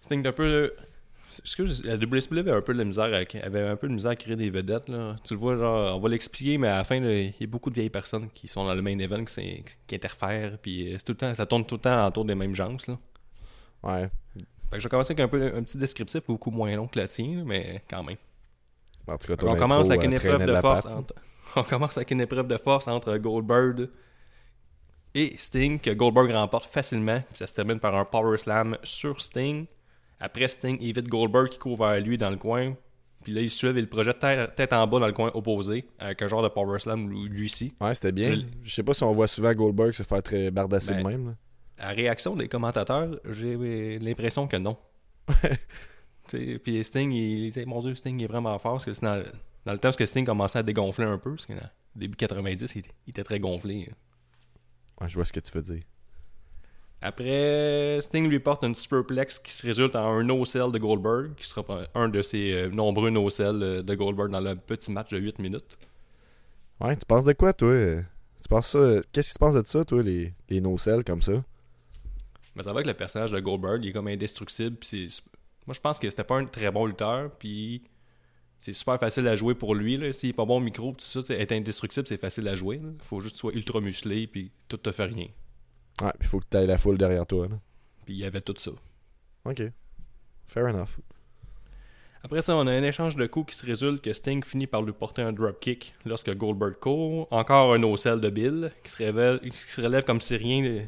Sting 0.00 0.26
un 0.26 0.32
peu. 0.32 0.72
Excuse, 1.38 1.84
la 1.84 1.94
WCW 1.94 2.40
avait 2.40 2.50
un 2.50 2.60
peu 2.60 2.72
de 2.72 2.78
la 2.78 2.84
misère 2.84 3.04
à, 3.04 3.46
avait 3.46 3.62
un 3.62 3.76
peu 3.76 3.86
de 3.86 3.92
misère 3.92 4.12
à 4.12 4.16
créer 4.16 4.34
des 4.34 4.50
vedettes. 4.50 4.88
Là. 4.88 5.16
Tu 5.22 5.34
le 5.34 5.38
vois, 5.38 5.56
genre, 5.56 5.96
on 5.96 6.00
va 6.00 6.08
l'expliquer, 6.08 6.58
mais 6.58 6.66
à 6.66 6.78
la 6.78 6.84
fin, 6.84 6.96
il 6.96 7.34
y 7.38 7.44
a 7.44 7.46
beaucoup 7.46 7.70
de 7.70 7.76
vieilles 7.76 7.90
personnes 7.90 8.28
qui 8.34 8.48
sont 8.48 8.64
dans 8.64 8.74
le 8.74 8.82
main 8.82 8.98
event 8.98 9.24
qui, 9.24 9.62
qui 9.86 9.94
interfèrent. 9.94 10.58
Puis 10.58 10.92
euh, 10.92 10.98
tout 11.04 11.12
le 11.12 11.18
temps, 11.18 11.34
ça 11.34 11.46
tourne 11.46 11.64
tout 11.64 11.76
le 11.76 11.82
temps 11.82 12.08
autour 12.08 12.24
des 12.24 12.34
mêmes 12.34 12.54
gens. 12.54 12.76
Là. 12.88 12.98
Ouais. 13.82 14.10
Fait 14.34 14.76
que 14.76 14.78
je 14.78 14.84
vais 14.84 14.88
commencer 14.88 15.12
avec 15.12 15.24
un, 15.24 15.28
peu, 15.28 15.54
un 15.54 15.62
petit 15.62 15.78
descriptif 15.78 16.22
beaucoup 16.26 16.50
moins 16.50 16.74
long 16.74 16.88
que 16.88 16.98
le 16.98 17.06
tien, 17.08 17.36
là, 17.36 17.42
mais 17.44 17.82
quand 17.88 18.02
même. 18.02 18.16
En 19.06 19.18
tout 19.18 19.34
cas, 19.34 19.46
on 19.46 19.56
commence 19.56 19.90
avec 19.90 20.02
euh, 20.02 20.04
une 20.04 20.12
épreuve 20.14 20.30
traînait 20.30 20.46
de 20.46 20.52
la 20.52 20.60
force 20.60 20.86
entre... 20.86 21.14
On 21.56 21.62
commence 21.62 21.96
avec 21.96 22.10
une 22.10 22.20
épreuve 22.20 22.46
de 22.48 22.56
force 22.56 22.88
entre 22.88 23.16
Goldberg 23.16 23.88
et 25.14 25.34
Sting 25.36 25.80
que 25.80 25.90
Goldberg 25.90 26.30
remporte 26.32 26.66
facilement. 26.66 27.20
Puis 27.28 27.38
ça 27.38 27.46
se 27.46 27.54
termine 27.54 27.80
par 27.80 27.94
un 27.96 28.04
power 28.04 28.38
slam 28.38 28.76
sur 28.82 29.20
Sting. 29.20 29.66
Après 30.20 30.48
Sting 30.48 30.78
évite 30.80 31.08
Goldberg 31.08 31.48
qui 31.48 31.58
court 31.58 31.76
vers 31.76 32.00
lui 32.00 32.16
dans 32.18 32.30
le 32.30 32.36
coin. 32.36 32.74
Puis 33.22 33.32
là 33.32 33.40
il 33.40 33.50
suive 33.50 33.76
et 33.76 33.80
le 33.80 33.86
projette 33.88 34.18
tête, 34.18 34.72
en 34.72 34.86
bas 34.86 34.98
dans 35.00 35.06
le 35.06 35.12
coin 35.12 35.30
opposé 35.34 35.86
avec 35.98 36.22
un 36.22 36.26
genre 36.26 36.42
de 36.42 36.48
power 36.48 36.78
slam 36.78 37.10
lui-ci. 37.10 37.74
Ouais, 37.80 37.94
c'était 37.94 38.12
bien. 38.12 38.30
Le- 38.30 38.44
Je 38.62 38.74
sais 38.74 38.82
pas 38.82 38.94
si 38.94 39.02
on 39.02 39.12
voit 39.12 39.26
souvent 39.26 39.52
Goldberg 39.52 39.92
se 39.92 40.02
faire 40.04 40.22
très 40.22 40.50
bardasser 40.50 40.92
Ben, 40.94 41.02
de 41.02 41.08
même. 41.08 41.26
là. 41.26 41.34
À 41.82 41.88
réaction 41.90 42.36
des 42.36 42.46
commentateurs, 42.48 43.18
j'ai 43.30 43.98
l'impression 43.98 44.46
que 44.46 44.56
non. 44.56 44.76
Puis 46.28 46.84
Sting, 46.84 47.10
il, 47.12 47.40
disait, 47.48 47.64
mon 47.64 47.80
dieu, 47.80 47.94
Sting 47.94 48.22
est 48.22 48.26
vraiment 48.26 48.58
fort. 48.58 48.72
Parce 48.72 48.84
que 48.84 48.94
c'est 48.94 49.04
dans, 49.04 49.22
dans 49.70 49.74
le 49.74 49.78
temps 49.78 49.90
où 49.90 50.04
Sting 50.04 50.26
commençait 50.26 50.58
à 50.58 50.62
dégonfler 50.64 51.04
un 51.04 51.16
peu, 51.16 51.30
parce 51.30 51.46
que 51.46 51.52
début 51.94 52.16
90, 52.16 52.74
il, 52.74 52.82
il 53.06 53.10
était 53.10 53.22
très 53.22 53.38
gonflé. 53.38 53.88
Ouais, 55.00 55.08
je 55.08 55.14
vois 55.14 55.24
ce 55.24 55.32
que 55.32 55.38
tu 55.38 55.52
veux 55.52 55.62
dire. 55.62 55.84
Après, 57.00 58.00
Sting 58.02 58.28
lui 58.28 58.40
porte 58.40 58.64
une 58.64 58.74
superplex 58.74 59.38
qui 59.38 59.52
se 59.52 59.64
résulte 59.64 59.94
en 59.94 60.18
un 60.18 60.24
no-sell 60.24 60.72
de 60.72 60.78
Goldberg, 60.78 61.36
qui 61.36 61.46
sera 61.46 61.64
un 61.94 62.08
de 62.08 62.20
ses 62.20 62.52
euh, 62.52 62.68
nombreux 62.68 63.10
no-sell 63.10 63.62
euh, 63.62 63.82
de 63.82 63.94
Goldberg 63.94 64.30
dans 64.30 64.40
le 64.40 64.56
petit 64.56 64.90
match 64.90 65.10
de 65.10 65.18
8 65.18 65.38
minutes. 65.38 65.78
Ouais, 66.80 66.96
tu 66.96 67.06
penses 67.06 67.24
de 67.24 67.32
quoi, 67.32 67.52
toi? 67.52 67.68
Euh? 67.68 68.02
Tu 68.42 68.48
penses 68.48 68.70
ça 68.70 68.96
Qu'est-ce 69.12 69.28
que 69.28 69.34
tu 69.34 69.38
penses 69.38 69.54
de 69.54 69.62
ça, 69.64 69.84
toi, 69.84 70.02
les, 70.02 70.34
les 70.48 70.60
no-cells 70.60 71.04
comme 71.04 71.22
ça? 71.22 71.44
Mais 72.56 72.64
ça 72.64 72.72
va 72.72 72.82
que 72.82 72.88
le 72.88 72.94
personnage 72.94 73.30
de 73.30 73.38
Goldberg, 73.38 73.84
il 73.84 73.90
est 73.90 73.92
comme 73.92 74.08
indestructible. 74.08 74.76
Puis. 74.76 75.22
Moi, 75.66 75.74
je 75.74 75.80
pense 75.80 76.00
que 76.00 76.10
c'était 76.10 76.24
pas 76.24 76.36
un 76.38 76.46
très 76.46 76.72
bon 76.72 76.86
lutteur, 76.86 77.30
puis 77.38 77.84
c'est 78.60 78.72
super 78.72 78.98
facile 79.00 79.26
à 79.26 79.34
jouer 79.34 79.54
pour 79.56 79.74
lui. 79.74 79.96
Là. 79.96 80.12
S'il 80.12 80.30
est 80.30 80.34
pas 80.34 80.44
bon 80.44 80.58
au 80.58 80.60
micro, 80.60 80.92
tout 80.92 80.96
ça, 81.00 81.20
c'est- 81.22 81.40
être 81.40 81.50
indestructible, 81.52 82.06
c'est 82.06 82.16
facile 82.20 82.46
à 82.46 82.54
jouer. 82.54 82.80
Il 82.82 83.02
faut 83.02 83.18
juste 83.20 83.32
que 83.34 83.36
tu 83.36 83.40
sois 83.40 83.52
ultra 83.54 83.80
musclé, 83.80 84.26
puis 84.28 84.52
tout 84.68 84.76
te 84.76 84.92
fait 84.92 85.06
rien. 85.06 85.26
Ouais, 86.02 86.12
il 86.20 86.26
faut 86.26 86.38
que 86.40 86.46
tu 86.50 86.56
aies 86.56 86.66
la 86.66 86.78
foule 86.78 86.96
derrière 86.98 87.26
toi. 87.26 87.48
là. 87.48 87.58
Puis 88.04 88.14
il 88.14 88.20
y 88.20 88.24
avait 88.24 88.40
tout 88.40 88.54
ça. 88.56 88.70
Ok. 89.44 89.62
Fair 90.46 90.66
enough. 90.66 90.98
Après 92.22 92.42
ça, 92.42 92.54
on 92.54 92.66
a 92.66 92.72
un 92.72 92.82
échange 92.82 93.16
de 93.16 93.26
coups 93.26 93.52
qui 93.52 93.58
se 93.58 93.64
résulte 93.64 94.02
que 94.02 94.12
Sting 94.12 94.44
finit 94.44 94.66
par 94.66 94.82
lui 94.82 94.92
porter 94.92 95.22
un 95.22 95.32
dropkick 95.32 95.94
lorsque 96.04 96.30
Goldberg 96.34 96.74
court. 96.78 97.26
Encore 97.30 97.72
un 97.72 97.82
ocel 97.82 98.20
de 98.20 98.28
Bill 98.28 98.70
qui 98.84 98.90
se, 98.90 98.96
révèle, 98.98 99.40
qui 99.40 99.56
se 99.56 99.80
relève 99.80 100.04
comme 100.04 100.20
si 100.20 100.36
rien. 100.36 100.86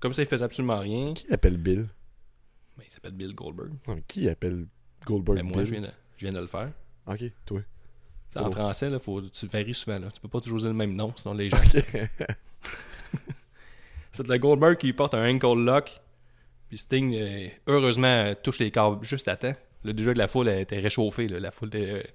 Comme 0.00 0.12
ça, 0.12 0.22
il 0.22 0.28
faisait 0.28 0.44
absolument 0.44 0.80
rien. 0.80 1.14
Qui 1.14 1.32
appelle 1.32 1.58
Bill? 1.58 1.86
Mais 2.76 2.84
il 2.88 2.92
s'appelle 2.92 3.12
Bill 3.12 3.34
Goldberg. 3.36 3.70
Non, 3.86 4.00
Qui 4.08 4.28
appelle 4.28 4.66
Goldberg 5.06 5.36
Mais 5.36 5.42
moi, 5.44 5.58
Bill? 5.58 5.66
je 5.66 5.70
viens, 5.72 5.80
de, 5.82 5.88
je 6.16 6.24
viens 6.26 6.32
de 6.32 6.40
le 6.40 6.46
faire. 6.48 6.72
Ok, 7.06 7.20
toi. 7.44 7.60
C'est 8.30 8.40
en 8.40 8.50
français, 8.50 8.90
là, 8.90 8.98
faut, 8.98 9.20
tu 9.20 9.46
le 9.46 9.50
varies 9.50 9.74
souvent. 9.74 9.98
Là. 9.98 10.08
Tu 10.12 10.20
peux 10.20 10.28
pas 10.28 10.40
toujours 10.40 10.58
dire 10.58 10.68
le 10.68 10.74
même 10.74 10.94
nom, 10.94 11.12
sinon 11.16 11.34
les 11.34 11.48
gens. 11.50 11.58
C'est 14.12 14.26
le 14.28 14.38
Goldberg 14.38 14.76
qui 14.76 14.92
porte 14.92 15.14
un 15.14 15.28
ankle 15.28 15.54
lock. 15.64 16.00
Puis 16.68 16.78
Sting, 16.78 17.14
euh, 17.16 17.48
heureusement, 17.66 18.06
euh, 18.06 18.34
touche 18.40 18.58
les 18.60 18.70
câbles 18.70 19.04
juste 19.04 19.28
à 19.28 19.36
temps. 19.36 19.54
Là, 19.84 19.92
déjà 19.92 20.12
que 20.12 20.18
la 20.18 20.28
foule 20.28 20.48
elle 20.48 20.60
était 20.60 20.78
réchauffée. 20.78 21.28
là. 21.28 21.40
La 21.40 21.50
foule 21.50 21.68
était, 21.68 21.90
euh, 21.90 22.00
Tu 22.02 22.08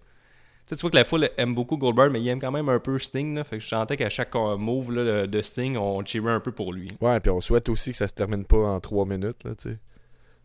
sais, 0.67 0.75
tu 0.75 0.81
vois 0.81 0.89
que 0.91 0.95
la 0.95 1.03
foule 1.03 1.29
aime 1.37 1.53
beaucoup 1.53 1.77
Goldberg, 1.77 2.11
mais 2.11 2.21
il 2.21 2.27
aime 2.29 2.39
quand 2.39 2.51
même 2.51 2.69
un 2.69 2.79
peu 2.79 2.97
Sting. 2.99 3.35
Là. 3.35 3.43
Fait 3.43 3.57
que 3.57 3.63
je 3.63 3.67
sentais 3.67 3.97
qu'à 3.97 4.09
chaque 4.09 4.33
move 4.35 4.91
là, 4.93 5.27
de 5.27 5.41
Sting, 5.41 5.77
on 5.77 6.03
cheerait 6.05 6.31
un 6.31 6.39
peu 6.39 6.51
pour 6.51 6.73
lui. 6.73 6.89
Ouais, 7.01 7.19
puis 7.19 7.29
on 7.31 7.41
souhaite 7.41 7.69
aussi 7.69 7.91
que 7.91 7.97
ça 7.97 8.07
se 8.07 8.13
termine 8.13 8.45
pas 8.45 8.57
en 8.57 8.79
trois 8.79 9.05
minutes, 9.05 9.43
là, 9.43 9.53
tu 9.55 9.69
sais. 9.69 9.77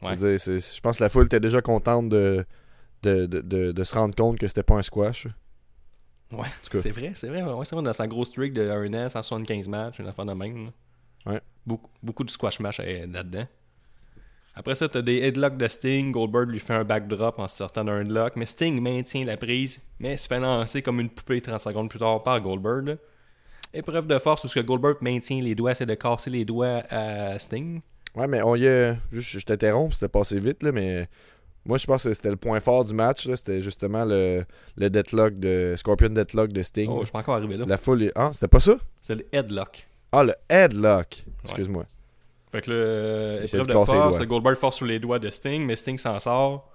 Je 0.02 0.06
veux 0.06 0.10
Ouais. 0.12 0.16
dire, 0.16 0.40
c'est- 0.40 0.76
Je 0.76 0.80
pense 0.80 0.98
que 0.98 1.04
la 1.04 1.08
foule 1.08 1.26
était 1.26 1.40
déjà 1.40 1.62
contente 1.62 2.08
de, 2.10 2.44
de, 3.04 3.26
de, 3.26 3.40
de, 3.40 3.72
de 3.72 3.84
se 3.84 3.94
rendre 3.94 4.14
compte 4.14 4.38
que 4.38 4.48
c'était 4.48 4.62
pas 4.62 4.74
un 4.74 4.82
squash. 4.82 5.28
Ouais, 6.32 6.48
c'est 6.72 6.90
vrai, 6.90 7.12
c'est 7.14 7.28
vrai. 7.28 7.42
Ouais, 7.42 7.64
c'est 7.64 7.76
vrai, 7.76 7.84
dans 7.84 7.92
sa 7.92 8.06
grosse 8.06 8.28
streak 8.28 8.52
de 8.52 8.68
1 8.68 8.92
an, 8.94 9.08
175 9.08 9.68
matchs, 9.68 9.98
une 10.00 10.08
affaire 10.08 10.24
de 10.24 10.32
même. 10.32 10.66
là. 11.26 11.32
Ouais. 11.32 11.40
Beaucoup, 11.66 11.90
beaucoup 12.02 12.24
de 12.24 12.30
squash 12.30 12.60
match 12.60 12.80
euh, 12.80 13.06
là-dedans. 13.06 13.46
Après 14.56 14.74
ça, 14.74 14.88
t'as 14.88 15.02
des 15.02 15.18
headlocks 15.18 15.56
de 15.56 15.66
Sting. 15.68 16.12
Goldberg 16.12 16.48
lui 16.50 16.60
fait 16.60 16.74
un 16.74 16.84
backdrop 16.84 17.38
en 17.38 17.48
sortant 17.48 17.84
d'un 17.84 18.00
headlock. 18.02 18.36
Mais 18.36 18.46
Sting 18.46 18.80
maintient 18.80 19.24
la 19.24 19.36
prise, 19.36 19.80
mais 19.98 20.16
se 20.16 20.28
fait 20.28 20.38
lancer 20.38 20.80
comme 20.82 21.00
une 21.00 21.10
poupée 21.10 21.40
30 21.40 21.60
secondes 21.60 21.88
plus 21.90 21.98
tard 21.98 22.22
par 22.22 22.40
Goldberg. 22.40 22.86
là. 22.88 22.94
Épreuve 23.72 24.06
de 24.06 24.18
force 24.18 24.44
où 24.44 24.48
ce 24.48 24.54
que 24.54 24.60
Goldberg 24.60 24.98
maintient 25.00 25.40
les 25.40 25.54
doigts, 25.56 25.74
c'est 25.74 25.86
de 25.86 25.94
casser 25.94 26.30
les 26.30 26.44
doigts 26.44 26.82
à 26.88 27.36
Sting. 27.38 27.80
Ouais, 28.14 28.28
mais 28.28 28.42
on 28.42 28.54
y 28.54 28.68
a. 28.68 28.96
Juste, 29.10 29.40
je 29.40 29.44
t'interromps, 29.44 29.94
c'était 29.94 30.08
passé 30.08 30.38
vite, 30.38 30.62
là, 30.62 30.70
mais. 30.72 31.08
Moi, 31.66 31.78
je 31.78 31.86
pense 31.86 32.04
que 32.04 32.12
c'était 32.12 32.30
le 32.30 32.36
point 32.36 32.60
fort 32.60 32.84
du 32.84 32.92
match. 32.92 33.28
C'était 33.34 33.60
justement 33.60 34.04
le, 34.04 34.44
le 34.76 34.90
deadlock 34.90 35.38
de. 35.38 35.74
Scorpion 35.78 36.10
deadlock 36.10 36.52
de 36.52 36.62
Sting. 36.62 36.90
Oh, 36.90 37.00
je 37.00 37.06
suis 37.06 37.12
pas 37.12 37.20
encore 37.20 37.36
arrivé 37.36 37.56
là. 37.56 37.64
La 37.66 37.76
foule 37.76 38.02
est. 38.02 38.12
Ah, 38.14 38.30
c'était 38.32 38.48
pas 38.48 38.60
ça? 38.60 38.76
C'est 39.00 39.14
le 39.14 39.26
headlock. 39.32 39.86
Ah, 40.12 40.24
le 40.24 40.34
headlock. 40.48 41.24
Excuse-moi. 41.44 41.86
Fait 42.52 42.60
que 42.60 42.70
là, 42.70 43.42
Essaie 43.42 43.56
épreuve 43.58 43.86
de 43.86 43.92
force. 43.92 44.20
Goldberg 44.20 44.56
force 44.56 44.76
sur 44.76 44.86
les 44.86 44.98
doigts 44.98 45.18
de 45.18 45.30
Sting, 45.30 45.64
mais 45.64 45.74
Sting 45.74 45.98
s'en 45.98 46.18
sort. 46.20 46.70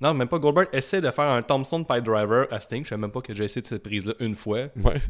Non, 0.00 0.14
même 0.14 0.28
pas. 0.28 0.38
Goldberg 0.38 0.68
essaie 0.72 1.00
de 1.00 1.10
faire 1.10 1.26
un 1.30 1.42
Thompson 1.42 1.84
Pile 1.84 2.02
Driver 2.02 2.46
à 2.50 2.60
Sting. 2.60 2.84
Je 2.84 2.90
sais 2.90 2.96
même 2.96 3.10
pas 3.10 3.20
que 3.20 3.34
j'ai 3.34 3.44
essayé 3.44 3.62
de 3.62 3.66
cette 3.66 3.82
prise-là 3.82 4.14
une 4.20 4.34
fois. 4.34 4.66
Ouais. 4.82 5.00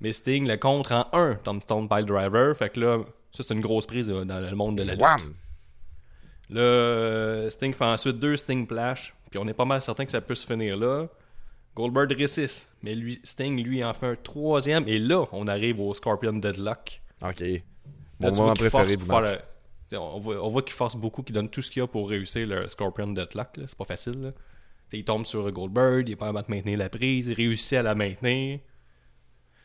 Mais 0.00 0.12
Sting 0.12 0.46
le 0.48 0.56
contre 0.56 0.92
en 0.92 1.06
un 1.12 1.34
Thompson 1.34 1.86
Pile 1.86 2.06
Driver. 2.06 2.56
Fait 2.56 2.70
que 2.70 2.80
là, 2.80 2.98
ça 3.32 3.42
c'est 3.42 3.54
une 3.54 3.60
grosse 3.60 3.86
prise 3.86 4.10
euh, 4.10 4.24
dans 4.24 4.40
le 4.40 4.54
monde 4.56 4.78
de 4.78 4.82
la 4.84 4.94
lutte. 4.94 5.02
Wham! 5.02 5.34
Là, 6.52 7.48
Sting 7.50 7.72
fait 7.74 7.84
ensuite 7.84 8.18
deux 8.18 8.36
Sting 8.36 8.66
Plash. 8.66 9.14
Puis 9.30 9.38
on 9.38 9.48
est 9.48 9.54
pas 9.54 9.64
mal 9.64 9.80
certain 9.80 10.04
que 10.04 10.10
ça 10.10 10.20
peut 10.20 10.34
se 10.34 10.46
finir 10.46 10.76
là. 10.76 11.06
Goldberg 11.74 12.12
résiste. 12.12 12.70
Mais 12.82 12.94
lui, 12.94 13.18
Sting, 13.24 13.62
lui, 13.62 13.82
en 13.82 13.94
fait 13.94 14.06
un 14.06 14.16
troisième. 14.16 14.86
Et 14.86 14.98
là, 14.98 15.24
on 15.32 15.46
arrive 15.46 15.80
au 15.80 15.94
Scorpion 15.94 16.34
Deadlock. 16.34 17.00
Ok. 17.22 17.42
Mon 18.20 18.28
moment 18.42 18.54
préféré 18.54 18.96
du 18.96 19.06
match. 19.22 19.38
le- 19.92 19.98
On 19.98 20.18
voit, 20.48 20.62
qu'il 20.62 20.72
force 20.74 20.96
beaucoup, 20.96 21.22
qu'il 21.22 21.34
donne 21.34 21.48
tout 21.50 21.60
ce 21.62 21.70
qu'il 21.70 21.80
y 21.80 21.82
a 21.82 21.86
pour 21.86 22.08
réussir 22.08 22.46
le 22.46 22.68
Scorpion 22.68 23.08
Deadlock. 23.08 23.48
C'est 23.66 23.76
pas 23.76 23.84
facile. 23.84 24.20
là. 24.22 24.30
Il 24.94 25.04
tombe 25.04 25.24
sur 25.24 25.50
Goldberg, 25.50 26.06
il 26.08 26.12
est 26.12 26.16
pas 26.16 26.28
de 26.32 26.32
maintenir 26.48 26.78
la 26.78 26.90
prise, 26.90 27.28
il 27.28 27.34
réussit 27.34 27.78
à 27.78 27.82
la 27.82 27.94
maintenir. 27.94 28.58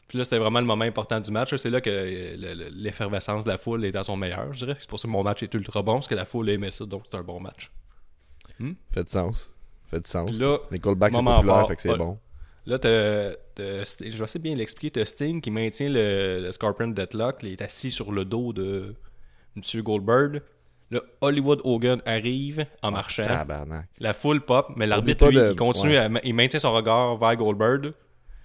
Puis 0.07 0.17
là, 0.17 0.23
c'était 0.23 0.37
vraiment 0.37 0.59
le 0.61 0.65
moment 0.65 0.85
important 0.85 1.19
du 1.19 1.31
match. 1.31 1.53
C'est 1.55 1.69
là 1.69 1.81
que 1.81 1.89
euh, 1.89 2.37
le- 2.37 2.53
le- 2.53 2.69
l'effervescence 2.71 3.43
de 3.43 3.49
la 3.49 3.57
foule 3.57 3.83
est 3.85 3.95
à 3.95 4.03
son 4.03 4.15
meilleur, 4.15 4.53
je 4.53 4.59
dirais. 4.65 4.77
C'est 4.79 4.89
pour 4.89 4.99
ça 4.99 5.07
que 5.07 5.11
mon 5.11 5.23
match 5.23 5.43
est 5.43 5.53
ultra 5.53 5.81
bon, 5.81 5.95
parce 5.95 6.07
que 6.07 6.15
la 6.15 6.25
foule 6.25 6.49
aimait 6.49 6.71
ça, 6.71 6.85
donc 6.85 7.03
c'est 7.09 7.17
un 7.17 7.23
bon 7.23 7.39
match. 7.41 7.71
Fait 8.91 9.03
de 9.03 9.09
sens. 9.09 9.53
Fait 9.89 10.05
sens. 10.07 10.29
Puis 10.31 10.39
là, 10.39 10.57
Les 10.71 10.79
callbacks, 10.79 11.13
c'est 11.13 11.19
populaire, 11.23 11.43
fort. 11.59 11.67
fait 11.67 11.75
que 11.75 11.81
c'est 11.81 11.97
bon. 11.97 12.17
Là, 12.65 12.77
St- 12.77 14.11
je 14.11 14.17
vais 14.17 14.23
assez 14.23 14.39
bien 14.39 14.55
l'expliquer. 14.55 14.91
T'as 14.91 15.05
Sting 15.05 15.39
qui 15.41 15.51
maintient 15.51 15.89
le, 15.89 16.41
le 16.41 16.51
Scorpion 16.51 16.87
Deadlock. 16.89 17.37
Il 17.43 17.49
est 17.53 17.61
assis 17.61 17.91
sur 17.91 18.11
le 18.11 18.25
dos 18.25 18.51
de 18.53 18.93
M. 19.55 19.81
Goldberg. 19.81 20.41
Là, 20.91 21.01
Hollywood 21.21 21.61
Hogan 21.63 22.01
arrive 22.05 22.65
en 22.81 22.91
marchant. 22.91 23.25
Tabarnak. 23.25 23.87
La 23.99 24.13
foule 24.13 24.41
pop, 24.41 24.67
mais 24.75 24.85
l'arbitre, 24.87 25.27
lui, 25.29 25.35
de- 25.37 25.51
il 25.51 25.55
continue 25.57 25.93
ouais. 25.93 25.97
à 25.97 26.09
il 26.23 26.33
maintient 26.33 26.59
son 26.59 26.73
regard 26.73 27.17
vers 27.17 27.35
Goldberg. 27.35 27.93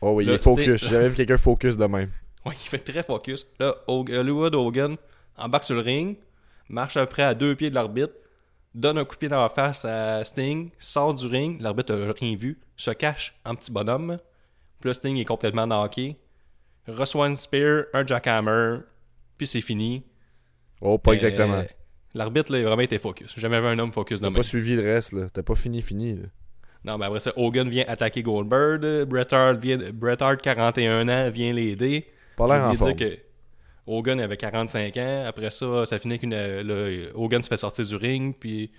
Oh 0.02 0.12
oui, 0.12 0.24
il 0.24 0.30
est 0.30 0.42
focus. 0.42 0.84
jamais 0.84 1.08
vu 1.08 1.14
quelqu'un 1.16 1.38
focus 1.38 1.76
de 1.76 1.84
même. 1.86 2.10
Ouais, 2.44 2.54
il 2.60 2.68
fait 2.68 2.78
très 2.80 3.04
focus. 3.04 3.46
Là, 3.60 3.76
Hog- 3.86 4.10
Hollywood 4.10 4.52
Hogan 4.56 4.96
embarque 5.36 5.62
sur 5.64 5.76
le 5.76 5.80
ring, 5.80 6.16
marche 6.68 6.96
après 6.96 7.22
à 7.22 7.34
deux 7.34 7.54
pieds 7.54 7.70
de 7.70 7.74
l'arbitre, 7.76 8.14
donne 8.74 8.98
un 8.98 9.04
coup 9.04 9.14
de 9.14 9.18
pied 9.20 9.28
dans 9.28 9.40
la 9.40 9.48
face 9.48 9.84
à 9.84 10.24
Sting, 10.24 10.70
sort 10.76 11.14
du 11.14 11.28
ring, 11.28 11.60
l'arbitre 11.60 11.94
n'a 11.94 12.12
rien 12.12 12.34
vu, 12.34 12.58
se 12.76 12.90
cache 12.90 13.32
en 13.44 13.54
petit 13.54 13.70
bonhomme. 13.70 14.18
Puis 14.80 14.88
là, 14.90 14.94
Sting 14.94 15.16
est 15.18 15.24
complètement 15.24 15.68
knocké, 15.68 16.16
reçoit 16.88 17.28
une 17.28 17.36
spear, 17.36 17.84
un 17.94 18.04
jackhammer, 18.04 18.78
puis 19.38 19.46
c'est 19.46 19.60
fini. 19.60 20.02
Oh, 20.80 20.98
pas 20.98 21.12
Euh, 21.12 21.14
exactement. 21.14 21.62
L'arbitre, 22.14 22.50
là, 22.50 22.58
il 22.58 22.62
a 22.64 22.66
vraiment 22.66 22.82
été 22.82 22.98
focus. 22.98 23.32
J'ai 23.36 23.40
jamais 23.40 23.60
vu 23.60 23.66
un 23.68 23.78
homme 23.78 23.92
focus 23.92 24.20
de 24.20 24.26
T'as 24.26 24.34
pas 24.34 24.42
suivi 24.42 24.74
le 24.74 24.82
reste, 24.82 25.12
là. 25.12 25.26
T'as 25.32 25.44
pas 25.44 25.54
fini, 25.54 25.80
fini. 25.80 26.16
là. 26.16 26.26
Non, 26.84 26.98
mais 26.98 27.06
après 27.06 27.20
ça, 27.20 27.32
Hogan 27.36 27.68
vient 27.68 27.84
attaquer 27.86 28.22
Goldberg, 28.22 29.04
Bret 29.04 29.32
Hart, 29.32 29.58
vient, 29.58 29.78
Bret 29.92 30.20
Hart 30.20 30.40
41 30.40 31.08
ans, 31.08 31.30
vient 31.30 31.52
l'aider. 31.52 32.06
Pas 32.36 32.46
l'air 32.48 32.68
en 32.68 32.74
forme. 32.74 32.96
que 32.96 33.18
Hogan 33.86 34.20
avait 34.20 34.36
45 34.36 34.96
ans. 34.96 35.24
Après 35.26 35.50
ça, 35.50 35.86
ça 35.86 35.98
finit 35.98 36.18
qu'une. 36.18 36.34
Hogan 37.14 37.42
se 37.42 37.48
fait 37.48 37.56
sortir 37.56 37.84
du 37.84 37.96
ring. 37.96 38.34
Puis. 38.38 38.70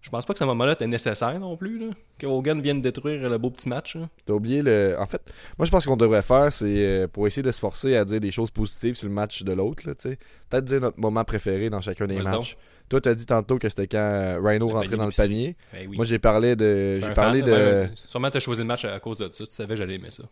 Je 0.00 0.10
pense 0.10 0.24
pas 0.24 0.32
que 0.32 0.38
ce 0.38 0.44
moment-là 0.44 0.74
était 0.74 0.86
nécessaire 0.86 1.40
non 1.40 1.56
plus. 1.56 1.78
Là, 1.78 1.86
que 2.18 2.26
Hogan 2.26 2.60
vienne 2.60 2.80
détruire 2.80 3.28
le 3.28 3.36
beau 3.36 3.50
petit 3.50 3.68
match. 3.68 3.96
T'as 4.26 4.32
oublié 4.32 4.62
le. 4.62 4.94
En 4.96 5.06
fait, 5.06 5.20
moi 5.58 5.66
je 5.66 5.72
pense 5.72 5.86
qu'on 5.86 5.96
devrait 5.96 6.22
faire, 6.22 6.52
c'est 6.52 6.86
euh, 6.86 7.08
pour 7.08 7.26
essayer 7.26 7.42
de 7.42 7.50
se 7.50 7.58
forcer 7.58 7.96
à 7.96 8.04
dire 8.04 8.20
des 8.20 8.30
choses 8.30 8.52
positives 8.52 8.94
sur 8.94 9.08
le 9.08 9.14
match 9.14 9.42
de 9.42 9.52
l'autre. 9.52 9.82
Peut-être 9.82 10.64
dire 10.64 10.80
notre 10.80 11.00
moment 11.00 11.24
préféré 11.24 11.68
dans 11.68 11.80
chacun 11.80 12.06
des 12.06 12.22
matchs. 12.22 12.56
Toi, 12.88 13.00
t'as 13.00 13.14
dit 13.14 13.26
tantôt 13.26 13.58
que 13.58 13.68
c'était 13.68 13.86
quand 13.86 13.98
euh, 13.98 14.38
Rhino 14.42 14.68
Le 14.68 14.72
rentrait 14.74 14.96
dans 14.96 15.06
le 15.06 15.12
panier. 15.12 15.56
Ben 15.72 15.86
oui. 15.90 15.96
Moi, 15.96 16.04
j'ai 16.06 16.18
parlé 16.18 16.56
de. 16.56 16.94
J'ai 16.94 17.12
parlé 17.14 17.40
fan, 17.40 17.50
de. 17.50 17.88
Sûrement, 17.96 18.30
t'as 18.30 18.40
choisi 18.40 18.60
le 18.62 18.66
match 18.66 18.84
à 18.84 18.98
cause 19.00 19.18
de 19.18 19.28
ça. 19.30 19.44
Tu 19.46 19.52
savais 19.54 19.68
que 19.70 19.76
j'allais 19.76 19.94
aimer 19.96 20.10
ça. 20.10 20.24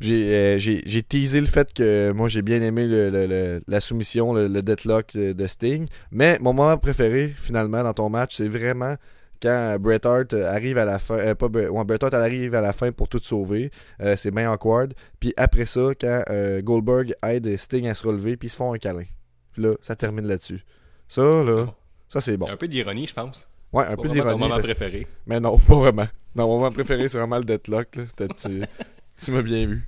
J'ai 0.00 0.34
euh, 0.34 0.58
j'ai- 0.58 0.82
j'ai 0.86 1.02
teasé 1.02 1.40
le 1.40 1.46
fait 1.46 1.72
que 1.74 2.10
moi 2.12 2.28
j'ai 2.28 2.40
bien 2.42 2.62
aimé 2.62 2.86
le- 2.86 3.10
le- 3.10 3.62
la 3.68 3.80
soumission, 3.80 4.32
le, 4.32 4.48
le 4.48 4.62
deadlock 4.62 5.12
de, 5.14 5.32
de 5.32 5.46
Sting. 5.46 5.86
Mais 6.10 6.38
mon 6.40 6.52
moment 6.52 6.78
préféré 6.78 7.34
finalement 7.36 7.82
dans 7.82 7.92
ton 7.92 8.08
match, 8.08 8.36
c'est 8.36 8.48
vraiment 8.48 8.96
quand 9.42 9.76
Bret 9.80 10.06
Hart 10.06 10.32
arrive 10.34 10.78
à 10.78 10.84
la 10.84 10.98
fin. 10.98 11.18
euh, 11.18 11.34
pas 11.34 11.48
Bret, 11.48 11.68
ouais, 11.68 11.84
Bret 11.84 12.02
Hart 12.02 12.14
arrive 12.14 12.54
à 12.54 12.60
la 12.60 12.72
fin 12.72 12.92
pour 12.92 13.08
tout 13.08 13.20
sauver. 13.22 13.70
Euh, 14.00 14.16
c'est 14.16 14.30
bien 14.30 14.50
awkward. 14.50 14.94
Puis 15.20 15.34
après 15.36 15.66
ça, 15.66 15.90
quand 16.00 16.22
euh, 16.30 16.62
Goldberg 16.62 17.12
aide 17.26 17.54
Sting 17.58 17.86
à 17.88 17.94
se 17.94 18.06
relever, 18.06 18.36
puis 18.36 18.46
ils 18.46 18.50
se 18.52 18.56
font 18.56 18.72
un 18.72 18.78
câlin. 18.78 19.04
Puis 19.52 19.62
là, 19.64 19.74
ça 19.82 19.96
termine 19.96 20.26
là-dessus. 20.26 20.64
Ça, 21.12 21.20
là, 21.44 21.64
bon. 21.64 21.74
ça 22.08 22.22
c'est 22.22 22.38
bon. 22.38 22.46
y 22.46 22.48
a 22.48 22.52
un 22.52 22.56
peu 22.56 22.68
d'ironie, 22.68 23.06
je 23.06 23.12
pense. 23.12 23.46
Ouais, 23.70 23.84
un 23.84 23.96
peu 23.96 24.08
d'ironie. 24.08 24.38
moment 24.38 24.54
parce- 24.54 24.62
préféré. 24.62 25.06
Mais 25.26 25.40
non, 25.40 25.58
pas 25.58 25.74
vraiment. 25.74 26.08
Non, 26.34 26.46
mon 26.46 26.56
moment 26.58 26.70
préféré, 26.70 27.06
c'est 27.08 27.18
vraiment 27.18 27.36
le 27.36 27.44
deadlock. 27.44 27.96
Là. 27.96 28.04
Tu, 28.16 28.62
tu 29.24 29.30
m'as 29.30 29.42
bien 29.42 29.66
vu. 29.66 29.86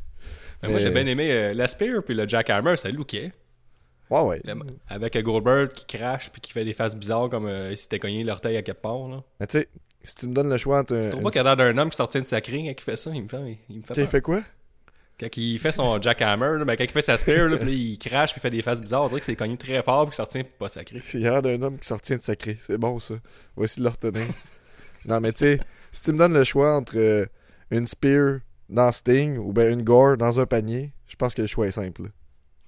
Mais 0.62 0.68
Moi, 0.68 0.76
Mais- 0.76 0.82
j'ai 0.84 0.90
bien 0.90 1.06
aimé 1.06 1.28
euh, 1.30 1.54
la 1.54 1.66
Spear 1.66 2.02
puis 2.04 2.14
le 2.14 2.28
Jackhammer, 2.28 2.76
ça 2.76 2.90
lookait. 2.90 3.32
Ouais, 4.10 4.20
ouais. 4.20 4.40
Le- 4.44 4.54
Avec 4.88 5.16
Goldberg 5.16 5.72
qui 5.72 5.96
crache 5.96 6.30
puis 6.30 6.42
qui 6.42 6.52
fait 6.52 6.66
des 6.66 6.74
faces 6.74 6.94
bizarres 6.94 7.30
comme 7.30 7.46
euh, 7.46 7.68
s'il 7.70 7.78
s'était 7.78 7.98
cogné 7.98 8.22
l'orteil 8.22 8.58
à 8.58 8.62
quelque 8.62 8.82
part. 8.82 9.08
Là. 9.08 9.22
Mais 9.40 9.46
tu 9.46 9.60
sais, 9.60 9.68
si 10.02 10.16
tu 10.16 10.26
me 10.28 10.34
donnes 10.34 10.50
le 10.50 10.58
choix 10.58 10.80
entre. 10.80 11.02
Tu 11.04 11.08
trouves 11.08 11.22
pas 11.22 11.30
qu'il 11.30 11.40
a 11.40 11.44
l'air 11.44 11.56
d'un 11.56 11.78
homme 11.78 11.88
qui 11.88 11.96
sortit 11.96 12.18
de 12.20 12.24
sa 12.26 12.42
crin 12.42 12.64
quand 12.66 12.74
il 12.78 12.82
fait 12.82 12.96
ça? 12.96 13.10
Il 13.14 13.22
me 13.22 13.28
fait, 13.28 13.58
il 13.70 13.78
me 13.78 14.06
fait 14.06 14.20
quoi? 14.20 14.42
Quand 15.20 15.36
il 15.36 15.58
fait 15.60 15.70
son 15.72 16.00
jackhammer, 16.02 16.58
là, 16.58 16.64
ben, 16.64 16.76
quand 16.76 16.84
il 16.84 16.90
fait 16.90 17.00
sa 17.00 17.16
spear, 17.16 17.48
là, 17.48 17.56
puis 17.56 17.72
il 17.74 17.98
crache 17.98 18.32
puis 18.32 18.40
il 18.40 18.42
fait 18.42 18.50
des 18.50 18.62
faces 18.62 18.80
bizarres. 18.80 19.04
On 19.04 19.08
dirait 19.08 19.20
que 19.20 19.26
c'est 19.26 19.36
cogné 19.36 19.56
très 19.56 19.80
fort 19.82 20.02
puis 20.06 20.10
qu'il 20.10 20.16
sortit 20.16 20.42
pas 20.42 20.68
sacré. 20.68 20.98
C'est 21.00 21.18
l'air 21.18 21.40
d'un 21.40 21.60
homme 21.62 21.78
qui 21.78 21.86
sortit 21.86 22.16
de 22.16 22.22
sacré. 22.22 22.56
C'est 22.60 22.78
bon, 22.78 22.98
ça. 22.98 23.14
On 23.56 23.60
va 23.60 23.64
essayer 23.64 23.80
de 23.80 23.84
le 23.84 23.90
retenir. 23.92 24.26
non, 25.06 25.20
mais 25.20 25.32
tu 25.32 25.44
sais, 25.44 25.60
si 25.92 26.04
tu 26.04 26.12
me 26.12 26.18
donnes 26.18 26.34
le 26.34 26.42
choix 26.42 26.74
entre 26.74 26.96
euh, 26.98 27.26
une 27.70 27.86
spear 27.86 28.40
dans 28.68 28.90
Sting 28.90 29.36
ou 29.38 29.52
ben 29.52 29.72
une 29.72 29.84
gore 29.84 30.16
dans 30.16 30.40
un 30.40 30.46
panier, 30.46 30.92
je 31.06 31.14
pense 31.14 31.32
que 31.34 31.42
le 31.42 31.48
choix 31.48 31.68
est 31.68 31.72
simple. 31.72 32.10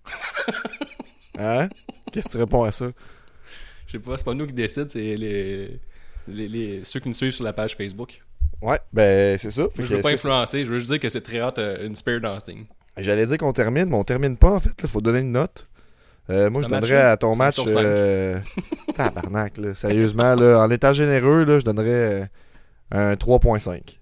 hein? 1.39 1.69
Qu'est-ce 2.13 2.29
que 2.29 2.33
tu 2.33 2.39
réponds 2.39 2.63
à 2.63 2.71
ça? 2.73 2.91
Je 3.87 3.93
sais 3.93 3.99
pas, 3.99 4.17
c'est 4.17 4.25
pas 4.25 4.35
nous 4.35 4.47
qui 4.47 4.55
décident, 4.55 4.89
c'est 4.89 5.17
les, 5.17 5.81
les, 6.29 6.49
les- 6.49 6.85
ceux 6.85 7.01
qui 7.01 7.09
nous 7.09 7.15
suivent 7.15 7.33
sur 7.33 7.45
la 7.45 7.53
page 7.53 7.77
Facebook. 7.77 8.23
Ouais, 8.63 8.81
ben 8.93 9.37
c'est 9.39 9.51
ça. 9.51 9.63
Moi, 9.63 9.71
je 9.79 9.95
veux 9.97 10.01
pas 10.03 10.11
influencer, 10.11 10.65
je 10.65 10.71
veux 10.73 10.79
juste 10.79 10.91
dire 10.91 11.01
que 11.01 11.09
c'est 11.09 11.21
très 11.21 11.43
hot 11.43 11.51
euh, 11.59 11.87
une 11.87 11.95
spear 11.95 12.21
dans 12.21 12.39
Sting. 12.41 12.65
J'allais 12.97 13.27
dire 13.27 13.37
qu'on 13.39 13.53
termine, 13.53 13.87
mais 13.91 13.95
on 13.97 14.05
termine 14.05 14.37
pas 14.39 14.53
en 14.53 14.61
fait. 14.61 14.71
Il 14.83 14.89
faut 14.89 15.01
donner 15.03 15.21
une 15.21 15.33
note. 15.33 15.69
Euh, 16.31 16.51
moi, 16.51 16.63
je 16.63 16.69
donnerais 16.69 17.03
à 17.03 17.17
ton 17.17 17.37
match. 17.37 17.59
Euh... 17.69 18.41
Tabarnak, 18.97 19.59
là. 19.59 19.75
Sérieusement, 19.75 20.35
là, 20.35 20.59
en 20.61 20.71
état 20.71 20.93
généreux, 20.93 21.45
là, 21.45 21.59
je 21.61 21.65
donnerais. 21.65 22.29
euh, 22.95 23.13
Un 23.13 23.15
3.5. 23.15 23.99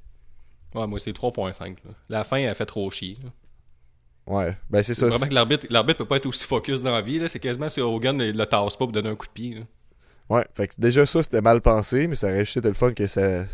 Ouais, 0.74 0.86
moi, 0.86 0.98
c'est 0.98 1.12
3.5. 1.12 1.60
là. 1.84 1.90
La 2.08 2.24
fin, 2.24 2.38
elle 2.38 2.54
fait 2.54 2.64
trop 2.66 2.88
chier. 2.90 3.18
là. 3.22 3.30
Ouais, 4.26 4.56
ben 4.70 4.82
c'est 4.82 4.94
ça. 4.94 5.08
Vraiment 5.08 5.26
que 5.26 5.34
l'arbitre, 5.34 5.66
l'arbitre 5.68 5.98
peut 5.98 6.06
pas 6.06 6.16
être 6.16 6.24
aussi 6.26 6.46
focus 6.46 6.82
dans 6.82 6.92
la 6.94 7.02
vie. 7.02 7.18
Là. 7.18 7.28
C'est 7.28 7.40
quasiment 7.40 7.68
si 7.68 7.82
Hogan 7.82 8.18
il 8.22 8.34
le 8.38 8.46
tasse 8.46 8.74
pas 8.74 8.86
pour 8.86 8.92
donner 8.92 9.10
un 9.10 9.16
coup 9.16 9.26
de 9.26 9.32
pied. 9.32 9.54
là. 9.56 9.60
Ouais, 10.30 10.46
fait 10.54 10.68
que 10.68 10.74
déjà 10.78 11.04
ça, 11.04 11.22
c'était 11.22 11.42
mal 11.42 11.60
pensé, 11.60 12.06
mais 12.06 12.16
ça 12.16 12.28
aurait 12.28 12.46
juste 12.46 12.56
été 12.56 12.68
le 12.68 12.74
fun 12.74 12.92
que 12.94 13.06
ça. 13.06 13.44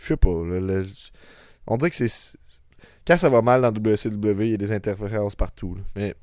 Je 0.00 0.06
sais 0.06 0.16
pas. 0.16 0.30
le- 0.44 0.60
le- 0.60 0.86
On 1.66 1.76
dirait 1.76 1.90
que 1.90 1.96
c'est. 1.96 2.36
Quand 3.06 3.16
ça 3.16 3.28
va 3.30 3.42
mal 3.42 3.62
dans 3.62 3.70
WCW, 3.72 4.44
il 4.46 4.50
y 4.50 4.54
a 4.54 4.56
des 4.56 4.72
interférences 4.72 5.36
partout. 5.36 5.74
là. 5.76 5.82
Mais. 5.96 6.14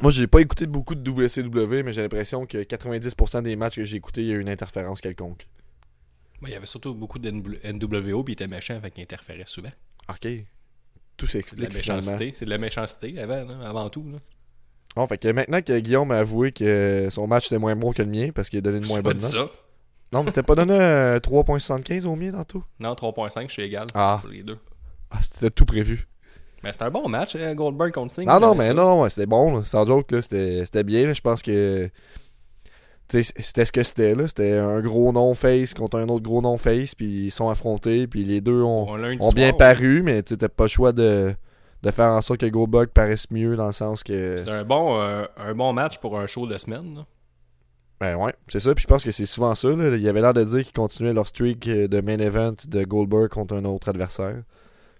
Moi, 0.00 0.10
j'ai 0.10 0.26
pas 0.26 0.40
écouté 0.40 0.66
beaucoup 0.66 0.96
de 0.96 1.08
WCW, 1.08 1.82
mais 1.84 1.92
j'ai 1.92 2.02
l'impression 2.02 2.46
que 2.46 2.58
90% 2.64 3.42
des 3.42 3.54
matchs 3.54 3.76
que 3.76 3.84
j'ai 3.84 3.96
écoutés, 3.96 4.22
il 4.22 4.26
y 4.28 4.32
a 4.32 4.34
eu 4.34 4.40
une 4.40 4.48
interférence 4.48 5.00
quelconque. 5.00 5.46
Il 6.42 6.48
y 6.48 6.54
avait 6.54 6.66
surtout 6.66 6.94
beaucoup 6.96 7.18
de 7.20 7.30
NWO, 7.30 8.24
puis 8.24 8.32
il 8.32 8.34
était 8.34 8.48
méchant, 8.48 8.78
fait 8.80 8.90
qu'il 8.90 9.02
interférait 9.04 9.44
souvent. 9.46 9.70
Ok. 10.08 10.18
Tout 11.16 11.26
C'est 11.26 11.26
de 11.26 11.28
s'explique 11.28 11.68
la 11.68 11.74
méchanceté. 11.76 12.32
C'est 12.34 12.44
de 12.44 12.50
la 12.50 12.58
méchanceté 12.58 13.18
avant, 13.20 13.44
là, 13.44 13.68
avant 13.68 13.88
tout. 13.88 14.04
Là. 14.10 14.18
Bon, 14.96 15.06
fait 15.06 15.16
que 15.18 15.28
maintenant 15.28 15.62
que 15.62 15.78
Guillaume 15.78 16.10
a 16.10 16.18
avoué 16.18 16.50
que 16.50 17.06
son 17.10 17.28
match 17.28 17.46
était 17.46 17.58
moins 17.58 17.76
bon 17.76 17.92
que 17.92 18.02
le 18.02 18.08
mien 18.10 18.30
parce 18.34 18.50
qu'il 18.50 18.58
a 18.58 18.62
donné 18.62 18.78
une 18.78 18.86
moins 18.86 19.00
bonne 19.00 19.16
dit 19.16 19.22
note. 19.22 19.32
ça. 19.32 19.50
Non, 20.14 20.22
mais 20.22 20.30
t'as 20.32 20.42
pas 20.42 20.54
donné 20.54 20.78
euh, 20.80 21.18
3.75 21.18 22.06
au 22.06 22.14
mien 22.16 22.32
tantôt? 22.32 22.62
Non, 22.80 22.92
3.5, 22.92 23.48
je 23.48 23.52
suis 23.52 23.62
égal 23.62 23.86
Ah. 23.94 24.18
pour 24.22 24.30
les 24.30 24.42
deux. 24.42 24.58
Ah, 25.10 25.18
c'était 25.20 25.50
tout 25.50 25.64
prévu. 25.64 26.06
Mais 26.62 26.72
c'était 26.72 26.84
un 26.84 26.90
bon 26.90 27.08
match, 27.08 27.36
hein, 27.36 27.54
Goldberg 27.54 27.92
contre 27.92 28.12
Sting. 28.12 28.26
Non, 28.26 28.40
non, 28.40 28.54
mais 28.54 28.72
non, 28.72 28.86
non, 28.86 29.02
ouais, 29.02 29.10
c'était 29.10 29.26
bon, 29.26 29.56
là. 29.58 29.64
sans 29.64 29.84
joke, 29.86 30.10
là, 30.12 30.22
c'était 30.22 30.64
c'était 30.64 30.84
bien. 30.84 31.06
là. 31.06 31.12
Je 31.12 31.20
pense 31.20 31.42
que 31.42 31.90
tu 33.08 33.22
sais, 33.22 33.32
c'était 33.38 33.64
ce 33.66 33.72
que 33.72 33.82
c'était. 33.82 34.14
là. 34.14 34.26
C'était 34.28 34.52
un 34.58 34.80
gros 34.80 35.12
non-face 35.12 35.74
contre 35.74 35.98
un 35.98 36.08
autre 36.08 36.22
gros 36.22 36.40
non-face, 36.40 36.94
puis 36.94 37.26
ils 37.26 37.30
sont 37.30 37.50
affrontés, 37.50 38.06
puis 38.06 38.24
les 38.24 38.40
deux 38.40 38.62
ont, 38.62 38.86
Bon, 38.86 38.96
lundi 38.96 39.18
ont 39.20 39.30
bien 39.32 39.48
soir, 39.48 39.58
paru, 39.58 40.02
mais 40.02 40.22
tu 40.22 40.30
sais, 40.34 40.38
t'as 40.38 40.48
pas 40.48 40.64
le 40.64 40.68
choix 40.68 40.92
de, 40.92 41.34
de 41.82 41.90
faire 41.90 42.10
en 42.12 42.22
sorte 42.22 42.40
que 42.40 42.46
Goldberg 42.46 42.88
paraisse 42.88 43.30
mieux 43.30 43.56
dans 43.56 43.66
le 43.66 43.72
sens 43.72 44.02
que. 44.02 44.38
C'est 44.38 44.48
un 44.50 44.64
bon, 44.64 44.98
euh, 45.00 45.24
un 45.36 45.54
bon 45.54 45.72
match 45.74 45.98
pour 45.98 46.18
un 46.18 46.26
show 46.26 46.46
de 46.46 46.56
semaine. 46.56 46.94
là. 46.94 47.04
Ben 48.00 48.16
ouais, 48.16 48.34
c'est 48.48 48.60
ça, 48.60 48.74
puis 48.74 48.82
je 48.82 48.86
pense 48.88 49.04
que 49.04 49.10
c'est 49.12 49.24
souvent 49.26 49.54
ça. 49.54 49.68
Là. 49.68 49.96
Il 49.96 50.08
avait 50.08 50.20
l'air 50.20 50.34
de 50.34 50.42
dire 50.44 50.62
qu'ils 50.64 50.72
continuaient 50.72 51.12
leur 51.12 51.26
streak 51.28 51.68
de 51.68 52.00
main 52.00 52.18
event 52.18 52.54
de 52.66 52.84
Goldberg 52.84 53.28
contre 53.28 53.54
un 53.54 53.64
autre 53.64 53.88
adversaire. 53.88 54.42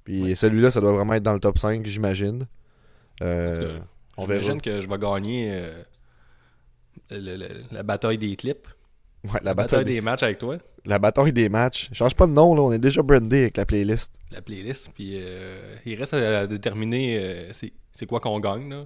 Puis 0.05 0.37
celui-là, 0.37 0.71
ça 0.71 0.81
doit 0.81 0.93
vraiment 0.93 1.15
être 1.15 1.23
dans 1.23 1.33
le 1.33 1.41
top 1.41 1.59
5, 1.59 1.85
j'imagine. 1.87 2.47
Euh, 3.23 3.79
on. 4.17 4.23
J'imagine 4.23 4.61
que 4.61 4.81
je 4.81 4.89
vais 4.89 4.99
gagner 4.99 5.49
euh, 5.51 5.83
le- 7.11 7.37
le- 7.37 7.49
la 7.73 7.83
bataille 7.83 8.19
des 8.19 8.37
clips. 8.37 8.67
Ouais, 9.25 9.31
La, 9.35 9.51
la, 9.51 9.55
bataille, 9.55 9.79
bataille 9.81 9.95
des 9.95 10.01
matchs 10.01 10.23
avec 10.23 10.39
toi. 10.39 10.59
La 10.85 10.99
bataille 10.99 11.33
des 11.33 11.49
matchs. 11.49 11.89
Change 11.93 12.15
pas 12.15 12.27
de 12.27 12.33
nom, 12.33 12.55
là. 12.55 12.63
On 12.63 12.73
est 12.73 12.79
déjà 12.79 13.03
brandé 13.03 13.43
avec 13.43 13.57
la 13.57 13.65
playlist. 13.65 14.13
La 14.31 14.43
playlist. 14.43 14.91
Puis 14.95 15.13
euh, 15.15 15.77
il 15.87 15.95
reste 15.97 16.13
à 16.15 16.47
déterminer 16.47 17.19
euh, 17.19 17.53
c'est 17.53 17.73
c'est 17.93 18.07
quoi 18.07 18.21
qu'on 18.21 18.39
gagne. 18.41 18.69
Là. 18.69 18.85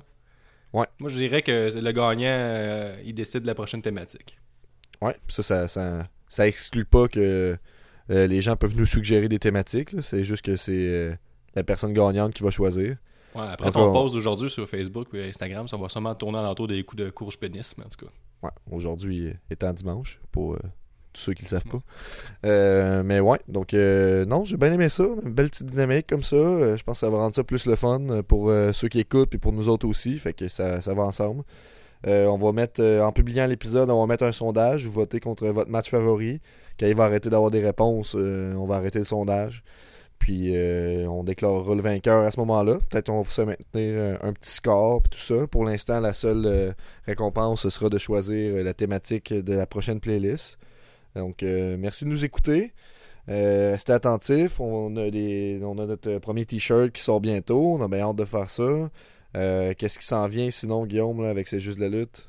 Ouais. 0.72 0.86
Moi, 0.98 1.10
je 1.10 1.16
dirais 1.16 1.42
que 1.42 1.70
le 1.74 1.92
gagnant, 1.92 2.26
euh, 2.26 3.00
il 3.04 3.14
décide 3.14 3.42
de 3.42 3.46
la 3.46 3.54
prochaine 3.54 3.82
thématique. 3.82 4.38
Ouais, 5.00 5.16
ça, 5.28 5.42
ça, 5.42 5.68
ça, 5.68 6.08
ça 6.28 6.46
exclut 6.46 6.84
pas 6.84 7.08
que 7.08 7.56
euh, 8.10 8.26
les 8.26 8.40
gens 8.40 8.56
peuvent 8.56 8.76
nous 8.76 8.86
suggérer 8.86 9.28
des 9.28 9.38
thématiques. 9.38 9.90
C'est 10.02 10.24
juste 10.24 10.42
que 10.42 10.56
c'est 10.56 10.72
euh, 10.72 11.14
la 11.54 11.64
personne 11.64 11.92
gagnante 11.92 12.34
qui 12.34 12.42
va 12.42 12.50
choisir. 12.50 12.96
Ouais, 13.34 13.46
après 13.46 13.70
ton 13.70 13.92
post 13.92 14.14
d'aujourd'hui 14.14 14.50
sur 14.50 14.68
Facebook 14.68 15.08
et 15.12 15.28
Instagram, 15.28 15.68
ça 15.68 15.76
va 15.76 15.88
sûrement 15.88 16.14
tourner 16.14 16.38
alentour 16.38 16.66
des 16.66 16.82
coups 16.82 17.02
de 17.02 17.10
courge 17.10 17.38
pénis, 17.38 17.76
mais 17.76 17.84
en 17.84 17.88
tout 17.88 18.06
cas. 18.06 18.12
Ouais, 18.42 18.50
aujourd'hui 18.70 19.32
étant 19.50 19.72
dimanche, 19.72 20.20
pour 20.32 20.54
euh, 20.54 20.58
ceux 21.18 21.34
qui 21.34 21.42
le 21.42 21.48
savent 21.48 21.64
pas. 21.64 21.80
Euh, 22.46 23.02
mais 23.04 23.20
ouais, 23.20 23.40
donc 23.48 23.74
euh, 23.74 24.24
non, 24.24 24.44
j'ai 24.44 24.56
bien 24.56 24.72
aimé 24.72 24.88
ça. 24.88 25.04
Une 25.04 25.32
belle 25.32 25.50
petite 25.50 25.66
dynamique 25.66 26.06
comme 26.06 26.22
ça. 26.22 26.36
Euh, 26.36 26.76
je 26.76 26.84
pense 26.84 27.00
que 27.00 27.06
ça 27.06 27.10
va 27.10 27.18
rendre 27.18 27.34
ça 27.34 27.44
plus 27.44 27.66
le 27.66 27.76
fun 27.76 28.00
euh, 28.08 28.22
pour 28.22 28.52
ceux 28.72 28.88
qui 28.88 29.00
écoutent 29.00 29.34
et 29.34 29.38
pour 29.38 29.52
nous 29.52 29.68
autres 29.68 29.86
aussi. 29.86 30.18
Fait 30.18 30.32
que 30.32 30.48
ça, 30.48 30.80
ça 30.80 30.94
va 30.94 31.02
ensemble. 31.02 31.42
On 32.06 32.38
va 32.38 32.52
mettre, 32.52 32.82
en 32.82 33.12
publiant 33.12 33.46
l'épisode, 33.46 33.90
on 33.90 34.00
va 34.00 34.06
mettre 34.06 34.24
un 34.24 34.32
sondage. 34.32 34.86
Vous 34.86 34.92
votez 34.92 35.20
contre 35.20 35.46
votre 35.48 35.70
match 35.70 35.90
favori. 35.90 36.40
Quand 36.78 36.86
il 36.86 36.94
va 36.94 37.04
arrêter 37.04 37.28
d'avoir 37.28 37.50
des 37.50 37.64
réponses, 37.64 38.14
on 38.14 38.64
va 38.66 38.76
arrêter 38.76 39.00
le 39.00 39.04
sondage. 39.04 39.64
Puis 40.20 40.54
on 41.08 41.24
déclarera 41.24 41.74
le 41.74 41.82
vainqueur 41.82 42.22
à 42.22 42.30
ce 42.30 42.38
moment-là. 42.38 42.78
Peut-être 42.88 43.08
on 43.08 43.22
va 43.22 43.30
se 43.30 43.42
maintenir 43.42 44.18
un 44.22 44.32
petit 44.32 44.52
score 44.52 45.02
et 45.06 45.08
tout 45.08 45.18
ça. 45.18 45.48
Pour 45.48 45.64
l'instant, 45.64 45.98
la 45.98 46.12
seule 46.12 46.76
récompense 47.04 47.68
sera 47.68 47.88
de 47.88 47.98
choisir 47.98 48.62
la 48.62 48.74
thématique 48.74 49.34
de 49.34 49.54
la 49.54 49.66
prochaine 49.66 49.98
playlist. 49.98 50.56
Donc 51.16 51.42
euh, 51.42 51.76
merci 51.78 52.04
de 52.04 52.10
nous 52.10 52.24
écouter. 52.24 52.72
Euh, 53.28 53.72
restez 53.72 53.92
attentifs. 53.92 54.58
On 54.60 54.96
a, 54.96 55.10
des, 55.10 55.60
on 55.62 55.78
a 55.78 55.86
notre 55.86 56.18
premier 56.18 56.46
t-shirt 56.46 56.90
qui 56.92 57.02
sort 57.02 57.20
bientôt. 57.20 57.74
On 57.78 57.82
a 57.82 57.88
bien 57.88 58.00
hâte 58.08 58.16
de 58.16 58.24
faire 58.24 58.48
ça. 58.48 58.90
Euh, 59.36 59.74
Qu'est-ce 59.76 59.98
qui 59.98 60.06
s'en 60.06 60.26
vient 60.28 60.50
sinon, 60.50 60.86
Guillaume, 60.86 61.20
là, 61.22 61.28
avec 61.28 61.46
C'est 61.48 61.60
juste 61.60 61.78
la 61.78 61.88
lutte? 61.88 62.26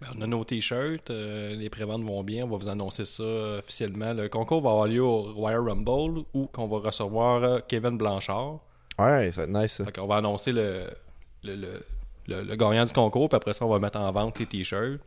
Ben, 0.00 0.08
on 0.18 0.22
a 0.22 0.26
nos 0.26 0.44
t-shirts, 0.44 1.10
euh, 1.10 1.54
les 1.54 1.70
préventes 1.70 2.02
vont 2.02 2.24
bien, 2.24 2.44
on 2.44 2.48
va 2.48 2.56
vous 2.56 2.68
annoncer 2.68 3.04
ça 3.04 3.22
officiellement. 3.58 4.12
Le 4.12 4.28
concours 4.28 4.60
va 4.60 4.70
avoir 4.70 4.86
lieu 4.88 5.02
au 5.02 5.32
Royal 5.32 5.60
Rumble 5.68 6.24
où 6.34 6.46
qu'on 6.46 6.66
va 6.66 6.78
recevoir 6.78 7.42
euh, 7.44 7.58
Kevin 7.66 7.96
Blanchard. 7.96 8.58
Ouais, 8.98 9.30
ça 9.32 9.46
va 9.46 9.52
être 9.60 9.62
nice. 9.62 9.72
ça. 9.72 9.84
Fait 9.84 9.92
qu'on 9.92 10.06
va 10.08 10.16
annoncer 10.16 10.50
le, 10.52 10.86
le, 11.44 11.54
le, 11.54 11.84
le- 12.26 12.42
le 12.42 12.56
gagnant 12.56 12.84
du 12.84 12.92
concours, 12.92 13.28
puis 13.28 13.36
après 13.36 13.52
ça, 13.52 13.64
on 13.66 13.68
va 13.68 13.78
mettre 13.78 13.98
en 14.00 14.10
vente 14.10 14.38
les 14.40 14.46
t-shirts. 14.46 15.00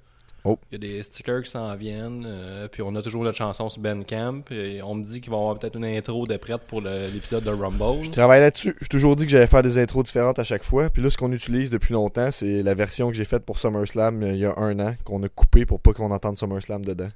Oh. 0.47 0.57
Il 0.71 0.73
y 0.73 0.75
a 0.75 0.79
des 0.95 1.03
stickers 1.03 1.43
qui 1.43 1.51
s'en 1.51 1.75
viennent, 1.75 2.23
euh, 2.25 2.69
puis 2.69 2.81
on 2.81 2.95
a 2.95 3.01
toujours 3.01 3.23
notre 3.23 3.37
chanson 3.37 3.67
sur 3.67 3.81
Ben 3.81 4.05
Camp. 4.05 4.49
Et 4.51 4.81
on 4.81 4.95
me 4.95 5.03
dit 5.03 5.19
qu'il 5.19 5.29
va 5.29 5.37
y 5.37 5.39
avoir 5.39 5.59
peut-être 5.59 5.75
une 5.75 5.83
intro 5.83 6.25
de 6.25 6.37
prête 6.37 6.61
pour 6.67 6.79
l'épisode 6.79 7.43
de 7.43 7.49
Rumble. 7.49 8.05
Je 8.05 8.09
travaille 8.09 8.39
là-dessus. 8.39 8.75
J'ai 8.79 8.87
toujours 8.87 9.17
dit 9.17 9.25
que 9.25 9.29
j'allais 9.29 9.47
faire 9.47 9.63
des 9.63 9.77
intros 9.77 10.05
différentes 10.05 10.39
à 10.39 10.45
chaque 10.45 10.63
fois. 10.63 10.89
Puis 10.89 11.01
là, 11.03 11.09
ce 11.09 11.17
qu'on 11.17 11.33
utilise 11.33 11.69
depuis 11.69 11.93
longtemps, 11.93 12.31
c'est 12.31 12.63
la 12.63 12.75
version 12.75 13.09
que 13.09 13.15
j'ai 13.15 13.25
faite 13.25 13.45
pour 13.45 13.59
SummerSlam 13.59 14.23
euh, 14.23 14.31
il 14.31 14.39
y 14.39 14.45
a 14.45 14.57
un 14.57 14.79
an, 14.79 14.95
qu'on 15.03 15.21
a 15.23 15.29
coupé 15.29 15.65
pour 15.65 15.81
pas 15.81 15.91
qu'on 15.91 16.11
entende 16.11 16.37
SummerSlam 16.37 16.85
dedans. 16.85 17.09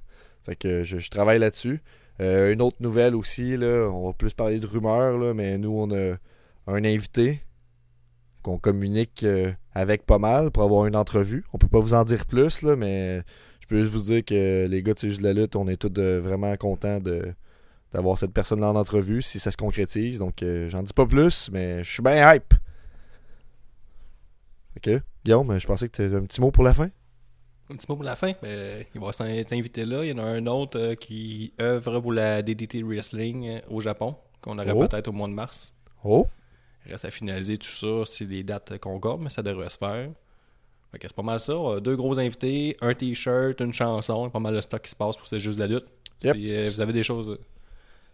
Fait 0.46 0.58
que 0.58 0.84
je, 0.84 0.98
je 0.98 1.10
travaille 1.10 1.40
là-dessus. 1.40 1.82
Euh, 2.20 2.52
une 2.52 2.62
autre 2.62 2.78
nouvelle 2.82 3.16
aussi, 3.16 3.56
là, 3.56 3.90
on 3.90 4.08
va 4.08 4.14
plus 4.14 4.34
parler 4.34 4.60
de 4.60 4.68
rumeurs, 4.68 5.18
là, 5.18 5.34
mais 5.34 5.58
nous, 5.58 5.72
on 5.72 5.90
a 5.92 6.18
un 6.68 6.84
invité 6.84 7.42
qu'on 8.42 8.58
communique 8.58 9.24
euh, 9.24 9.52
avec 9.74 10.06
pas 10.06 10.20
mal 10.20 10.52
pour 10.52 10.64
avoir 10.64 10.86
une 10.86 10.96
entrevue. 10.96 11.44
On 11.54 11.58
peut 11.58 11.68
pas 11.68 11.80
vous 11.80 11.94
en 11.94 12.04
dire 12.04 12.26
plus, 12.26 12.62
là, 12.62 12.76
mais 12.76 13.22
je 13.60 13.68
peux 13.68 13.80
juste 13.82 13.94
vous 13.94 14.02
dire 14.02 14.26
que 14.26 14.68
les 14.68 14.84
gars 14.84 14.94
de 14.94 15.00
C'est 15.00 15.10
juste 15.10 15.22
de 15.22 15.28
la 15.28 15.34
lutte, 15.34 15.56
on 15.56 15.68
est 15.68 15.78
tous 15.78 15.92
euh, 16.00 16.20
vraiment 16.22 16.56
contents 16.58 17.00
de 17.00 17.34
d'avoir 17.94 18.18
cette 18.18 18.32
personne-là 18.32 18.70
en 18.72 18.76
entrevue 18.76 19.22
si 19.22 19.38
ça 19.40 19.52
se 19.52 19.58
concrétise. 19.58 20.20
Donc, 20.20 20.44
euh, 20.44 20.70
j'en 20.70 20.82
dis 20.82 20.94
pas 20.94 21.06
plus, 21.06 21.50
mais 21.52 21.84
je 21.84 21.92
suis 21.92 22.02
bien 22.02 22.34
hype. 22.34 22.54
Ok, 24.78 24.90
Guillaume, 25.26 25.60
je 25.60 25.68
pensais 25.68 25.90
que 25.90 25.98
tu 25.98 26.16
un 26.16 26.24
petit 26.24 26.40
mot 26.40 26.52
pour 26.52 26.64
la 26.64 26.74
fin. 26.74 26.90
Un 27.70 27.76
petit 27.76 27.86
mot 27.88 27.96
pour 27.96 28.04
la 28.04 28.16
fin? 28.16 28.34
Ben, 28.42 28.86
il 28.94 29.00
va 29.00 29.12
invité 29.52 29.86
là. 29.86 30.04
Il 30.04 30.10
y 30.10 30.14
en 30.14 30.18
a 30.18 30.24
un 30.24 30.46
autre 30.48 30.80
euh, 30.80 30.96
qui 30.96 31.54
œuvre 31.60 32.00
pour 32.00 32.12
la 32.12 32.42
DDT 32.42 32.84
Wrestling 32.84 33.48
euh, 33.48 33.60
au 33.70 33.80
Japon, 33.80 34.16
qu'on 34.42 34.58
aurait 34.58 34.74
Oh. 34.76 34.88
peut-être 34.88 35.08
au 35.08 35.12
mois 35.14 35.28
de 35.28 35.34
mars. 35.34 35.74
Oh, 36.04 36.28
reste 36.90 37.06
à 37.06 37.12
finaliser 37.12 37.58
tout 37.58 37.68
ça, 37.68 38.04
c'est 38.06 38.26
des 38.26 38.44
dates 38.44 38.78
concordent, 38.80 39.22
mais 39.22 39.30
ça 39.30 39.44
devrait 39.44 39.70
se 39.70 39.78
faire. 39.78 40.10
Fait 40.92 41.00
que 41.00 41.08
c'est 41.08 41.16
pas 41.16 41.22
mal 41.22 41.40
ça. 41.40 41.54
Euh, 41.54 41.80
Deux 41.80 41.96
gros 41.96 42.20
invités, 42.20 42.76
un 42.82 42.94
t-shirt, 42.94 43.60
une 43.62 43.74
chanson, 43.74 44.30
pas 44.30 44.40
mal 44.40 44.56
de 44.56 44.62
stock 44.62 44.82
qui 44.82 44.90
se 44.90 44.96
passe 44.96 45.18
pour 45.18 45.28
C'est 45.28 45.40
juste 45.40 45.60
la 45.60 45.68
lutte. 45.68 45.86
Yep. 46.24 46.36
Si 46.36 46.52
euh, 46.52 46.70
vous 46.70 46.82
avez 46.82 46.94
des 46.94 47.04
choses. 47.04 47.40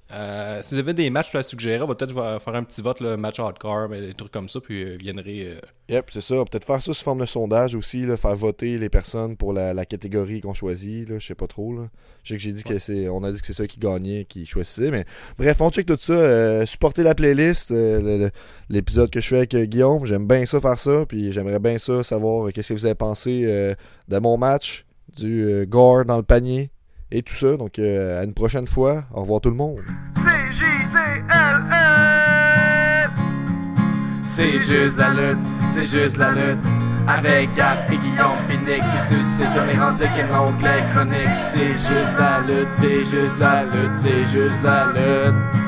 Euh, 0.10 0.62
si 0.62 0.74
vous 0.74 0.80
avez 0.80 0.94
des 0.94 1.10
matchs 1.10 1.36
à 1.36 1.44
suggérer, 1.44 1.82
on 1.84 1.88
va 1.88 1.96
peut-être 1.96 2.14
faire 2.14 2.56
un 2.56 2.64
petit 2.64 2.82
vote, 2.82 3.02
le 3.02 3.18
match 3.18 3.40
hardcore, 3.40 3.90
mais 3.90 4.00
des 4.00 4.14
trucs 4.14 4.32
comme 4.32 4.48
ça, 4.48 4.62
puis 4.62 4.84
euh, 4.84 4.98
viendrez. 4.98 5.44
euh, 5.46 5.60
Yep, 5.90 6.06
c'est 6.12 6.22
ça. 6.22 6.36
Peut-être 6.50 6.64
faire 6.66 6.82
ça 6.82 6.94
sous 6.94 7.04
forme 7.04 7.20
de 7.20 7.26
sondage 7.26 7.76
aussi, 7.76 8.06
là, 8.06 8.16
faire 8.16 8.36
voter 8.36 8.78
les 8.78 8.88
personnes 8.90 9.36
pour 9.36 9.52
la, 9.52 9.74
la 9.74 9.86
catégorie 9.86 10.40
qu'on 10.42 10.54
choisit. 10.54 11.10
Là, 11.10 11.20
je 11.20 11.28
sais 11.28 11.36
pas 11.36 11.48
trop. 11.48 11.76
Là. 11.76 11.90
Je 12.24 12.30
sais 12.30 12.36
que 12.38 12.42
j'ai 12.42 12.52
dit 12.54 12.64
que 12.64 12.80
c'est. 12.80 13.10
On 13.10 13.24
a 13.24 13.32
dit 13.32 13.40
que 13.42 13.48
c'est 13.48 13.54
ça 13.54 13.68
qui 13.68 13.80
gagnait, 13.80 14.26
qui 14.26 14.46
choisissait. 14.46 14.92
Mais 14.92 15.06
bref, 15.38 15.60
on 15.60 15.70
check 15.72 15.86
tout 15.86 15.98
ça. 16.00 16.14
Euh, 16.14 16.66
supportez 16.66 17.04
la 17.04 17.14
playlist. 17.16 17.74
L'épisode 18.70 19.10
que 19.10 19.20
je 19.22 19.28
fais 19.28 19.38
avec 19.38 19.56
Guillaume. 19.56 20.06
J'aime 20.06 20.28
bien 20.28 20.46
ça 20.46 20.60
faire 20.62 20.80
ça. 20.80 21.06
Puis 21.08 21.32
j'aimerais 21.34 21.60
bien 21.60 21.78
ça 21.78 22.04
savoir 22.04 22.52
qu'est-ce 22.54 22.70
que 22.70 22.74
vous 22.74 22.86
avez 22.86 22.96
pensé 22.96 23.76
de 24.08 24.20
mon 24.20 24.38
match, 24.38 24.86
du 25.18 25.66
gore 25.68 26.06
dans 26.06 26.18
le 26.18 26.24
panier 26.24 26.70
et 27.12 27.24
tout 27.24 27.34
ça. 27.34 27.58
Donc 27.58 27.80
euh, 27.80 28.22
à 28.22 28.24
une 28.24 28.34
prochaine 28.34 28.68
fois. 28.68 29.04
Au 29.14 29.22
revoir 29.22 29.42
tout 29.42 29.50
le 29.50 29.56
monde. 29.56 29.80
C'est 34.28 34.60
juste 34.60 34.98
la 34.98 35.10
lutte, 35.10 35.40
c'est 35.68 35.84
juste 35.84 36.18
la 36.18 36.32
lutte 36.32 36.60
Avec 37.08 37.52
Gap 37.56 37.90
et 37.92 37.98
Guillaume 37.98 38.38
Pinique 38.48 38.84
Qui 38.84 39.16
suscite 39.16 39.48
comme 39.56 39.66
les 39.68 39.78
rendus 39.78 40.04
qu'un 40.16 40.40
oncle 40.40 40.68
chronique 40.94 41.38
C'est 41.38 41.72
juste 41.72 42.16
la 42.20 42.42
lutte, 42.42 42.68
c'est 42.74 43.06
juste 43.06 43.40
la 43.40 43.64
lutte, 43.64 43.96
c'est 43.96 44.28
juste 44.28 44.62
la 44.64 44.86
lutte 44.94 45.67